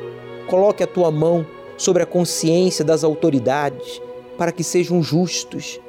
Coloque 0.47 0.83
a 0.83 0.87
tua 0.87 1.09
mão 1.09 1.45
sobre 1.77 2.03
a 2.03 2.05
consciência 2.05 2.83
das 2.83 3.03
autoridades 3.03 4.01
para 4.37 4.51
que 4.51 4.63
sejam 4.63 5.01
justos, 5.01 5.79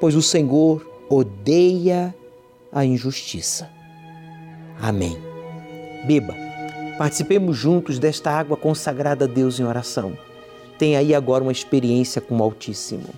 pois 0.00 0.14
o 0.14 0.22
Senhor 0.22 0.88
odeia 1.08 2.14
a 2.72 2.84
injustiça. 2.84 3.68
Amém. 4.80 5.18
Beba, 6.06 6.34
participemos 6.96 7.56
juntos 7.56 7.98
desta 7.98 8.30
água 8.30 8.56
consagrada 8.56 9.24
a 9.24 9.28
Deus 9.28 9.58
em 9.58 9.64
oração. 9.64 10.16
Tenha 10.78 11.00
aí 11.00 11.14
agora 11.14 11.42
uma 11.42 11.52
experiência 11.52 12.20
com 12.20 12.38
o 12.38 12.42
Altíssimo. 12.42 13.08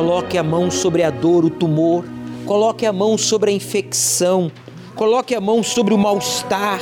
Coloque 0.00 0.38
a 0.38 0.42
mão 0.42 0.70
sobre 0.70 1.02
a 1.02 1.10
dor, 1.10 1.44
o 1.44 1.50
tumor, 1.50 2.06
coloque 2.46 2.86
a 2.86 2.92
mão 2.92 3.18
sobre 3.18 3.50
a 3.50 3.54
infecção, 3.54 4.50
coloque 4.96 5.34
a 5.34 5.40
mão 5.42 5.62
sobre 5.62 5.92
o 5.92 5.98
mal-estar. 5.98 6.80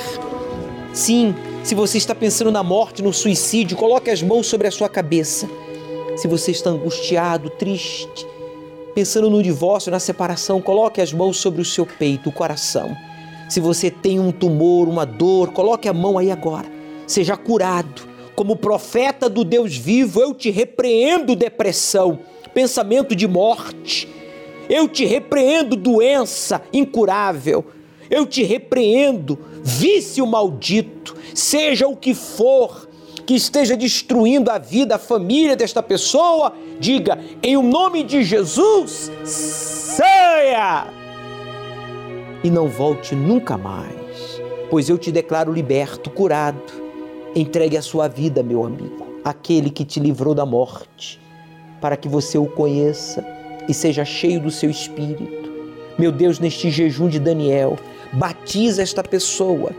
Sim, 0.94 1.34
se 1.64 1.74
você 1.74 1.98
está 1.98 2.14
pensando 2.14 2.52
na 2.52 2.62
morte, 2.62 3.02
no 3.02 3.12
suicídio, 3.12 3.76
coloque 3.76 4.08
as 4.08 4.22
mãos 4.22 4.46
sobre 4.46 4.68
a 4.68 4.70
sua 4.70 4.88
cabeça. 4.88 5.50
Se 6.16 6.28
você 6.28 6.52
está 6.52 6.70
angustiado, 6.70 7.50
triste, 7.50 8.24
pensando 8.94 9.28
no 9.28 9.42
divórcio, 9.42 9.90
na 9.90 9.98
separação, 9.98 10.62
coloque 10.62 11.00
as 11.00 11.12
mãos 11.12 11.38
sobre 11.38 11.60
o 11.60 11.64
seu 11.64 11.84
peito, 11.84 12.28
o 12.28 12.32
coração. 12.32 12.96
Se 13.48 13.58
você 13.58 13.90
tem 13.90 14.20
um 14.20 14.30
tumor, 14.30 14.86
uma 14.86 15.04
dor, 15.04 15.50
coloque 15.50 15.88
a 15.88 15.92
mão 15.92 16.18
aí 16.18 16.30
agora. 16.30 16.70
Seja 17.04 17.36
curado. 17.36 18.00
Como 18.36 18.54
profeta 18.54 19.28
do 19.28 19.42
Deus 19.42 19.76
vivo, 19.76 20.20
eu 20.20 20.32
te 20.32 20.50
repreendo 20.50 21.34
depressão, 21.34 22.20
pensamento 22.54 23.14
de 23.14 23.26
morte. 23.26 24.08
Eu 24.68 24.88
te 24.88 25.04
repreendo 25.04 25.76
doença 25.76 26.62
incurável. 26.72 27.64
Eu 28.10 28.26
te 28.26 28.42
repreendo 28.42 29.38
vício 29.62 30.26
maldito, 30.26 31.14
seja 31.34 31.86
o 31.86 31.96
que 31.96 32.14
for 32.14 32.88
que 33.28 33.34
esteja 33.34 33.76
destruindo 33.76 34.50
a 34.50 34.56
vida, 34.56 34.94
a 34.94 34.98
família 34.98 35.54
desta 35.54 35.82
pessoa, 35.82 36.54
diga 36.80 37.18
em 37.42 37.58
o 37.58 37.62
nome 37.62 38.02
de 38.02 38.22
Jesus, 38.22 39.12
saia! 39.22 40.86
E 42.42 42.48
não 42.48 42.68
volte 42.68 43.14
nunca 43.14 43.58
mais, 43.58 44.40
pois 44.70 44.88
eu 44.88 44.96
te 44.96 45.12
declaro 45.12 45.52
liberto, 45.52 46.08
curado. 46.08 46.62
Entregue 47.36 47.76
a 47.76 47.82
sua 47.82 48.08
vida, 48.08 48.42
meu 48.42 48.64
amigo, 48.64 49.06
aquele 49.22 49.68
que 49.68 49.84
te 49.84 50.00
livrou 50.00 50.34
da 50.34 50.46
morte, 50.46 51.20
para 51.80 51.96
que 51.96 52.08
você 52.08 52.38
o 52.38 52.46
conheça 52.46 53.24
e 53.68 53.74
seja 53.74 54.04
cheio 54.04 54.40
do 54.40 54.50
seu 54.50 54.70
espírito. 54.70 55.48
Meu 55.98 56.12
Deus, 56.12 56.38
neste 56.38 56.70
jejum 56.70 57.08
de 57.08 57.18
Daniel, 57.18 57.76
batiza 58.12 58.82
esta 58.82 59.02
pessoa. 59.02 59.72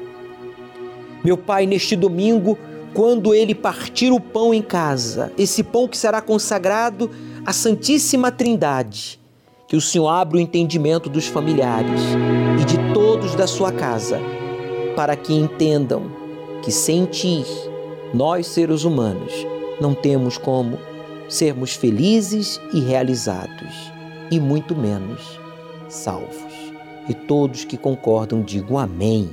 Meu 1.23 1.37
Pai, 1.37 1.65
neste 1.65 1.95
domingo, 1.95 2.57
quando 2.93 3.33
ele 3.33 3.55
partir 3.55 4.11
o 4.11 4.19
pão 4.19 4.53
em 4.53 4.61
casa, 4.61 5.31
esse 5.37 5.63
pão 5.63 5.87
que 5.87 5.97
será 5.97 6.21
consagrado 6.21 7.09
à 7.45 7.53
Santíssima 7.53 8.31
Trindade, 8.31 9.19
que 9.67 9.75
o 9.75 9.81
Senhor 9.81 10.09
abra 10.09 10.37
o 10.37 10.39
entendimento 10.39 11.09
dos 11.09 11.27
familiares 11.27 12.01
e 12.59 12.65
de 12.65 12.77
todos 12.93 13.35
da 13.35 13.47
sua 13.47 13.71
casa, 13.71 14.19
para 14.95 15.15
que 15.15 15.33
entendam 15.33 16.11
que 16.61 16.71
sem 16.71 17.05
ti, 17.05 17.45
nós 18.13 18.47
seres 18.47 18.83
humanos, 18.83 19.33
não 19.79 19.93
temos 19.93 20.37
como 20.37 20.77
sermos 21.29 21.75
felizes 21.75 22.59
e 22.73 22.79
realizados, 22.81 23.91
e 24.31 24.39
muito 24.39 24.75
menos 24.75 25.39
salvos. 25.87 26.53
E 27.07 27.13
todos 27.13 27.63
que 27.63 27.77
concordam 27.77 28.41
digam 28.41 28.77
amém 28.77 29.29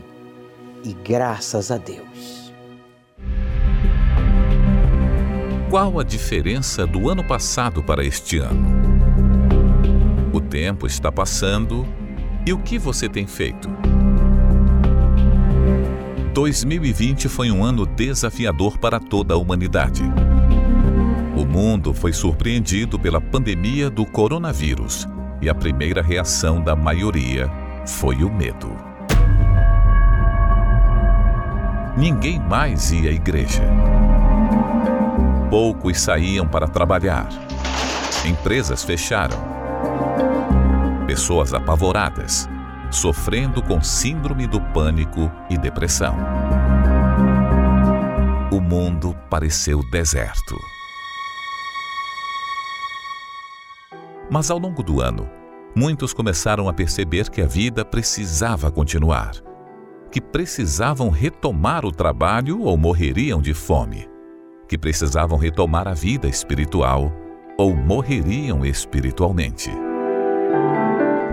e 0.85 0.93
graças 0.93 1.71
a 1.71 1.79
Deus. 1.79 2.53
Qual 5.69 5.99
a 5.99 6.05
diferença 6.05 6.87
do 6.87 7.11
ano 7.11 7.25
passado 7.25 7.83
para 7.83 8.05
este 8.05 8.39
ano? 8.39 8.67
O 10.33 10.41
tempo 10.41 10.87
está 10.87 11.11
passando 11.11 11.87
e 12.47 12.53
o 12.53 12.59
que 12.59 12.79
você 12.79 13.09
tem 13.09 13.27
feito? 13.27 13.69
2020 16.33 17.29
foi 17.29 17.51
um 17.51 17.65
ano 17.65 17.85
desafiador 17.85 18.79
para 18.79 19.01
toda 19.01 19.35
a 19.35 19.37
humanidade. 19.37 20.03
Mundo 21.57 21.95
foi 21.95 22.13
surpreendido 22.13 22.99
pela 22.99 23.19
pandemia 23.19 23.89
do 23.89 24.05
coronavírus 24.05 25.09
e 25.41 25.49
a 25.49 25.55
primeira 25.55 26.03
reação 26.03 26.63
da 26.63 26.77
maioria 26.77 27.51
foi 27.87 28.17
o 28.23 28.31
medo. 28.31 28.77
Ninguém 31.97 32.39
mais 32.39 32.93
ia 32.93 33.09
à 33.09 33.13
igreja. 33.15 33.63
Poucos 35.49 35.99
saíam 35.99 36.47
para 36.47 36.69
trabalhar. 36.69 37.27
Empresas 38.27 38.85
fecharam. 38.85 39.39
Pessoas 41.07 41.55
apavoradas, 41.55 42.47
sofrendo 42.91 43.63
com 43.63 43.81
síndrome 43.81 44.47
do 44.47 44.61
pânico 44.61 45.33
e 45.49 45.57
depressão. 45.57 46.19
O 48.53 48.61
mundo 48.61 49.17
pareceu 49.31 49.81
deserto. 49.91 50.76
Mas 54.31 54.51
ao 54.51 54.59
longo 54.59 54.83
do 54.83 55.01
ano, 55.01 55.29
muitos 55.75 56.13
começaram 56.13 56.69
a 56.69 56.73
perceber 56.73 57.31
que 57.31 57.41
a 57.41 57.47
vida 57.47 57.85
precisava 57.85 58.71
continuar, 58.73 59.33
que 60.11 60.21
precisavam 60.21 61.11
retomar 61.11 61.85
o 61.85 61.93
trabalho 61.93 62.63
ou 62.63 62.77
morreriam 62.77 63.41
de 63.41 63.55
fome, 63.55 64.09
que 64.69 64.77
precisavam 64.77 65.39
retomar 65.39 65.87
a 65.87 65.95
vida 65.95 66.27
espiritual 66.27 67.13
ou 67.57 67.75
morreriam 67.77 68.67
espiritualmente. 68.67 69.71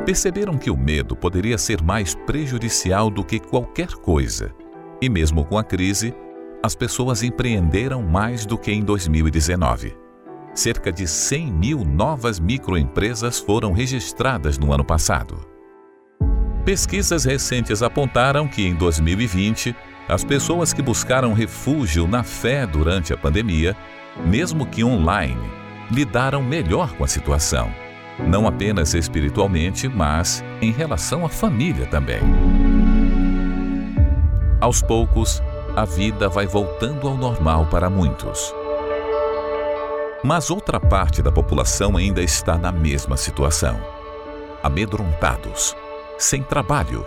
Perceberam 0.06 0.58
que 0.58 0.70
o 0.70 0.78
medo 0.78 1.16
poderia 1.16 1.58
ser 1.58 1.82
mais 1.82 2.14
prejudicial 2.14 3.10
do 3.10 3.24
que 3.24 3.40
qualquer 3.40 3.88
coisa, 3.88 4.54
e 5.02 5.10
mesmo 5.10 5.44
com 5.46 5.58
a 5.58 5.64
crise, 5.64 6.14
as 6.62 6.76
pessoas 6.76 7.24
empreenderam 7.24 8.04
mais 8.04 8.46
do 8.46 8.58
que 8.58 8.72
em 8.72 8.84
2019 8.84 10.03
cerca 10.54 10.92
de 10.92 11.08
100 11.08 11.52
mil 11.52 11.86
novas 11.86 12.40
microempresas 12.40 13.40
foram 13.40 13.72
registradas 13.72 14.58
no 14.58 14.74
ano 14.74 14.84
passado. 14.84 15.40
Pesquisas 16.66 17.26
recentes 17.26 17.82
apontaram 17.82 18.48
que 18.48 18.66
em 18.66 18.74
2020, 18.76 19.76
as 20.08 20.24
pessoas 20.24 20.72
que 20.74 20.82
buscaram 20.82 21.34
refúgio 21.34 22.08
na 22.08 22.24
fé 22.24 22.66
durante 22.66 23.14
a 23.14 23.18
pandemia, 23.18 23.76
mesmo 24.26 24.66
que 24.66 24.84
online, 24.84 25.42
lidaram 25.92 26.42
melhor 26.42 26.94
com 26.94 27.04
a 27.04 27.08
situação 27.08 27.70
não 28.20 28.48
apenas 28.48 28.94
espiritualmente, 28.94 29.88
mas 29.88 30.44
em 30.62 30.72
relação 30.72 31.26
à 31.26 31.30
família 31.30 31.86
também. 31.88 32.22
Aos 34.62 34.82
poucos, 34.82 35.42
a 35.76 35.86
vida 35.86 36.30
vai 36.30 36.46
voltando 36.46 37.08
ao 37.08 37.18
normal 37.18 37.66
para 37.66 37.90
muitos. 37.90 38.54
Mas 40.24 40.50
outra 40.50 40.80
parte 40.80 41.22
da 41.22 41.32
população 41.32 41.98
ainda 41.98 42.22
está 42.22 42.58
na 42.58 42.72
mesma 42.72 43.18
situação. 43.18 43.78
Amedrontados, 44.64 45.76
sem 46.18 46.42
trabalho. 46.42 47.06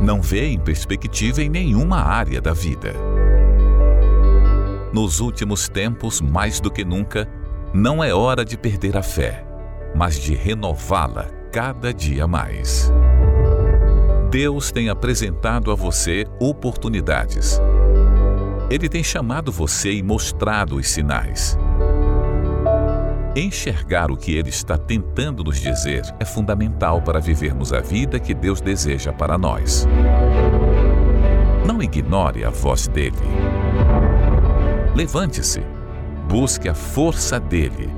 Não 0.00 0.22
vêem 0.22 0.56
perspectiva 0.56 1.42
em 1.42 1.48
nenhuma 1.48 2.00
área 2.00 2.40
da 2.40 2.52
vida. 2.52 2.94
Nos 4.92 5.18
últimos 5.18 5.68
tempos, 5.68 6.20
mais 6.20 6.60
do 6.60 6.70
que 6.70 6.84
nunca, 6.84 7.28
não 7.74 8.02
é 8.02 8.14
hora 8.14 8.44
de 8.44 8.56
perder 8.56 8.96
a 8.96 9.02
fé, 9.02 9.44
mas 9.94 10.16
de 10.16 10.32
renová-la 10.32 11.26
cada 11.52 11.92
dia 11.92 12.26
mais. 12.28 12.92
Deus 14.30 14.70
tem 14.70 14.88
apresentado 14.88 15.72
a 15.72 15.74
você 15.74 16.24
oportunidades. 16.40 17.60
Ele 18.70 18.88
tem 18.88 19.02
chamado 19.02 19.50
você 19.50 19.92
e 19.92 20.02
mostrado 20.02 20.76
os 20.76 20.88
sinais. 20.88 21.58
Enxergar 23.38 24.10
o 24.10 24.16
que 24.16 24.34
ele 24.34 24.48
está 24.48 24.78
tentando 24.78 25.44
nos 25.44 25.60
dizer 25.60 26.02
é 26.18 26.24
fundamental 26.24 27.02
para 27.02 27.20
vivermos 27.20 27.70
a 27.70 27.80
vida 27.80 28.18
que 28.18 28.32
Deus 28.32 28.62
deseja 28.62 29.12
para 29.12 29.36
nós. 29.36 29.86
Não 31.66 31.82
ignore 31.82 32.46
a 32.46 32.48
voz 32.48 32.88
dele. 32.88 33.14
Levante-se, 34.94 35.60
busque 36.26 36.66
a 36.66 36.74
força 36.74 37.38
dele. 37.38 37.90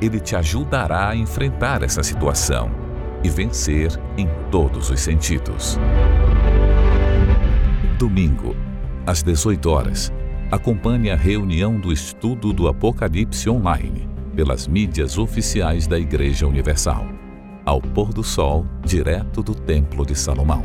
Ele 0.00 0.20
te 0.20 0.36
ajudará 0.36 1.08
a 1.08 1.16
enfrentar 1.16 1.82
essa 1.82 2.04
situação 2.04 2.70
e 3.24 3.28
vencer 3.28 3.90
em 4.16 4.28
todos 4.52 4.88
os 4.88 5.00
sentidos. 5.00 5.80
Domingo, 7.98 8.54
às 9.04 9.20
18 9.20 9.68
horas, 9.68 10.12
acompanhe 10.48 11.10
a 11.10 11.16
reunião 11.16 11.76
do 11.76 11.92
estudo 11.92 12.52
do 12.52 12.68
Apocalipse 12.68 13.50
online 13.50 14.15
pelas 14.36 14.68
mídias 14.68 15.16
oficiais 15.16 15.86
da 15.86 15.98
Igreja 15.98 16.46
Universal. 16.46 17.06
Ao 17.64 17.80
pôr 17.80 18.12
do 18.12 18.22
sol, 18.22 18.66
direto 18.84 19.42
do 19.42 19.54
Templo 19.54 20.04
de 20.04 20.14
Salomão. 20.14 20.62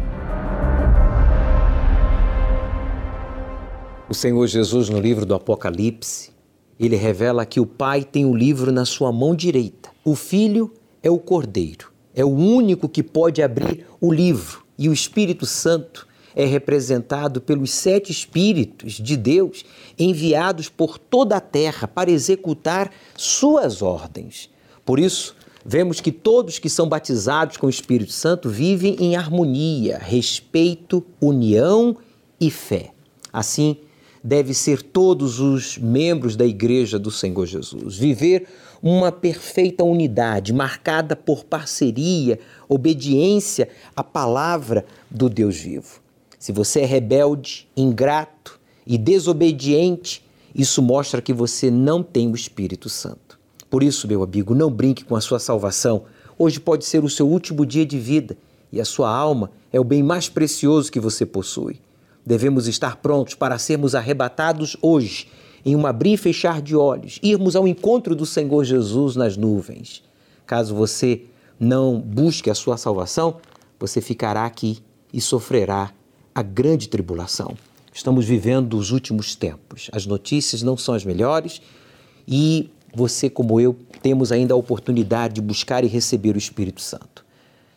O 4.09 4.13
Senhor 4.13 4.45
Jesus, 4.45 4.89
no 4.89 4.99
livro 4.99 5.25
do 5.25 5.33
Apocalipse, 5.33 6.31
ele 6.77 6.97
revela 6.97 7.45
que 7.45 7.61
o 7.61 7.65
Pai 7.65 8.03
tem 8.03 8.25
o 8.25 8.35
livro 8.35 8.73
na 8.73 8.83
sua 8.83 9.09
mão 9.09 9.33
direita. 9.33 9.89
O 10.03 10.15
Filho 10.15 10.73
é 11.01 11.09
o 11.09 11.17
Cordeiro. 11.17 11.93
É 12.13 12.25
o 12.25 12.29
único 12.29 12.89
que 12.89 13.01
pode 13.01 13.41
abrir 13.41 13.85
o 14.01 14.11
livro. 14.11 14.65
E 14.77 14.89
o 14.89 14.93
Espírito 14.93 15.45
Santo 15.45 16.05
é 16.35 16.45
representado 16.45 17.41
pelos 17.41 17.71
sete 17.71 18.11
Espíritos 18.11 18.93
de 18.93 19.17
Deus 19.17 19.65
enviados 19.97 20.69
por 20.69 20.97
toda 20.97 21.37
a 21.37 21.41
terra 21.41 21.87
para 21.87 22.11
executar 22.11 22.91
suas 23.15 23.81
ordens. 23.81 24.49
Por 24.85 24.99
isso, 24.99 25.35
vemos 25.65 26.01
que 26.01 26.11
todos 26.11 26.59
que 26.59 26.69
são 26.69 26.87
batizados 26.87 27.57
com 27.57 27.67
o 27.67 27.69
Espírito 27.69 28.11
Santo 28.11 28.49
vivem 28.49 28.95
em 28.99 29.15
harmonia, 29.15 29.97
respeito, 29.97 31.05
união 31.19 31.97
e 32.39 32.49
fé. 32.49 32.91
Assim, 33.31 33.77
deve 34.23 34.53
ser 34.53 34.81
todos 34.81 35.39
os 35.39 35.77
membros 35.77 36.35
da 36.35 36.45
Igreja 36.45 36.99
do 36.99 37.11
Senhor 37.11 37.45
Jesus. 37.45 37.97
Viver 37.97 38.47
uma 38.81 39.11
perfeita 39.11 39.83
unidade, 39.83 40.51
marcada 40.51 41.15
por 41.15 41.43
parceria, 41.43 42.39
obediência 42.67 43.69
à 43.95 44.03
palavra 44.03 44.85
do 45.09 45.29
Deus 45.29 45.57
vivo. 45.57 46.00
Se 46.41 46.51
você 46.51 46.79
é 46.79 46.85
rebelde, 46.85 47.67
ingrato 47.77 48.59
e 48.83 48.97
desobediente, 48.97 50.25
isso 50.55 50.81
mostra 50.81 51.21
que 51.21 51.31
você 51.31 51.69
não 51.69 52.01
tem 52.01 52.31
o 52.31 52.35
Espírito 52.35 52.89
Santo. 52.89 53.37
Por 53.69 53.83
isso, 53.83 54.07
meu 54.07 54.23
amigo, 54.23 54.55
não 54.55 54.71
brinque 54.71 55.05
com 55.05 55.15
a 55.15 55.21
sua 55.21 55.37
salvação. 55.37 56.05
Hoje 56.39 56.59
pode 56.59 56.83
ser 56.83 57.03
o 57.03 57.09
seu 57.11 57.29
último 57.29 57.63
dia 57.63 57.85
de 57.85 57.99
vida 57.99 58.35
e 58.71 58.81
a 58.81 58.85
sua 58.85 59.15
alma 59.15 59.51
é 59.71 59.79
o 59.79 59.83
bem 59.83 60.01
mais 60.01 60.29
precioso 60.29 60.91
que 60.91 60.99
você 60.99 61.27
possui. 61.27 61.79
Devemos 62.25 62.67
estar 62.67 62.95
prontos 62.95 63.35
para 63.35 63.59
sermos 63.59 63.93
arrebatados 63.93 64.75
hoje, 64.81 65.27
em 65.63 65.75
um 65.75 65.85
abrir 65.85 66.13
e 66.13 66.17
fechar 66.17 66.59
de 66.59 66.75
olhos, 66.75 67.19
irmos 67.21 67.55
ao 67.55 67.67
encontro 67.67 68.15
do 68.15 68.25
Senhor 68.25 68.63
Jesus 68.63 69.15
nas 69.15 69.37
nuvens. 69.37 70.01
Caso 70.47 70.73
você 70.73 71.21
não 71.59 72.01
busque 72.01 72.49
a 72.49 72.55
sua 72.55 72.77
salvação, 72.77 73.37
você 73.79 74.01
ficará 74.01 74.43
aqui 74.43 74.79
e 75.13 75.21
sofrerá 75.21 75.93
a 76.33 76.41
grande 76.41 76.87
tribulação. 76.87 77.55
Estamos 77.93 78.25
vivendo 78.25 78.77
os 78.77 78.91
últimos 78.91 79.35
tempos. 79.35 79.89
As 79.91 80.05
notícias 80.05 80.61
não 80.61 80.77
são 80.77 80.95
as 80.95 81.03
melhores 81.03 81.61
e 82.27 82.69
você, 82.93 83.29
como 83.29 83.59
eu, 83.59 83.75
temos 84.01 84.31
ainda 84.31 84.53
a 84.53 84.57
oportunidade 84.57 85.35
de 85.35 85.41
buscar 85.41 85.83
e 85.83 85.87
receber 85.87 86.35
o 86.35 86.37
Espírito 86.37 86.81
Santo. 86.81 87.25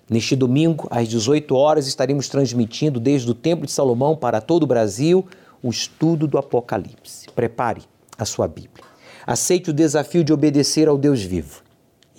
Neste 0.08 0.36
domingo, 0.36 0.86
às 0.90 1.08
18 1.08 1.54
horas, 1.54 1.86
estaremos 1.86 2.28
transmitindo 2.28 3.00
desde 3.00 3.30
o 3.30 3.34
Templo 3.34 3.66
de 3.66 3.72
Salomão 3.72 4.16
para 4.16 4.40
todo 4.40 4.64
o 4.64 4.66
Brasil 4.66 5.26
o 5.62 5.70
estudo 5.70 6.26
do 6.26 6.36
Apocalipse. 6.36 7.26
Prepare 7.34 7.82
a 8.18 8.24
sua 8.24 8.46
Bíblia. 8.46 8.84
Aceite 9.26 9.70
o 9.70 9.72
desafio 9.72 10.22
de 10.22 10.32
obedecer 10.32 10.88
ao 10.88 10.98
Deus 10.98 11.22
vivo 11.22 11.62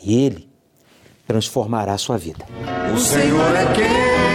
e 0.04 0.16
Ele 0.16 0.50
transformará 1.28 1.94
a 1.94 1.98
sua 1.98 2.18
vida. 2.18 2.46
O 2.94 2.98
Senhor 2.98 3.56
é 3.56 3.74
quem 3.74 4.35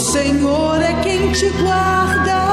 Senhor 0.00 0.80
é 0.80 0.94
quem 1.02 1.30
te 1.32 1.50
guarda 1.50 2.49